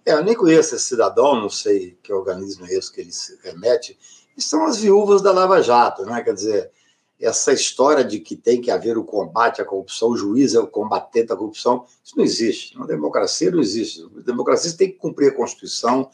É, 0.05 0.13
eu 0.13 0.23
nem 0.23 0.35
conheço 0.35 0.75
esse 0.75 0.85
cidadão, 0.85 1.35
não 1.35 1.49
sei 1.49 1.97
que 2.01 2.11
organismo 2.11 2.65
é 2.65 2.73
esse 2.73 2.91
que 2.91 3.01
ele 3.01 3.11
se 3.11 3.37
remete, 3.43 3.97
são 4.41 4.65
as 4.65 4.77
viúvas 4.77 5.21
da 5.21 5.31
Lava 5.31 5.61
Jato, 5.61 6.05
né? 6.05 6.21
Quer 6.21 6.33
dizer, 6.33 6.71
essa 7.19 7.53
história 7.53 8.03
de 8.03 8.19
que 8.19 8.35
tem 8.35 8.59
que 8.59 8.71
haver 8.71 8.97
o 8.97 9.03
combate 9.03 9.61
à 9.61 9.65
corrupção, 9.65 10.09
o 10.09 10.17
juiz 10.17 10.53
é 10.53 10.59
o 10.59 10.67
combatente 10.67 11.27
da 11.27 11.35
corrupção, 11.35 11.85
isso 12.03 12.17
não 12.17 12.23
existe. 12.23 12.77
Na 12.77 12.85
democracia 12.85 13.51
não 13.51 13.61
existe. 13.61 14.03
A 14.17 14.21
democracia 14.21 14.73
tem 14.73 14.89
que 14.89 14.97
cumprir 14.97 15.31
a 15.31 15.35
Constituição, 15.35 16.09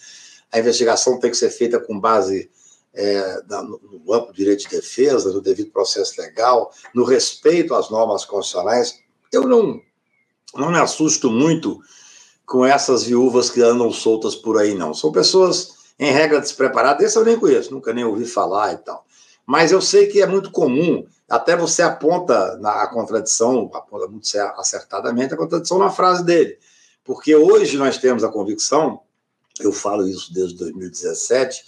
a 0.51 0.59
investigação 0.59 1.19
tem 1.19 1.31
que 1.31 1.37
ser 1.37 1.49
feita 1.49 1.79
com 1.79 1.99
base 1.99 2.49
é, 2.93 3.41
no 3.47 4.13
amplo 4.13 4.33
direito 4.33 4.63
de 4.63 4.75
defesa, 4.75 5.31
no 5.31 5.41
devido 5.41 5.71
processo 5.71 6.19
legal, 6.19 6.71
no 6.93 7.03
respeito 7.03 7.73
às 7.73 7.89
normas 7.89 8.25
constitucionais. 8.25 8.99
Eu 9.31 9.47
não, 9.47 9.81
não 10.55 10.71
me 10.71 10.79
assusto 10.79 11.31
muito 11.31 11.79
com 12.45 12.65
essas 12.65 13.03
viúvas 13.03 13.49
que 13.49 13.61
andam 13.61 13.91
soltas 13.91 14.35
por 14.35 14.57
aí, 14.57 14.73
não. 14.73 14.93
São 14.93 15.11
pessoas 15.11 15.78
em 15.99 16.11
regra 16.11 16.39
despreparado, 16.39 17.03
esse 17.03 17.17
eu 17.17 17.25
nem 17.25 17.37
conheço, 17.37 17.73
nunca 17.73 17.93
nem 17.93 18.05
ouvi 18.05 18.25
falar 18.25 18.73
e 18.73 18.77
tal. 18.77 19.05
Mas 19.45 19.71
eu 19.71 19.81
sei 19.81 20.07
que 20.07 20.21
é 20.21 20.25
muito 20.25 20.49
comum, 20.51 21.05
até 21.27 21.57
você 21.57 21.81
aponta 21.81 22.55
na, 22.57 22.83
a 22.83 22.87
contradição, 22.87 23.69
aponta 23.73 24.07
muito 24.07 24.25
acertadamente 24.57 25.33
a 25.33 25.37
contradição 25.37 25.77
na 25.77 25.89
frase 25.89 26.23
dele. 26.23 26.57
Porque 27.03 27.35
hoje 27.35 27.77
nós 27.77 27.97
temos 27.97 28.23
a 28.23 28.29
convicção, 28.29 29.01
eu 29.59 29.73
falo 29.73 30.07
isso 30.07 30.33
desde 30.33 30.55
2017, 30.57 31.63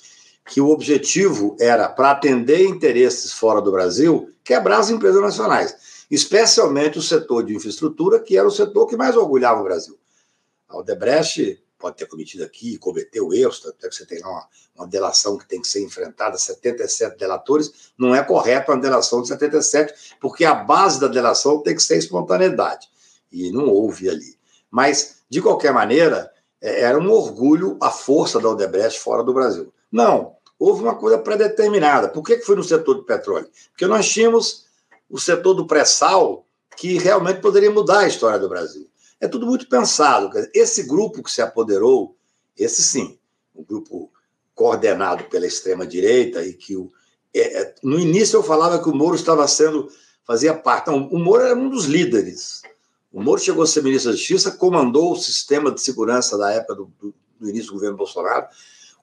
que 0.46 0.62
o 0.62 0.70
objetivo 0.70 1.58
era, 1.60 1.90
para 1.90 2.12
atender 2.12 2.66
interesses 2.66 3.34
fora 3.34 3.62
do 3.62 3.72
Brasil, 3.72 4.30
quebrar 4.44 4.80
as 4.80 4.90
empresas 4.90 5.22
nacionais, 5.22 6.06
especialmente 6.10 6.98
o 6.98 7.02
setor 7.02 7.44
de 7.44 7.56
infraestrutura, 7.56 8.20
que 8.20 8.38
era 8.38 8.48
o 8.48 8.52
setor 8.52 8.88
que 8.88 8.96
mais 8.96 9.18
orgulhava 9.18 9.60
o 9.60 9.64
Brasil. 9.64 9.98
A 10.70 10.78
Odebrecht 10.78 11.62
pode 11.82 11.98
ter 11.98 12.06
cometido 12.06 12.44
aqui, 12.44 12.78
cometeu 12.78 13.34
erros, 13.34 13.66
até 13.66 13.90
que 13.90 13.96
você 13.96 14.06
tem 14.06 14.22
lá 14.22 14.30
uma, 14.30 14.48
uma 14.76 14.88
delação 14.88 15.38
que 15.38 15.48
tem 15.48 15.62
que 15.62 15.68
ser 15.68 15.84
enfrentada, 15.84 16.38
77 16.38 17.18
delatores, 17.18 17.92
não 17.98 18.16
é 18.16 18.24
correto 18.24 18.72
uma 18.72 18.80
delação 18.80 19.22
de 19.22 19.28
77, 19.28 20.16
porque 20.22 20.46
a 20.46 20.54
base 20.54 21.00
da 21.00 21.08
delação 21.08 21.62
tem 21.62 21.76
que 21.76 21.84
ser 21.84 21.98
espontaneidade, 21.98 22.88
e 23.32 23.52
não 23.52 23.68
houve 23.68 24.10
ali. 24.10 24.38
Mas, 24.70 25.18
de 25.30 25.42
qualquer 25.42 25.74
maneira, 25.74 26.32
é, 26.62 26.82
era 26.82 27.00
um 27.00 27.12
orgulho 27.12 27.78
a 27.82 27.90
força 27.90 28.40
da 28.40 28.50
Odebrecht 28.50 29.00
fora 29.00 29.24
do 29.24 29.34
Brasil. 29.34 29.74
Não, 29.92 30.36
houve 30.60 30.84
uma 30.84 30.96
coisa 30.96 31.18
predeterminada. 31.18 32.08
Por 32.08 32.24
que 32.24 32.38
foi 32.40 32.56
no 32.56 32.64
setor 32.64 32.94
do 32.94 33.04
petróleo? 33.04 33.50
Porque 33.72 33.88
nós 33.88 34.08
tínhamos 34.08 34.68
o 35.10 35.20
setor 35.20 35.56
do 35.56 35.66
pré-sal, 35.66 36.46
que 36.78 36.98
realmente 36.98 37.42
poderia 37.42 37.72
mudar 37.72 38.00
a 38.00 38.08
história 38.08 38.40
do 38.40 38.48
Brasil. 38.48 38.88
É 39.22 39.28
tudo 39.28 39.46
muito 39.46 39.70
pensado. 39.70 40.32
Esse 40.52 40.82
grupo 40.84 41.22
que 41.22 41.32
se 41.32 41.44
apoderou, 41.44 42.18
esse 42.58 42.82
sim, 42.82 43.20
um 43.56 43.64
grupo 43.64 44.12
coordenado 44.56 45.26
pela 45.26 45.46
extrema-direita 45.46 46.44
e 46.44 46.54
que 46.54 46.76
o, 46.76 46.92
é, 47.34 47.62
é, 47.62 47.76
no 47.84 48.00
início 48.00 48.38
eu 48.38 48.44
falava 48.44 48.82
que 48.82 48.90
o 48.90 48.96
Moro 48.96 49.16
estava 49.16 49.48
sendo, 49.48 49.90
fazia 50.26 50.56
parte. 50.56 50.88
Não, 50.88 51.08
o 51.08 51.20
Moro 51.20 51.44
era 51.44 51.56
um 51.56 51.70
dos 51.70 51.86
líderes. 51.86 52.64
O 53.12 53.22
Moro 53.22 53.40
chegou 53.40 53.64
a 53.64 53.68
ser 53.68 53.84
ministro 53.84 54.12
da 54.12 54.18
Justiça, 54.18 54.52
comandou 54.52 55.12
o 55.12 55.18
sistema 55.18 55.72
de 55.72 55.82
segurança 55.82 56.38
da 56.38 56.52
época 56.52 56.76
do, 56.76 56.92
do, 57.00 57.14
do 57.40 57.50
início 57.50 57.68
do 57.68 57.74
governo 57.76 57.98
Bolsonaro, 57.98 58.48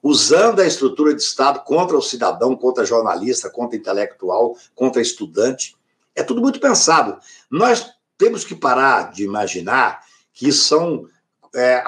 usando 0.03 0.59
a 0.59 0.67
estrutura 0.67 1.15
de 1.15 1.21
Estado 1.21 1.63
contra 1.63 1.97
o 1.97 2.01
cidadão, 2.01 2.55
contra 2.55 2.85
jornalista, 2.85 3.49
contra 3.49 3.77
intelectual, 3.77 4.57
contra 4.75 5.01
estudante. 5.01 5.75
É 6.13 6.23
tudo 6.23 6.41
muito 6.41 6.59
pensado. 6.59 7.19
Nós 7.49 7.89
temos 8.17 8.43
que 8.43 8.55
parar 8.55 9.11
de 9.11 9.23
imaginar 9.23 10.03
que 10.39 10.53
são 10.53 11.05
é, 11.53 11.83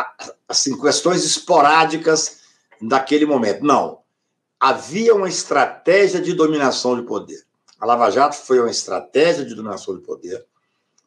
assim 0.46 0.78
questões 0.78 1.24
esporádicas 1.24 2.42
daquele 2.82 3.26
momento. 3.26 3.64
Não. 3.64 4.00
Havia 4.60 5.16
uma 5.16 5.30
estratégia 5.30 6.20
de 6.20 6.34
dominação 6.34 6.98
de 6.98 7.04
poder. 7.04 7.42
A 7.80 7.86
Lava 7.86 8.12
Jato 8.12 8.36
foi 8.36 8.60
uma 8.60 8.70
estratégia 8.70 9.46
de 9.46 9.56
dominação 9.56 9.96
de 9.96 10.02
poder. 10.02 10.46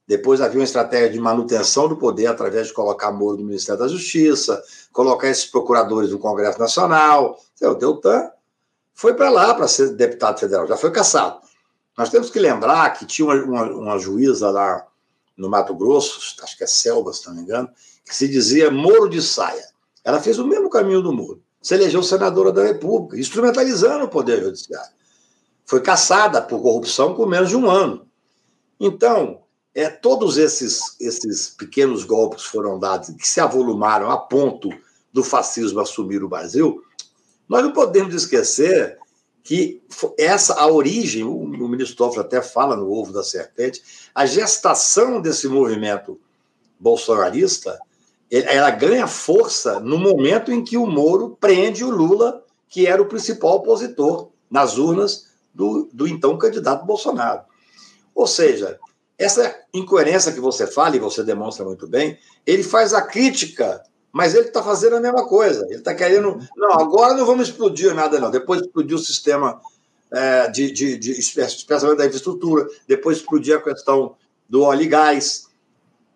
Depois 0.09 0.41
havia 0.41 0.59
uma 0.59 0.65
estratégia 0.65 1.11
de 1.11 1.21
manutenção 1.21 1.87
do 1.87 1.99
poder 1.99 2.29
através 2.29 2.69
de 2.69 2.73
colocar 2.73 3.13
Moro 3.13 3.37
no 3.37 3.45
Ministério 3.45 3.79
da 3.79 3.89
Justiça, 3.89 4.63
colocar 4.91 5.29
esses 5.29 5.45
procuradores 5.45 6.13
no 6.13 6.19
Congresso 6.19 6.59
Nacional. 6.59 7.39
O 7.61 7.75
Deltan 7.75 8.31
foi 8.95 9.13
para 9.13 9.29
lá 9.29 9.53
para 9.53 9.69
ser 9.69 9.91
deputado 9.91 10.41
federal, 10.41 10.67
já 10.67 10.79
foi 10.79 10.91
caçado. 10.91 11.41
Nós 11.97 12.09
temos 12.09 12.31
que 12.31 12.39
lembrar 12.39 12.91
que 12.95 13.05
tinha 13.05 13.27
uma, 13.27 13.35
uma, 13.35 13.63
uma 13.65 13.99
juíza 13.99 14.51
lá 14.51 14.87
no 15.37 15.49
Mato 15.49 15.75
Grosso, 15.75 16.21
acho 16.43 16.57
que 16.57 16.65
é 16.65 16.67
Selva, 16.67 17.13
se 17.13 17.27
não 17.27 17.35
me 17.35 17.43
engano, 17.43 17.69
que 18.05 18.15
se 18.15 18.29
dizia 18.29 18.71
Moro 18.71 19.09
de 19.09 19.21
Saia. 19.21 19.67
Ela 20.05 20.21
fez 20.21 20.39
o 20.39 20.47
mesmo 20.47 20.69
caminho 20.69 21.03
do 21.03 21.13
Moro. 21.13 21.43
Se 21.61 21.75
elegeu 21.75 22.03
senadora 22.03 22.53
da 22.53 22.63
República, 22.63 23.19
instrumentalizando 23.19 24.05
o 24.05 24.09
Poder 24.09 24.43
Judiciário. 24.43 24.93
Foi 25.65 25.81
caçada 25.81 26.43
por 26.43 26.61
corrupção 26.61 27.15
com 27.15 27.25
menos 27.25 27.49
de 27.49 27.57
um 27.57 27.71
ano. 27.71 28.07
Então, 28.79 29.41
é, 29.75 29.89
todos 29.89 30.37
esses, 30.37 30.95
esses 31.01 31.49
pequenos 31.49 32.05
golpes 32.05 32.45
foram 32.45 32.79
dados, 32.79 33.11
que 33.11 33.27
se 33.27 33.41
avolumaram 33.41 34.11
a 34.11 34.19
ponto 34.19 34.69
do 35.13 35.25
fascismo 35.25 35.81
assumir 35.81 36.23
o 36.23 36.29
Brasil, 36.29 36.83
nós 37.49 37.63
não 37.63 37.73
podemos 37.73 38.15
esquecer 38.15 38.99
que 39.45 39.83
essa 40.19 40.55
a 40.55 40.67
origem, 40.67 41.23
o, 41.23 41.37
o 41.37 41.69
ministro 41.69 41.97
Toffoli 41.97 42.27
até 42.27 42.41
fala 42.41 42.75
no 42.75 42.91
ovo 42.91 43.13
da 43.13 43.23
serpente, 43.23 43.83
a 44.15 44.25
gestação 44.25 45.21
desse 45.21 45.47
movimento 45.47 46.19
bolsonarista, 46.81 47.79
ela 48.31 48.71
ganha 48.71 49.07
força 49.07 49.79
no 49.79 49.99
momento 49.99 50.51
em 50.51 50.65
que 50.65 50.79
o 50.79 50.87
Moro 50.87 51.37
prende 51.39 51.85
o 51.85 51.91
Lula, 51.91 52.43
que 52.69 52.87
era 52.87 53.01
o 53.01 53.07
principal 53.07 53.57
opositor 53.57 54.31
nas 54.51 54.79
urnas 54.79 55.29
do, 55.55 55.89
do 55.93 56.09
então 56.09 56.39
candidato 56.39 56.87
Bolsonaro. 56.87 57.43
Ou 58.15 58.27
seja, 58.27 58.81
essa 59.19 59.55
incoerência 59.73 60.33
que 60.33 60.41
você 60.41 60.67
fala 60.67 60.97
e 60.97 61.01
você 61.01 61.23
demonstra 61.23 61.65
muito 61.65 61.87
bem, 61.87 62.19
ele 62.47 62.63
faz 62.63 62.95
a 62.95 63.03
crítica 63.03 63.83
mas 64.15 64.33
ele 64.33 64.47
está 64.47 64.63
fazendo 64.63 64.95
a 64.95 65.01
mesma 65.01 65.27
coisa. 65.27 65.67
Ele 65.67 65.79
está 65.79 65.93
querendo. 65.93 66.39
Não, 66.57 66.71
agora 66.71 67.15
não 67.15 67.27
vamos 67.27 67.49
explodir 67.49 67.93
nada, 67.93 68.21
não. 68.21 68.31
Depois 68.31 68.61
explodir 68.61 68.95
o 68.95 69.01
sistema 69.01 69.61
é, 70.13 70.49
de, 70.49 70.71
de, 70.71 70.97
de, 70.97 71.11
especialmente 71.11 71.99
da 71.99 72.07
infraestrutura, 72.07 72.65
depois 72.87 73.17
explodir 73.17 73.57
a 73.57 73.61
questão 73.61 74.15
do 74.49 74.63
óleo 74.63 74.83
e 74.83 74.87
gás. 74.87 75.49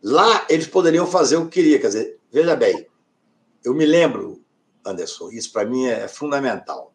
Lá 0.01 0.47
eles 0.49 0.69
poderiam 0.69 1.09
fazer 1.09 1.39
o 1.39 1.47
que 1.47 1.61
queria. 1.61 1.81
Quer 1.81 1.89
dizer, 1.89 2.19
veja 2.31 2.55
bem, 2.55 2.87
eu 3.65 3.75
me 3.75 3.85
lembro, 3.85 4.41
Anderson, 4.87 5.31
isso 5.33 5.53
para 5.53 5.69
mim 5.69 5.87
é 5.87 6.07
fundamental. 6.07 6.95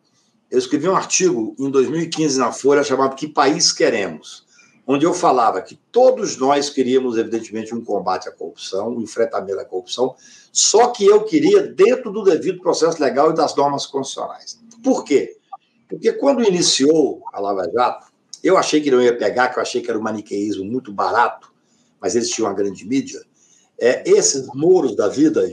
Eu 0.50 0.58
escrevi 0.58 0.88
um 0.88 0.96
artigo 0.96 1.54
em 1.60 1.70
2015 1.70 2.40
na 2.40 2.54
Folha 2.54 2.82
chamado 2.82 3.18
Que 3.18 3.28
País 3.28 3.74
Queremos? 3.74 4.43
Onde 4.86 5.06
eu 5.06 5.14
falava 5.14 5.62
que 5.62 5.80
todos 5.92 6.38
nós 6.38 6.70
queríamos, 6.70 7.18
evidentemente, 7.18 7.74
um 7.74 7.84
combate 7.84 8.28
à 8.28 8.32
corrupção, 8.32 8.90
um 8.90 9.02
enfrentamento 9.02 9.60
à 9.60 9.66
corrupção, 9.66 10.16
só 10.52 10.88
que 10.88 11.06
eu 11.06 11.24
queria 11.24 11.64
dentro 11.64 12.12
do 12.12 12.24
devido 12.24 12.62
processo 12.62 13.02
legal 13.02 13.32
e 13.32 13.36
das 13.36 13.56
normas 13.56 13.86
constitucionais. 13.86 14.60
Por 14.84 15.04
quê? 15.04 15.38
Porque 15.90 16.12
quando 16.14 16.44
iniciou 16.44 17.22
a 17.32 17.40
Lava 17.40 17.70
Jato, 17.72 18.08
eu 18.44 18.58
achei 18.58 18.82
que 18.82 18.92
não 18.92 19.02
ia 19.02 19.18
pegar, 19.18 19.50
que 19.50 19.58
eu 19.58 19.62
achei 19.62 19.82
que 19.82 19.90
era 19.90 19.98
um 19.98 20.04
maniqueísmo 20.04 20.66
muito 20.66 20.92
barato, 20.92 21.54
mas 22.00 22.16
eles 22.16 22.30
tinham 22.30 22.50
uma 22.50 22.56
grande 22.56 22.86
mídia. 22.86 23.22
É, 23.80 24.04
esses 24.10 24.48
muros 24.54 24.96
da 24.96 25.08
vida 25.08 25.48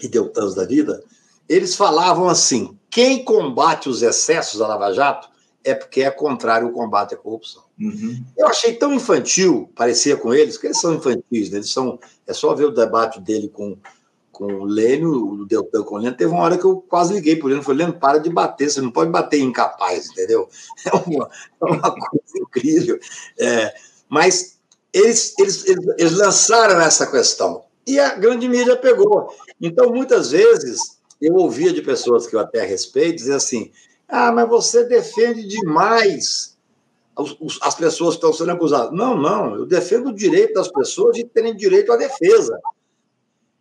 e 0.00 0.08
deltãs 0.08 0.54
da 0.54 0.64
vida, 0.64 1.02
eles 1.48 1.74
falavam 1.74 2.28
assim: 2.28 2.78
quem 2.88 3.24
combate 3.24 3.88
os 3.88 4.02
excessos 4.02 4.60
da 4.60 4.68
Lava 4.68 4.92
Jato 4.92 5.28
é 5.64 5.74
porque 5.74 6.02
é 6.02 6.10
contrário 6.10 6.68
ao 6.68 6.72
combate 6.72 7.14
à 7.14 7.16
corrupção. 7.16 7.61
Uhum. 7.80 8.24
Eu 8.36 8.46
achei 8.46 8.74
tão 8.74 8.92
infantil, 8.92 9.70
parecia 9.74 10.16
com 10.16 10.32
eles, 10.32 10.56
que 10.56 10.66
eles 10.66 10.80
são 10.80 10.94
infantis, 10.94 11.50
né? 11.50 11.58
eles 11.58 11.70
são. 11.70 11.98
É 12.26 12.32
só 12.32 12.54
ver 12.54 12.66
o 12.66 12.70
debate 12.70 13.20
dele 13.20 13.48
com, 13.48 13.76
com 14.30 14.44
o 14.44 14.64
Lênio, 14.64 15.10
o 15.10 15.46
Deltan 15.46 15.82
com 15.82 15.96
o 15.96 15.98
Lênio. 15.98 16.16
Teve 16.16 16.30
uma 16.30 16.42
hora 16.42 16.58
que 16.58 16.64
eu 16.64 16.76
quase 16.76 17.14
liguei 17.14 17.36
para 17.36 17.46
o 17.46 17.48
Lênio, 17.48 17.62
falei, 17.62 17.86
Lênio, 17.86 18.00
para 18.00 18.18
de 18.18 18.30
bater, 18.30 18.70
você 18.70 18.80
não 18.80 18.90
pode 18.90 19.10
bater 19.10 19.40
incapaz, 19.40 20.10
entendeu? 20.10 20.48
É 20.84 20.94
uma, 20.94 21.28
é 21.60 21.64
uma 21.64 21.94
coisa 21.94 22.38
incrível. 22.38 22.98
É, 23.38 23.74
mas 24.08 24.58
eles, 24.92 25.34
eles, 25.38 25.66
eles, 25.66 25.86
eles 25.98 26.12
lançaram 26.12 26.80
essa 26.80 27.06
questão 27.06 27.64
e 27.86 27.98
a 27.98 28.14
grande 28.14 28.48
mídia 28.48 28.76
pegou. 28.76 29.34
Então, 29.60 29.90
muitas 29.90 30.30
vezes, 30.30 30.98
eu 31.20 31.34
ouvia 31.34 31.72
de 31.72 31.82
pessoas 31.82 32.26
que 32.26 32.36
eu 32.36 32.40
até 32.40 32.64
respeito 32.64 33.16
dizer 33.16 33.34
assim: 33.34 33.70
ah, 34.08 34.30
mas 34.30 34.48
você 34.48 34.84
defende 34.84 35.46
demais 35.46 36.51
as 37.60 37.74
pessoas 37.74 38.14
estão 38.14 38.32
sendo 38.32 38.52
acusadas. 38.52 38.92
Não, 38.92 39.16
não, 39.16 39.56
eu 39.56 39.66
defendo 39.66 40.08
o 40.08 40.14
direito 40.14 40.54
das 40.54 40.68
pessoas 40.68 41.16
de 41.16 41.24
terem 41.24 41.54
direito 41.54 41.92
à 41.92 41.96
defesa. 41.96 42.58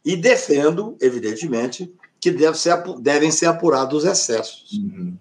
E 0.04 0.16
defendo, 0.16 0.96
evidentemente, 1.00 1.94
que 2.20 2.32
deve 2.32 2.58
ser, 2.58 2.82
devem 3.00 3.30
ser 3.30 3.48
apurados 3.48 4.04
os 4.04 4.10
excessos. 4.10 4.72
Uhum. 4.74 5.16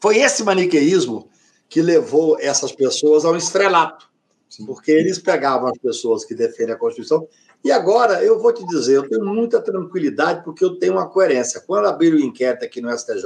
Foi 0.00 0.18
esse 0.18 0.42
maniqueísmo 0.44 1.28
que 1.68 1.82
levou 1.82 2.38
essas 2.40 2.72
pessoas 2.72 3.24
ao 3.24 3.36
estrelato, 3.36 4.08
Sim. 4.48 4.64
porque 4.64 4.92
eles 4.92 5.18
pegavam 5.18 5.68
as 5.68 5.76
pessoas 5.78 6.24
que 6.24 6.34
defendem 6.34 6.74
a 6.74 6.78
Constituição 6.78 7.28
e 7.64 7.72
agora, 7.72 8.22
eu 8.22 8.38
vou 8.38 8.52
te 8.52 8.64
dizer, 8.66 8.94
eu 8.94 9.08
tenho 9.08 9.24
muita 9.24 9.60
tranquilidade 9.60 10.44
porque 10.44 10.64
eu 10.64 10.76
tenho 10.78 10.94
uma 10.94 11.08
coerência. 11.08 11.60
Quando 11.60 11.86
abriram 11.86 12.16
o 12.16 12.20
inquérito 12.20 12.64
aqui 12.64 12.80
no 12.80 12.96
STJ 12.96 13.24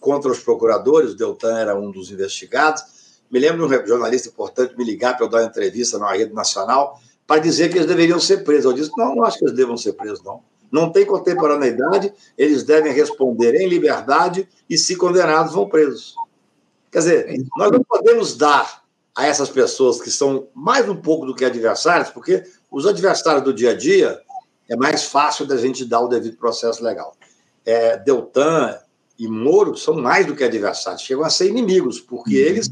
contra 0.00 0.30
os 0.30 0.38
procuradores, 0.38 1.12
o 1.12 1.16
Deltan 1.16 1.58
era 1.58 1.78
um 1.78 1.90
dos 1.90 2.10
investigados, 2.10 2.82
me 3.30 3.38
lembro 3.38 3.68
de 3.68 3.76
um 3.76 3.86
jornalista 3.86 4.28
importante 4.28 4.76
me 4.76 4.84
ligar 4.84 5.16
para 5.16 5.26
eu 5.26 5.30
dar 5.30 5.38
uma 5.38 5.46
entrevista 5.46 5.98
numa 5.98 6.12
rede 6.12 6.32
nacional 6.32 7.00
para 7.26 7.40
dizer 7.40 7.70
que 7.70 7.78
eles 7.78 7.86
deveriam 7.86 8.20
ser 8.20 8.44
presos. 8.44 8.64
Eu 8.66 8.72
disse, 8.72 8.90
não, 8.96 9.16
não 9.16 9.24
acho 9.24 9.38
que 9.38 9.44
eles 9.44 9.56
devam 9.56 9.76
ser 9.76 9.94
presos, 9.94 10.22
não. 10.22 10.40
Não 10.70 10.90
tem 10.90 11.06
contemporaneidade, 11.06 12.12
eles 12.36 12.64
devem 12.64 12.92
responder 12.92 13.54
em 13.54 13.68
liberdade 13.68 14.48
e, 14.68 14.76
se 14.76 14.96
condenados, 14.96 15.52
vão 15.52 15.68
presos. 15.68 16.14
Quer 16.90 16.98
dizer, 16.98 17.44
nós 17.56 17.70
não 17.70 17.82
podemos 17.82 18.36
dar 18.36 18.84
a 19.14 19.26
essas 19.26 19.48
pessoas 19.48 20.00
que 20.00 20.10
são 20.10 20.48
mais 20.54 20.88
um 20.88 20.96
pouco 20.96 21.24
do 21.26 21.34
que 21.34 21.44
adversários, 21.44 22.10
porque 22.10 22.42
os 22.70 22.86
adversários 22.86 23.44
do 23.44 23.54
dia 23.54 23.70
a 23.70 23.74
dia 23.74 24.20
é 24.68 24.76
mais 24.76 25.04
fácil 25.04 25.46
da 25.46 25.56
gente 25.56 25.84
dar 25.84 26.00
o 26.00 26.08
devido 26.08 26.36
processo 26.36 26.82
legal. 26.82 27.16
É, 27.64 27.96
Deltan 27.96 28.76
e 29.18 29.28
Moro 29.28 29.76
são 29.76 29.94
mais 29.94 30.26
do 30.26 30.34
que 30.34 30.42
adversários, 30.42 31.02
chegam 31.02 31.24
a 31.24 31.30
ser 31.30 31.48
inimigos, 31.48 32.00
porque 32.00 32.42
uhum. 32.42 32.48
eles 32.48 32.70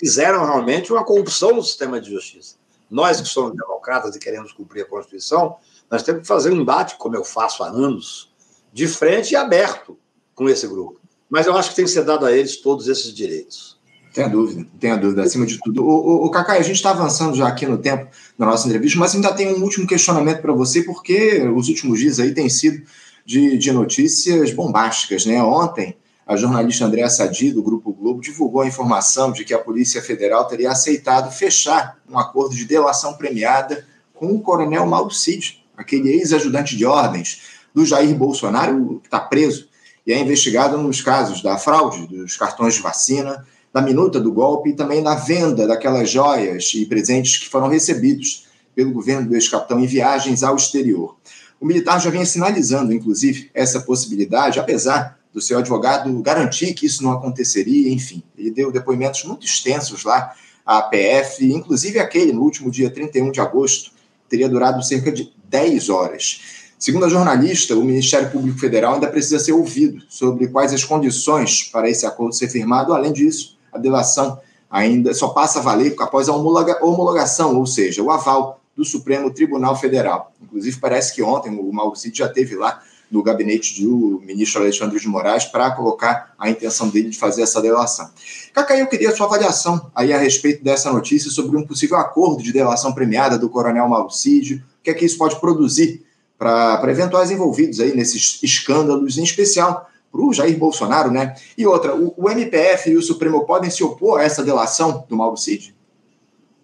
fizeram 0.00 0.44
realmente 0.44 0.90
uma 0.90 1.04
corrupção 1.04 1.54
no 1.54 1.62
sistema 1.62 2.00
de 2.00 2.10
justiça. 2.10 2.56
Nós 2.90 3.20
que 3.20 3.28
somos 3.28 3.52
democratas 3.54 4.16
e 4.16 4.18
queremos 4.18 4.52
cumprir 4.52 4.82
a 4.82 4.86
Constituição, 4.86 5.56
nós 5.90 6.02
temos 6.02 6.22
que 6.22 6.26
fazer 6.26 6.50
um 6.50 6.56
embate, 6.56 6.96
como 6.96 7.14
eu 7.14 7.22
faço 7.22 7.62
há 7.62 7.68
anos, 7.68 8.32
de 8.72 8.88
frente 8.88 9.32
e 9.32 9.36
aberto 9.36 9.96
com 10.34 10.48
esse 10.48 10.66
grupo. 10.66 10.98
Mas 11.28 11.46
eu 11.46 11.56
acho 11.56 11.70
que 11.70 11.76
tem 11.76 11.84
que 11.84 11.90
ser 11.90 12.02
dado 12.02 12.24
a 12.24 12.32
eles 12.32 12.56
todos 12.56 12.88
esses 12.88 13.12
direitos. 13.12 13.78
Tenha 14.12 14.28
dúvida, 14.28 14.66
tenha 14.80 14.96
dúvida, 14.96 15.22
acima 15.22 15.46
de 15.46 15.60
tudo. 15.62 15.84
O, 15.84 16.24
o, 16.24 16.26
o 16.26 16.36
a 16.36 16.62
gente 16.62 16.76
está 16.76 16.90
avançando 16.90 17.36
já 17.36 17.46
aqui 17.46 17.66
no 17.66 17.78
tempo 17.78 18.10
da 18.36 18.46
nossa 18.46 18.66
entrevista, 18.66 18.98
mas 18.98 19.14
ainda 19.14 19.32
tem 19.32 19.54
um 19.54 19.62
último 19.62 19.86
questionamento 19.86 20.40
para 20.40 20.52
você, 20.52 20.82
porque 20.82 21.40
os 21.54 21.68
últimos 21.68 22.00
dias 22.00 22.18
aí 22.18 22.34
têm 22.34 22.48
sido 22.48 22.82
de, 23.24 23.56
de 23.56 23.70
notícias 23.70 24.52
bombásticas, 24.52 25.26
né? 25.26 25.40
Ontem, 25.40 25.96
a 26.30 26.36
jornalista 26.36 26.84
Andréa 26.84 27.10
Sadi, 27.10 27.50
do 27.50 27.60
Grupo 27.60 27.92
Globo, 27.92 28.20
divulgou 28.20 28.62
a 28.62 28.66
informação 28.68 29.32
de 29.32 29.44
que 29.44 29.52
a 29.52 29.58
Polícia 29.58 30.00
Federal 30.00 30.44
teria 30.44 30.70
aceitado 30.70 31.28
fechar 31.32 31.98
um 32.08 32.16
acordo 32.16 32.54
de 32.54 32.64
delação 32.64 33.14
premiada 33.14 33.84
com 34.14 34.32
o 34.32 34.40
coronel 34.40 34.86
Mauro 34.86 35.10
Cid, 35.10 35.60
aquele 35.76 36.08
ex-ajudante 36.08 36.76
de 36.76 36.86
ordens 36.86 37.40
do 37.74 37.84
Jair 37.84 38.14
Bolsonaro, 38.14 39.00
que 39.00 39.08
está 39.08 39.18
preso 39.18 39.66
e 40.06 40.12
é 40.12 40.20
investigado 40.20 40.78
nos 40.78 41.00
casos 41.00 41.42
da 41.42 41.58
fraude 41.58 42.06
dos 42.06 42.36
cartões 42.36 42.74
de 42.74 42.80
vacina, 42.80 43.44
da 43.72 43.82
minuta 43.82 44.20
do 44.20 44.30
golpe 44.30 44.70
e 44.70 44.76
também 44.76 45.02
na 45.02 45.16
venda 45.16 45.66
daquelas 45.66 46.08
joias 46.08 46.70
e 46.76 46.86
presentes 46.86 47.38
que 47.38 47.48
foram 47.48 47.66
recebidos 47.66 48.46
pelo 48.72 48.92
governo 48.92 49.28
do 49.28 49.34
ex-capitão 49.34 49.80
em 49.80 49.86
viagens 49.86 50.44
ao 50.44 50.54
exterior. 50.54 51.16
O 51.60 51.66
militar 51.66 52.00
já 52.00 52.08
vinha 52.08 52.24
sinalizando, 52.24 52.92
inclusive, 52.92 53.50
essa 53.52 53.80
possibilidade, 53.80 54.60
apesar 54.60 55.18
do 55.32 55.40
seu 55.40 55.58
advogado 55.58 56.12
garantir 56.22 56.74
que 56.74 56.86
isso 56.86 57.02
não 57.02 57.12
aconteceria, 57.12 57.92
enfim. 57.92 58.22
Ele 58.36 58.50
deu 58.50 58.72
depoimentos 58.72 59.24
muito 59.24 59.46
extensos 59.46 60.04
lá 60.04 60.34
à 60.66 60.82
PF, 60.82 61.44
inclusive 61.44 61.98
aquele 61.98 62.32
no 62.32 62.42
último 62.42 62.70
dia 62.70 62.90
31 62.90 63.30
de 63.30 63.40
agosto, 63.40 63.92
teria 64.28 64.48
durado 64.48 64.82
cerca 64.82 65.10
de 65.10 65.32
10 65.48 65.88
horas. 65.88 66.40
Segundo 66.78 67.04
a 67.04 67.08
jornalista, 67.08 67.76
o 67.76 67.84
Ministério 67.84 68.30
Público 68.30 68.58
Federal 68.58 68.94
ainda 68.94 69.08
precisa 69.08 69.38
ser 69.38 69.52
ouvido 69.52 70.02
sobre 70.08 70.48
quais 70.48 70.72
as 70.72 70.82
condições 70.82 71.64
para 71.64 71.90
esse 71.90 72.06
acordo 72.06 72.34
ser 72.34 72.48
firmado. 72.48 72.94
Além 72.94 73.12
disso, 73.12 73.58
a 73.72 73.78
delação 73.78 74.40
ainda 74.70 75.12
só 75.12 75.28
passa 75.28 75.58
a 75.58 75.62
valer 75.62 75.94
após 75.98 76.28
a 76.28 76.34
homologação, 76.34 77.56
ou 77.56 77.66
seja, 77.66 78.02
o 78.02 78.10
aval 78.10 78.60
do 78.74 78.84
Supremo 78.84 79.30
Tribunal 79.30 79.76
Federal. 79.76 80.32
Inclusive, 80.40 80.78
parece 80.80 81.14
que 81.14 81.22
ontem 81.22 81.50
o 81.50 81.70
Mauricito 81.70 82.16
já 82.16 82.28
teve 82.28 82.56
lá 82.56 82.82
no 83.10 83.22
gabinete 83.22 83.82
do 83.82 84.20
ministro 84.24 84.62
Alexandre 84.62 85.00
de 85.00 85.08
Moraes 85.08 85.44
para 85.44 85.70
colocar 85.72 86.34
a 86.38 86.48
intenção 86.48 86.88
dele 86.88 87.10
de 87.10 87.18
fazer 87.18 87.42
essa 87.42 87.60
delação. 87.60 88.08
Cacai, 88.54 88.80
eu 88.80 88.86
queria 88.86 89.10
a 89.10 89.16
sua 89.16 89.26
avaliação 89.26 89.90
aí 89.94 90.12
a 90.12 90.18
respeito 90.18 90.62
dessa 90.62 90.92
notícia 90.92 91.30
sobre 91.30 91.56
um 91.56 91.66
possível 91.66 91.96
acordo 91.96 92.42
de 92.42 92.52
delação 92.52 92.92
premiada 92.92 93.38
do 93.38 93.48
coronel 93.48 93.88
Mauricídio. 93.88 94.58
O 94.58 94.82
que 94.82 94.90
é 94.90 94.94
que 94.94 95.04
isso 95.04 95.18
pode 95.18 95.40
produzir 95.40 96.04
para 96.38 96.90
eventuais 96.90 97.30
envolvidos 97.30 97.80
aí 97.80 97.94
nesses 97.94 98.42
escândalos, 98.42 99.18
em 99.18 99.22
especial 99.22 99.90
para 100.10 100.22
o 100.22 100.32
Jair 100.32 100.56
Bolsonaro, 100.58 101.10
né? 101.10 101.34
E 101.56 101.66
outra, 101.66 101.94
o, 101.94 102.14
o, 102.16 102.30
MPF 102.30 102.90
e 102.90 102.96
o 102.96 103.02
Supremo 103.02 103.44
podem 103.44 103.70
se 103.70 103.84
opor 103.84 104.20
a 104.20 104.24
essa 104.24 104.42
delação 104.42 105.04
do 105.08 105.16
Mauro 105.16 105.36
Cid? 105.36 105.76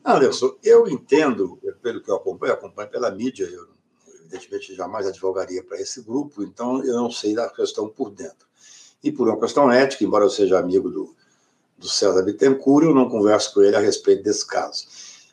Anderson, 0.04 0.54
eu 0.62 0.88
entendo, 0.88 1.58
pelo 1.82 2.00
que 2.00 2.10
eu 2.10 2.16
acompanho, 2.16 2.54
acompanho 2.54 2.88
pela 2.88 3.10
mídia, 3.10 3.44
eu 3.44 3.75
evidentemente 4.26 4.74
jamais 4.74 5.06
advogaria 5.06 5.62
para 5.62 5.80
esse 5.80 6.02
grupo, 6.02 6.42
então 6.42 6.84
eu 6.84 6.94
não 6.94 7.10
sei 7.10 7.34
da 7.34 7.48
questão 7.48 7.88
por 7.88 8.10
dentro. 8.10 8.46
E 9.02 9.12
por 9.12 9.28
uma 9.28 9.38
questão 9.38 9.70
ética, 9.70 10.04
embora 10.04 10.24
eu 10.24 10.30
seja 10.30 10.58
amigo 10.58 10.90
do, 10.90 11.14
do 11.78 11.88
César 11.88 12.22
Bittencourt, 12.22 12.86
eu 12.86 12.94
não 12.94 13.08
converso 13.08 13.54
com 13.54 13.62
ele 13.62 13.76
a 13.76 13.80
respeito 13.80 14.22
desse 14.22 14.46
caso. 14.46 14.86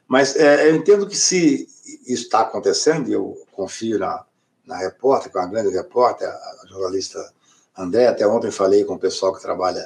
Mas 0.07 0.35
é, 0.35 0.69
eu 0.69 0.75
entendo 0.75 1.07
que 1.07 1.15
se 1.15 1.67
isso 2.05 2.23
está 2.23 2.41
acontecendo, 2.41 3.09
e 3.09 3.13
eu 3.13 3.41
confio 3.51 3.97
na, 3.97 4.25
na 4.65 4.77
repórter, 4.77 5.31
com 5.31 5.39
a 5.39 5.45
grande 5.47 5.69
repórter, 5.69 6.27
a 6.27 6.67
jornalista 6.67 7.33
André, 7.75 8.07
até 8.07 8.27
ontem 8.27 8.51
falei 8.51 8.83
com 8.83 8.93
o 8.93 8.99
pessoal 8.99 9.33
que 9.33 9.41
trabalha 9.41 9.85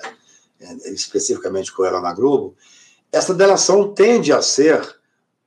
é, 0.60 0.90
especificamente 0.92 1.72
com 1.72 1.86
ela 1.86 2.02
na 2.02 2.14
Globo, 2.14 2.56
essa 3.12 3.34
delação 3.34 3.94
tende 3.94 4.34
a 4.34 4.42
ser 4.42 4.97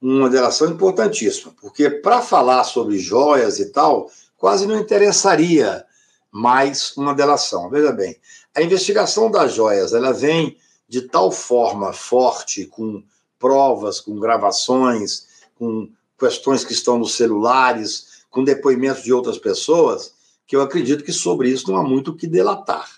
uma 0.00 0.30
delação 0.30 0.70
importantíssima, 0.70 1.54
porque 1.60 1.90
para 1.90 2.22
falar 2.22 2.64
sobre 2.64 2.98
joias 2.98 3.58
e 3.58 3.66
tal, 3.66 4.10
quase 4.36 4.66
não 4.66 4.78
interessaria 4.78 5.84
mais 6.30 6.96
uma 6.96 7.14
delação. 7.14 7.68
Veja 7.68 7.92
bem, 7.92 8.16
a 8.54 8.62
investigação 8.62 9.30
das 9.30 9.52
joias, 9.52 9.92
ela 9.92 10.12
vem 10.12 10.56
de 10.88 11.02
tal 11.02 11.30
forma 11.30 11.92
forte, 11.92 12.66
com 12.66 13.02
provas, 13.38 14.00
com 14.00 14.18
gravações, 14.18 15.26
com 15.54 15.88
questões 16.18 16.64
que 16.64 16.72
estão 16.72 16.98
nos 16.98 17.14
celulares, 17.14 18.24
com 18.30 18.44
depoimentos 18.44 19.02
de 19.02 19.12
outras 19.12 19.38
pessoas, 19.38 20.14
que 20.46 20.56
eu 20.56 20.62
acredito 20.62 21.04
que 21.04 21.12
sobre 21.12 21.48
isso 21.48 21.70
não 21.70 21.78
há 21.78 21.82
muito 21.82 22.10
o 22.10 22.16
que 22.16 22.26
delatar. 22.26 22.88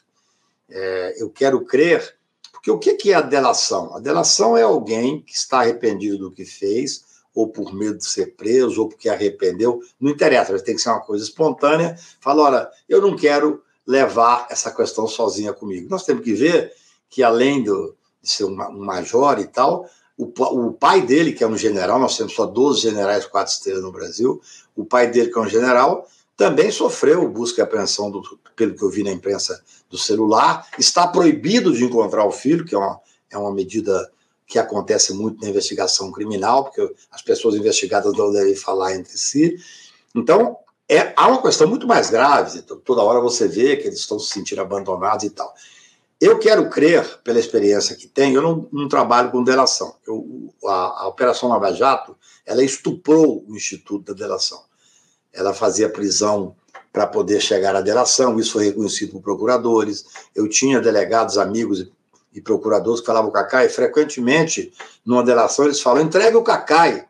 É, 0.68 1.22
eu 1.22 1.28
quero 1.28 1.64
crer, 1.64 2.16
porque 2.62 2.70
o 2.70 2.96
que 2.96 3.10
é 3.10 3.14
a 3.14 3.20
delação? 3.20 3.96
A 3.96 3.98
delação 3.98 4.56
é 4.56 4.62
alguém 4.62 5.20
que 5.20 5.34
está 5.34 5.60
arrependido 5.60 6.16
do 6.16 6.30
que 6.30 6.44
fez, 6.44 7.04
ou 7.34 7.48
por 7.48 7.74
medo 7.74 7.98
de 7.98 8.06
ser 8.06 8.36
preso, 8.36 8.82
ou 8.82 8.88
porque 8.88 9.08
arrependeu, 9.08 9.80
não 10.00 10.12
interessa, 10.12 10.56
tem 10.60 10.76
que 10.76 10.80
ser 10.80 10.90
uma 10.90 11.00
coisa 11.00 11.24
espontânea. 11.24 11.98
Fala, 12.20 12.42
olha, 12.42 12.70
eu 12.88 13.02
não 13.02 13.16
quero 13.16 13.62
levar 13.84 14.46
essa 14.48 14.70
questão 14.70 15.08
sozinha 15.08 15.52
comigo. 15.52 15.88
Nós 15.90 16.04
temos 16.04 16.22
que 16.22 16.34
ver 16.34 16.72
que, 17.10 17.22
além 17.24 17.64
do, 17.64 17.96
de 18.22 18.30
ser 18.30 18.44
um, 18.44 18.52
um 18.52 18.84
major 18.84 19.40
e 19.40 19.46
tal, 19.46 19.88
o, 20.16 20.26
o, 20.26 20.72
pai 20.72 21.02
dele, 21.02 21.32
que 21.32 21.42
é 21.42 21.48
um 21.48 21.56
general, 21.56 21.98
nós 21.98 22.16
temos 22.16 22.32
só 22.32 22.46
12 22.46 22.80
generais 22.80 23.26
quatro 23.26 23.52
estrelas 23.52 23.82
no 23.82 23.90
Brasil, 23.90 24.40
o 24.76 24.84
pai 24.84 25.10
dele, 25.10 25.32
que 25.32 25.38
é 25.38 25.42
um 25.42 25.48
general, 25.48 26.06
também 26.42 26.72
sofreu 26.72 27.28
busca 27.28 27.60
e 27.60 27.62
apreensão, 27.62 28.10
do, 28.10 28.20
pelo 28.56 28.74
que 28.74 28.82
eu 28.82 28.90
vi 28.90 29.04
na 29.04 29.12
imprensa, 29.12 29.62
do 29.88 29.96
celular. 29.96 30.66
Está 30.76 31.06
proibido 31.06 31.72
de 31.72 31.84
encontrar 31.84 32.26
o 32.26 32.32
filho, 32.32 32.64
que 32.64 32.74
é 32.74 32.78
uma, 32.78 33.00
é 33.30 33.38
uma 33.38 33.54
medida 33.54 34.10
que 34.44 34.58
acontece 34.58 35.14
muito 35.14 35.40
na 35.40 35.48
investigação 35.48 36.10
criminal, 36.10 36.64
porque 36.64 36.92
as 37.12 37.22
pessoas 37.22 37.54
investigadas 37.54 38.12
não 38.16 38.32
devem 38.32 38.56
falar 38.56 38.96
entre 38.96 39.16
si. 39.16 39.56
Então, 40.12 40.56
é, 40.88 41.12
há 41.14 41.28
uma 41.28 41.40
questão 41.40 41.68
muito 41.68 41.86
mais 41.86 42.10
grave. 42.10 42.60
Toda 42.62 43.02
hora 43.02 43.20
você 43.20 43.46
vê 43.46 43.76
que 43.76 43.86
eles 43.86 44.00
estão 44.00 44.18
se 44.18 44.32
sentindo 44.32 44.60
abandonados 44.60 45.24
e 45.24 45.30
tal. 45.30 45.54
Eu 46.20 46.40
quero 46.40 46.68
crer, 46.68 47.20
pela 47.22 47.38
experiência 47.38 47.94
que 47.94 48.08
tenho, 48.08 48.38
eu 48.38 48.42
não, 48.42 48.68
não 48.72 48.88
trabalho 48.88 49.30
com 49.30 49.44
delação. 49.44 49.94
Eu, 50.04 50.52
a, 50.66 51.02
a, 51.02 51.06
Operação 51.06 51.48
Lava 51.48 51.72
Jato, 51.72 52.16
ela 52.44 52.64
estuprou 52.64 53.44
o 53.46 53.54
Instituto 53.54 54.12
da 54.12 54.18
Delação. 54.18 54.71
Ela 55.32 55.54
fazia 55.54 55.88
prisão 55.88 56.54
para 56.92 57.06
poder 57.06 57.40
chegar 57.40 57.74
à 57.74 57.80
delação, 57.80 58.38
isso 58.38 58.52
foi 58.52 58.66
reconhecido 58.66 59.12
por 59.12 59.22
procuradores. 59.22 60.04
Eu 60.34 60.48
tinha 60.48 60.80
delegados, 60.80 61.38
amigos 61.38 61.88
e, 62.34 62.40
procuradores 62.40 63.00
que 63.00 63.06
falavam 63.06 63.30
o 63.30 63.32
Cacai, 63.32 63.68
frequentemente, 63.68 64.72
numa 65.04 65.24
delação, 65.24 65.64
eles 65.64 65.80
falam: 65.80 66.02
entregue 66.02 66.36
o 66.36 66.42
Cacai, 66.42 67.06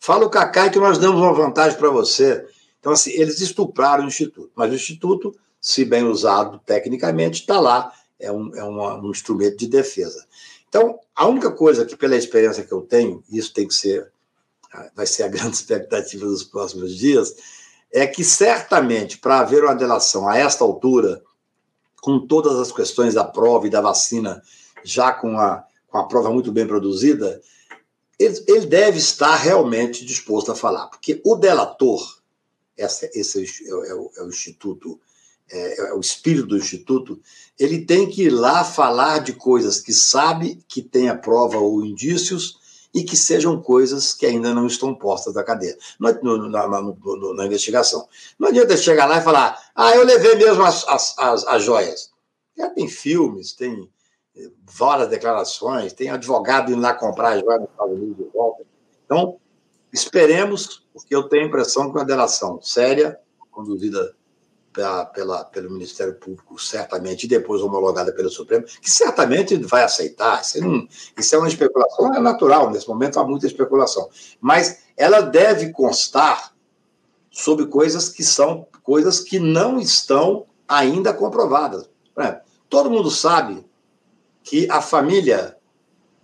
fala 0.00 0.26
o 0.26 0.30
Cacai 0.30 0.70
que 0.70 0.80
nós 0.80 0.98
damos 0.98 1.20
uma 1.20 1.32
vantagem 1.32 1.78
para 1.78 1.90
você. 1.90 2.44
Então, 2.80 2.92
assim, 2.92 3.10
eles 3.12 3.40
estupraram 3.40 4.04
o 4.04 4.08
Instituto, 4.08 4.50
mas 4.54 4.72
o 4.72 4.74
Instituto, 4.74 5.36
se 5.60 5.84
bem 5.84 6.04
usado 6.04 6.60
tecnicamente, 6.64 7.42
está 7.42 7.60
lá, 7.60 7.92
é, 8.18 8.32
um, 8.32 8.54
é 8.54 8.64
um 8.64 9.10
instrumento 9.10 9.58
de 9.58 9.68
defesa. 9.68 10.26
Então, 10.68 10.98
a 11.14 11.26
única 11.26 11.50
coisa 11.50 11.84
que, 11.84 11.96
pela 11.96 12.16
experiência 12.16 12.64
que 12.64 12.72
eu 12.72 12.80
tenho, 12.80 13.22
isso 13.30 13.52
tem 13.52 13.66
que 13.66 13.74
ser, 13.74 14.10
vai 14.94 15.06
ser 15.06 15.24
a 15.24 15.28
grande 15.28 15.54
expectativa 15.56 16.24
dos 16.24 16.42
próximos 16.44 16.96
dias, 16.96 17.34
é 17.92 18.06
que 18.06 18.24
certamente, 18.24 19.18
para 19.18 19.40
haver 19.40 19.64
uma 19.64 19.74
delação 19.74 20.28
a 20.28 20.36
esta 20.36 20.62
altura, 20.64 21.22
com 22.00 22.26
todas 22.26 22.58
as 22.58 22.72
questões 22.72 23.14
da 23.14 23.24
prova 23.24 23.66
e 23.66 23.70
da 23.70 23.80
vacina, 23.80 24.42
já 24.84 25.12
com 25.12 25.38
a, 25.38 25.64
com 25.88 25.98
a 25.98 26.04
prova 26.04 26.30
muito 26.30 26.52
bem 26.52 26.66
produzida, 26.66 27.40
ele, 28.18 28.44
ele 28.46 28.66
deve 28.66 28.98
estar 28.98 29.34
realmente 29.36 30.04
disposto 30.04 30.52
a 30.52 30.56
falar, 30.56 30.86
porque 30.88 31.20
o 31.24 31.36
delator, 31.36 32.20
essa, 32.76 33.08
esse 33.12 33.68
é 33.68 33.74
o, 33.74 33.84
é 33.84 33.94
o, 33.94 34.10
é 34.18 34.22
o 34.22 34.28
Instituto, 34.28 35.00
é, 35.50 35.80
é, 35.80 35.94
o 35.94 36.00
espírito 36.00 36.46
do 36.46 36.56
Instituto, 36.56 37.20
ele 37.58 37.84
tem 37.84 38.08
que 38.08 38.24
ir 38.24 38.30
lá 38.30 38.62
falar 38.62 39.18
de 39.18 39.32
coisas 39.32 39.80
que 39.80 39.92
sabe 39.92 40.62
que 40.68 40.80
tem 40.80 41.08
a 41.08 41.16
prova 41.16 41.58
ou 41.58 41.84
indícios 41.84 42.59
e 42.92 43.04
que 43.04 43.16
sejam 43.16 43.60
coisas 43.60 44.12
que 44.12 44.26
ainda 44.26 44.52
não 44.52 44.66
estão 44.66 44.94
postas 44.94 45.34
na 45.34 45.44
cadeia, 45.44 45.76
no, 45.98 46.12
no, 46.22 46.48
na, 46.48 46.66
no, 46.66 47.34
na, 47.34 47.46
investigação. 47.46 48.08
Não 48.38 48.48
adianta 48.48 48.76
chegar 48.76 49.06
lá 49.06 49.18
e 49.18 49.22
falar, 49.22 49.58
ah, 49.74 49.94
eu 49.94 50.04
levei 50.04 50.34
mesmo 50.34 50.62
as, 50.64 50.86
as, 50.88 51.18
as, 51.18 51.46
as 51.46 51.62
joias. 51.62 52.10
Já 52.56 52.68
tem 52.70 52.88
filmes, 52.88 53.52
tem 53.52 53.88
eh, 54.36 54.50
várias 54.64 55.08
declarações, 55.08 55.92
tem 55.92 56.10
advogado 56.10 56.72
indo 56.72 56.80
lá 56.80 56.92
comprar 56.92 57.34
as 57.34 57.40
joias 57.40 57.60
nos 57.60 57.70
Estados 57.70 57.94
Unidos 57.94 58.16
de 58.16 58.30
volta. 58.32 58.64
Então, 59.04 59.36
esperemos, 59.92 60.84
porque 60.92 61.14
eu 61.14 61.24
tenho 61.24 61.44
a 61.44 61.48
impressão 61.48 61.90
que 61.90 61.98
uma 61.98 62.04
delação 62.04 62.60
séria, 62.60 63.18
conduzida 63.50 64.14
pela, 64.72 65.44
pelo 65.44 65.70
Ministério 65.70 66.14
Público, 66.14 66.58
certamente, 66.58 67.24
e 67.24 67.28
depois 67.28 67.60
homologada 67.60 68.12
pelo 68.12 68.30
Supremo, 68.30 68.64
que 68.80 68.90
certamente 68.90 69.56
vai 69.56 69.82
aceitar. 69.82 70.40
Isso, 70.40 70.60
não, 70.60 70.86
isso 71.18 71.34
é 71.34 71.38
uma 71.38 71.48
especulação, 71.48 72.14
é 72.14 72.20
natural, 72.20 72.70
nesse 72.70 72.88
momento 72.88 73.18
há 73.18 73.24
muita 73.24 73.46
especulação. 73.46 74.08
Mas 74.40 74.80
ela 74.96 75.20
deve 75.20 75.70
constar 75.70 76.54
sobre 77.30 77.66
coisas 77.66 78.08
que 78.08 78.24
são 78.24 78.66
coisas 78.82 79.20
que 79.20 79.38
não 79.38 79.78
estão 79.78 80.46
ainda 80.66 81.12
comprovadas. 81.12 81.88
todo 82.68 82.90
mundo 82.90 83.10
sabe 83.10 83.64
que 84.42 84.68
a 84.70 84.80
família 84.80 85.56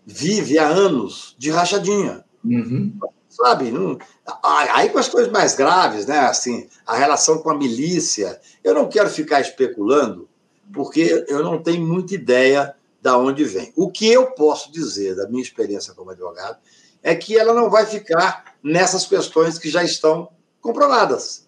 vive 0.05 0.59
há 0.59 0.69
anos 0.69 1.35
de 1.39 1.51
rachadinha. 1.51 2.25
Uhum 2.45 2.97
sabe? 3.37 3.71
Não, 3.71 3.99
aí 4.43 4.89
com 4.89 4.99
as 4.99 5.09
coisas 5.09 5.31
mais 5.31 5.55
graves, 5.55 6.07
né? 6.07 6.19
Assim, 6.21 6.69
a 6.87 6.97
relação 6.97 7.39
com 7.39 7.51
a 7.51 7.57
milícia. 7.57 8.41
Eu 8.65 8.75
não 8.75 8.89
quero 8.89 9.11
ficar 9.11 9.41
especulando, 9.41 10.29
porque 10.73 11.25
eu 11.29 11.43
não 11.43 11.63
tenho 11.63 11.87
muita 11.87 12.15
ideia 12.15 12.75
da 13.01 13.17
onde 13.19 13.45
vem. 13.45 13.73
O 13.77 13.91
que 13.91 14.11
eu 14.11 14.33
posso 14.33 14.73
dizer 14.73 15.15
da 15.15 15.29
minha 15.29 15.43
experiência 15.43 15.95
como 15.95 16.11
advogado 16.11 16.59
é 17.03 17.15
que 17.15 17.39
ela 17.39 17.55
não 17.55 17.71
vai 17.71 17.87
ficar 17.87 18.57
nessas 18.63 19.07
questões 19.07 19.59
que 19.59 19.69
já 19.69 19.85
estão 19.85 20.29
comprovadas. 20.61 21.47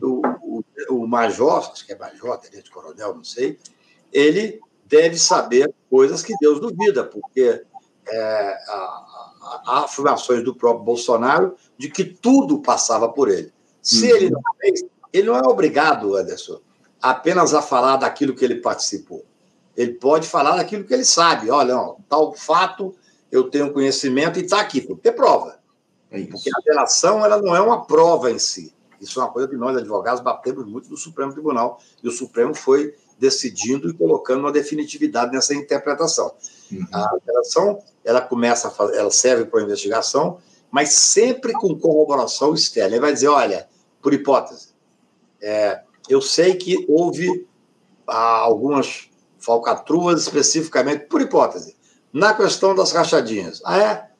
O, 0.00 0.22
o, 0.42 0.64
o, 0.88 1.06
major, 1.06 1.70
acho 1.70 1.84
que 1.84 1.92
é 1.92 1.98
major, 1.98 2.38
tenente 2.38 2.70
coronel, 2.70 3.14
não 3.14 3.22
sei, 3.22 3.58
ele 4.10 4.58
deve 4.86 5.18
saber 5.18 5.72
coisas 5.90 6.22
que 6.22 6.32
Deus 6.40 6.58
duvida, 6.58 7.04
porque 7.04 7.62
é, 8.08 8.58
a, 8.68 9.15
afirmações 9.66 10.44
do 10.44 10.54
próprio 10.54 10.84
Bolsonaro 10.84 11.54
de 11.78 11.88
que 11.88 12.04
tudo 12.04 12.60
passava 12.60 13.08
por 13.08 13.28
ele. 13.28 13.52
Se 13.82 14.10
uhum. 14.10 14.16
ele 14.16 14.30
não 14.30 14.40
fez, 14.60 14.84
ele 15.12 15.26
não 15.26 15.36
é 15.36 15.42
obrigado, 15.42 16.16
Anderson, 16.16 16.60
apenas 17.00 17.54
a 17.54 17.62
falar 17.62 17.96
daquilo 17.96 18.34
que 18.34 18.44
ele 18.44 18.56
participou. 18.56 19.24
Ele 19.76 19.92
pode 19.92 20.26
falar 20.26 20.56
daquilo 20.56 20.84
que 20.84 20.94
ele 20.94 21.04
sabe. 21.04 21.50
Olha, 21.50 21.76
ó, 21.76 21.96
tal 22.08 22.32
fato 22.34 22.94
eu 23.30 23.50
tenho 23.50 23.72
conhecimento 23.72 24.38
e 24.38 24.42
está 24.42 24.60
aqui, 24.60 24.80
tem 24.80 24.96
que 24.96 25.02
ter 25.02 25.12
prova. 25.12 25.58
É 26.10 26.24
Porque 26.24 26.50
a 26.50 26.60
delação 26.64 27.24
ela 27.24 27.40
não 27.40 27.54
é 27.54 27.60
uma 27.60 27.84
prova 27.84 28.30
em 28.30 28.38
si. 28.38 28.72
Isso 29.00 29.20
é 29.20 29.24
uma 29.24 29.30
coisa 29.30 29.48
que 29.48 29.56
nós, 29.56 29.76
advogados, 29.76 30.22
batemos 30.22 30.64
muito 30.66 30.88
no 30.88 30.96
Supremo 30.96 31.32
Tribunal. 31.32 31.80
E 32.02 32.08
o 32.08 32.10
Supremo 32.10 32.54
foi 32.54 32.94
decidindo 33.18 33.88
e 33.90 33.92
colocando 33.92 34.40
uma 34.40 34.52
definitividade 34.52 35.32
nessa 35.32 35.54
interpretação. 35.54 36.32
Uhum. 36.70 36.86
A 36.92 37.14
operação 37.14 37.78
ela 38.04 38.20
começa 38.20 38.68
a 38.68 38.70
fazer, 38.70 38.96
ela 38.96 39.10
serve 39.10 39.46
para 39.46 39.60
a 39.60 39.62
investigação, 39.64 40.38
mas 40.70 40.90
sempre 40.90 41.52
com 41.52 41.78
corroboração 41.78 42.54
externa. 42.54 42.94
Ele 42.96 43.00
vai 43.00 43.12
dizer, 43.12 43.28
olha, 43.28 43.68
por 44.00 44.12
hipótese, 44.14 44.68
é, 45.40 45.82
eu 46.08 46.20
sei 46.20 46.54
que 46.54 46.84
houve 46.88 47.46
ah, 48.06 48.38
algumas 48.38 49.08
falcatruas 49.38 50.22
especificamente, 50.22 51.06
por 51.06 51.20
hipótese, 51.20 51.76
na 52.12 52.34
questão 52.34 52.74
das 52.74 52.92
rachadinhas. 52.92 53.60
Ah, 53.64 53.78
é? 53.78 54.10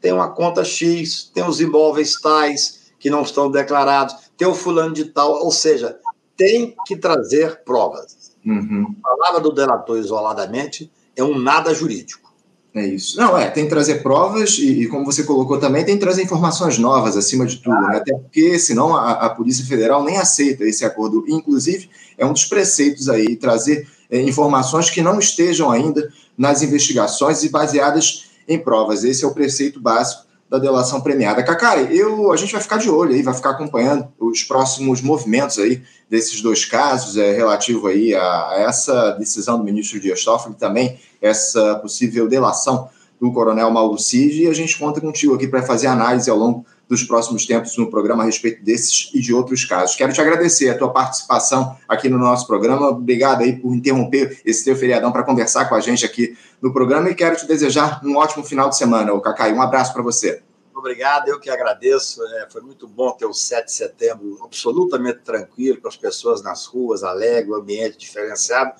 Tem 0.00 0.12
uma 0.12 0.30
conta 0.32 0.64
X, 0.64 1.30
tem 1.34 1.44
os 1.44 1.60
imóveis 1.60 2.20
tais 2.20 2.92
que 2.98 3.10
não 3.10 3.22
estão 3.22 3.50
declarados, 3.50 4.30
tem 4.36 4.46
o 4.46 4.54
fulano 4.54 4.94
de 4.94 5.06
tal, 5.06 5.44
ou 5.44 5.50
seja, 5.50 5.98
tem 6.36 6.74
que 6.86 6.96
trazer 6.96 7.62
provas. 7.64 8.34
Uhum. 8.44 8.94
A 9.04 9.16
palavra 9.16 9.40
do 9.40 9.52
delator 9.52 9.98
isoladamente 9.98 10.90
é 11.20 11.24
um 11.24 11.38
nada 11.38 11.72
jurídico. 11.74 12.30
É 12.72 12.86
isso. 12.86 13.18
Não, 13.18 13.36
é, 13.36 13.50
tem 13.50 13.64
que 13.64 13.70
trazer 13.70 13.96
provas 13.96 14.56
e, 14.58 14.82
e, 14.82 14.86
como 14.86 15.04
você 15.04 15.24
colocou 15.24 15.58
também, 15.58 15.84
tem 15.84 15.96
que 15.96 16.00
trazer 16.00 16.22
informações 16.22 16.78
novas 16.78 17.16
acima 17.16 17.44
de 17.44 17.56
tudo, 17.56 17.74
ah. 17.74 17.88
né? 17.88 17.96
até 17.96 18.14
porque 18.14 18.58
senão 18.60 18.96
a, 18.96 19.12
a, 19.12 19.30
Polícia 19.30 19.64
Federal 19.64 20.04
nem 20.04 20.18
aceita 20.18 20.64
esse 20.64 20.84
acordo. 20.84 21.24
Inclusive, 21.26 21.90
é 22.16 22.24
um 22.24 22.32
dos 22.32 22.44
preceitos 22.44 23.08
aí, 23.08 23.34
trazer 23.34 23.88
é, 24.08 24.22
informações 24.22 24.88
que 24.88 25.02
não 25.02 25.18
estejam 25.18 25.68
ainda 25.68 26.12
nas 26.38 26.62
investigações 26.62 27.42
e 27.42 27.48
baseadas 27.48 28.30
em 28.46 28.58
provas. 28.58 29.02
Esse 29.02 29.24
é 29.24 29.26
o 29.26 29.34
preceito 29.34 29.80
básico 29.80 30.29
da 30.50 30.58
delação 30.58 31.00
premiada. 31.00 31.44
Cacai, 31.44 31.88
eu, 31.92 32.32
a 32.32 32.36
gente 32.36 32.52
vai 32.52 32.60
ficar 32.60 32.78
de 32.78 32.90
olho 32.90 33.14
aí, 33.14 33.22
vai 33.22 33.32
ficar 33.32 33.50
acompanhando 33.50 34.08
os 34.18 34.42
próximos 34.42 35.00
movimentos 35.00 35.60
aí 35.60 35.80
desses 36.08 36.42
dois 36.42 36.64
casos, 36.64 37.16
é, 37.16 37.32
relativo 37.32 37.86
aí 37.86 38.12
a, 38.12 38.48
a 38.48 38.54
essa 38.58 39.12
decisão 39.12 39.58
do 39.58 39.64
ministro 39.64 40.00
Dias 40.00 40.24
Toffoli, 40.24 40.56
também 40.56 40.98
essa 41.22 41.76
possível 41.76 42.28
delação 42.28 42.88
do 43.20 43.32
coronel 43.32 43.70
Mauro 43.70 43.96
Cid, 43.96 44.42
e 44.42 44.48
a 44.48 44.52
gente 44.52 44.76
conta 44.76 45.00
contigo 45.00 45.34
aqui 45.34 45.46
para 45.46 45.62
fazer 45.62 45.86
análise 45.86 46.28
ao 46.28 46.36
longo 46.36 46.66
dos 46.90 47.04
próximos 47.04 47.46
tempos 47.46 47.76
no 47.76 47.88
programa 47.88 48.24
a 48.24 48.26
respeito 48.26 48.64
desses 48.64 49.12
e 49.14 49.20
de 49.20 49.32
outros 49.32 49.64
casos. 49.64 49.94
Quero 49.94 50.12
te 50.12 50.20
agradecer 50.20 50.68
a 50.70 50.76
tua 50.76 50.92
participação 50.92 51.76
aqui 51.88 52.08
no 52.08 52.18
nosso 52.18 52.48
programa. 52.48 52.88
Obrigado 52.88 53.42
aí 53.42 53.56
por 53.56 53.72
interromper 53.72 54.42
esse 54.44 54.64
teu 54.64 54.74
feriadão 54.74 55.12
para 55.12 55.22
conversar 55.22 55.66
com 55.68 55.76
a 55.76 55.80
gente 55.80 56.04
aqui 56.04 56.36
no 56.60 56.72
programa 56.72 57.08
e 57.08 57.14
quero 57.14 57.36
te 57.36 57.46
desejar 57.46 58.04
um 58.04 58.16
ótimo 58.16 58.42
final 58.42 58.68
de 58.68 58.76
semana, 58.76 59.12
o 59.12 59.20
Cacai. 59.20 59.52
Um 59.52 59.62
abraço 59.62 59.92
para 59.92 60.02
você. 60.02 60.42
Obrigado, 60.74 61.28
eu 61.28 61.38
que 61.38 61.48
agradeço. 61.48 62.20
É, 62.24 62.48
foi 62.50 62.60
muito 62.60 62.88
bom 62.88 63.12
ter 63.12 63.26
o 63.26 63.32
7 63.32 63.66
de 63.66 63.72
setembro 63.72 64.40
absolutamente 64.42 65.20
tranquilo, 65.20 65.80
com 65.80 65.86
as 65.86 65.96
pessoas 65.96 66.42
nas 66.42 66.66
ruas, 66.66 67.04
alegre, 67.04 67.52
o 67.52 67.54
ambiente 67.54 67.98
diferenciado 67.98 68.72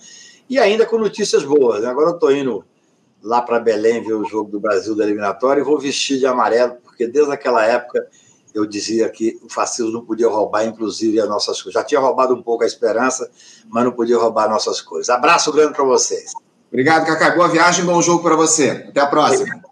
e 0.49 0.59
ainda 0.59 0.85
com 0.85 0.99
notícias 0.99 1.45
boas. 1.45 1.83
Né? 1.83 1.89
Agora 1.89 2.11
eu 2.11 2.15
estou 2.15 2.33
indo 2.33 2.65
lá 3.23 3.41
para 3.41 3.61
Belém 3.61 4.03
ver 4.03 4.15
o 4.15 4.25
jogo 4.25 4.51
do 4.51 4.59
Brasil 4.59 4.97
da 4.97 5.05
eliminatória 5.05 5.61
e 5.61 5.65
vou 5.65 5.79
vestir 5.79 6.19
de 6.19 6.27
amarelo, 6.27 6.77
porque 7.01 7.07
desde 7.07 7.33
aquela 7.33 7.65
época 7.65 8.07
eu 8.53 8.67
dizia 8.67 9.09
que 9.09 9.39
o 9.43 9.49
fascismo 9.49 9.91
não 9.91 10.05
podia 10.05 10.29
roubar, 10.29 10.67
inclusive, 10.67 11.19
as 11.21 11.29
nossas 11.29 11.63
coisas. 11.63 11.81
Já 11.81 11.85
tinha 11.85 12.01
roubado 12.01 12.35
um 12.35 12.43
pouco 12.43 12.63
a 12.63 12.67
esperança, 12.67 13.31
mas 13.69 13.85
não 13.85 13.93
podia 13.93 14.19
roubar 14.19 14.51
nossas 14.51 14.83
coisas. 14.83 15.09
Abraço 15.09 15.51
grande 15.53 15.73
para 15.73 15.85
vocês. 15.85 16.33
Obrigado, 16.69 17.07
Cacá. 17.07 17.35
Boa 17.35 17.49
viagem, 17.49 17.85
bom 17.85 18.03
jogo 18.03 18.23
para 18.23 18.37
você. 18.37 18.85
Até 18.89 19.01
a 19.01 19.07
próxima. 19.07 19.43
Obrigado. 19.45 19.71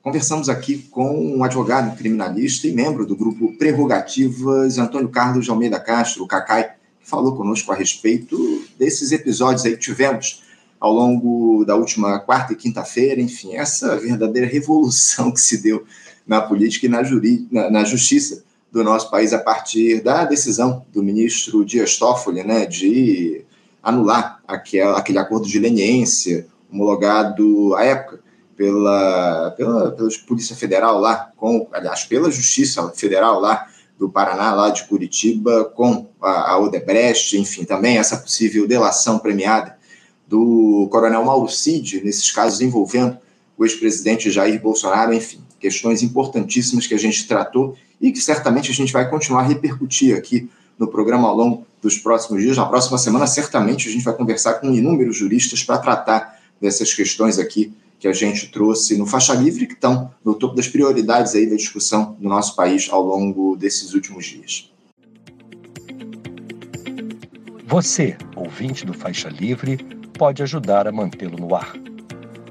conversamos 0.00 0.48
aqui 0.48 0.78
com 0.90 1.36
um 1.36 1.44
advogado 1.44 1.94
criminalista 1.98 2.66
e 2.66 2.72
membro 2.72 3.04
do 3.04 3.14
grupo 3.14 3.58
Prerrogativas, 3.58 4.78
Antônio 4.78 5.08
Carlos 5.10 5.44
de 5.44 5.50
Almeida 5.50 5.78
Castro, 5.78 6.24
o 6.24 6.28
Cacai, 6.28 6.70
que 7.00 7.10
falou 7.10 7.36
conosco 7.36 7.70
a 7.72 7.74
respeito 7.74 8.64
desses 8.78 9.12
episódios 9.12 9.66
aí 9.66 9.72
que 9.72 9.78
tivemos 9.78 10.42
ao 10.80 10.92
longo 10.92 11.64
da 11.64 11.74
última 11.74 12.18
quarta 12.20 12.52
e 12.52 12.56
quinta-feira, 12.56 13.20
enfim, 13.20 13.56
essa 13.56 13.96
verdadeira 13.96 14.46
revolução 14.46 15.32
que 15.32 15.40
se 15.40 15.60
deu 15.60 15.84
na 16.28 16.42
política 16.42 16.86
e 16.86 16.88
na, 16.88 17.02
juri, 17.02 17.48
na, 17.50 17.70
na 17.70 17.84
justiça 17.84 18.44
do 18.70 18.84
nosso 18.84 19.10
país 19.10 19.32
a 19.32 19.38
partir 19.38 20.02
da 20.02 20.24
decisão 20.26 20.84
do 20.92 21.02
ministro 21.02 21.64
Dias 21.64 21.96
Toffoli, 21.96 22.44
né, 22.44 22.66
de 22.66 23.44
anular 23.82 24.40
aquele, 24.46 25.18
acordo 25.18 25.48
de 25.48 25.58
leniência 25.58 26.46
homologado 26.70 27.74
à 27.74 27.84
época 27.84 28.20
pela, 28.54 29.54
pela, 29.56 29.92
pela 29.92 30.08
Polícia 30.26 30.54
Federal 30.54 31.00
lá, 31.00 31.32
com, 31.36 31.66
aliás, 31.72 32.04
pela 32.04 32.30
Justiça 32.30 32.86
Federal 32.94 33.40
lá 33.40 33.66
do 33.98 34.10
Paraná, 34.10 34.54
lá 34.54 34.68
de 34.68 34.84
Curitiba, 34.84 35.64
com 35.64 36.06
a, 36.20 36.52
a 36.52 36.58
Odebrecht, 36.58 37.38
enfim, 37.38 37.64
também 37.64 37.96
essa 37.96 38.16
possível 38.16 38.68
delação 38.68 39.18
premiada 39.18 39.78
do 40.26 40.88
coronel 40.90 41.24
Mauro 41.24 41.48
Cid, 41.48 42.04
nesses 42.04 42.30
casos 42.30 42.60
envolvendo 42.60 43.16
o 43.56 43.64
ex-presidente 43.64 44.30
Jair 44.30 44.60
Bolsonaro, 44.60 45.14
enfim, 45.14 45.40
questões 45.58 46.02
importantíssimas 46.02 46.86
que 46.86 46.94
a 46.94 46.98
gente 46.98 47.26
tratou 47.26 47.76
e 48.00 48.12
que 48.12 48.20
certamente 48.20 48.70
a 48.70 48.74
gente 48.74 48.92
vai 48.92 49.08
continuar 49.08 49.42
a 49.42 49.46
repercutir 49.46 50.16
aqui 50.16 50.48
no 50.78 50.86
programa 50.86 51.28
ao 51.28 51.36
longo 51.36 51.66
dos 51.82 51.98
próximos 51.98 52.42
dias. 52.42 52.56
Na 52.56 52.66
próxima 52.66 52.96
semana, 52.98 53.26
certamente, 53.26 53.88
a 53.88 53.92
gente 53.92 54.04
vai 54.04 54.14
conversar 54.14 54.54
com 54.54 54.72
inúmeros 54.72 55.16
juristas 55.16 55.62
para 55.62 55.78
tratar 55.78 56.38
dessas 56.60 56.94
questões 56.94 57.38
aqui 57.38 57.72
que 57.98 58.06
a 58.06 58.12
gente 58.12 58.52
trouxe 58.52 58.96
no 58.96 59.04
Faixa 59.04 59.34
Livre, 59.34 59.66
que 59.66 59.74
estão 59.74 60.10
no 60.24 60.34
topo 60.34 60.54
das 60.54 60.68
prioridades 60.68 61.34
aí 61.34 61.48
da 61.48 61.56
discussão 61.56 62.16
do 62.18 62.28
nosso 62.28 62.54
país 62.54 62.88
ao 62.90 63.02
longo 63.02 63.56
desses 63.56 63.92
últimos 63.92 64.26
dias. 64.26 64.70
Você, 67.66 68.16
ouvinte 68.36 68.86
do 68.86 68.94
Faixa 68.94 69.28
Livre, 69.28 69.76
pode 70.16 70.42
ajudar 70.42 70.86
a 70.86 70.92
mantê-lo 70.92 71.36
no 71.36 71.54
ar 71.54 71.74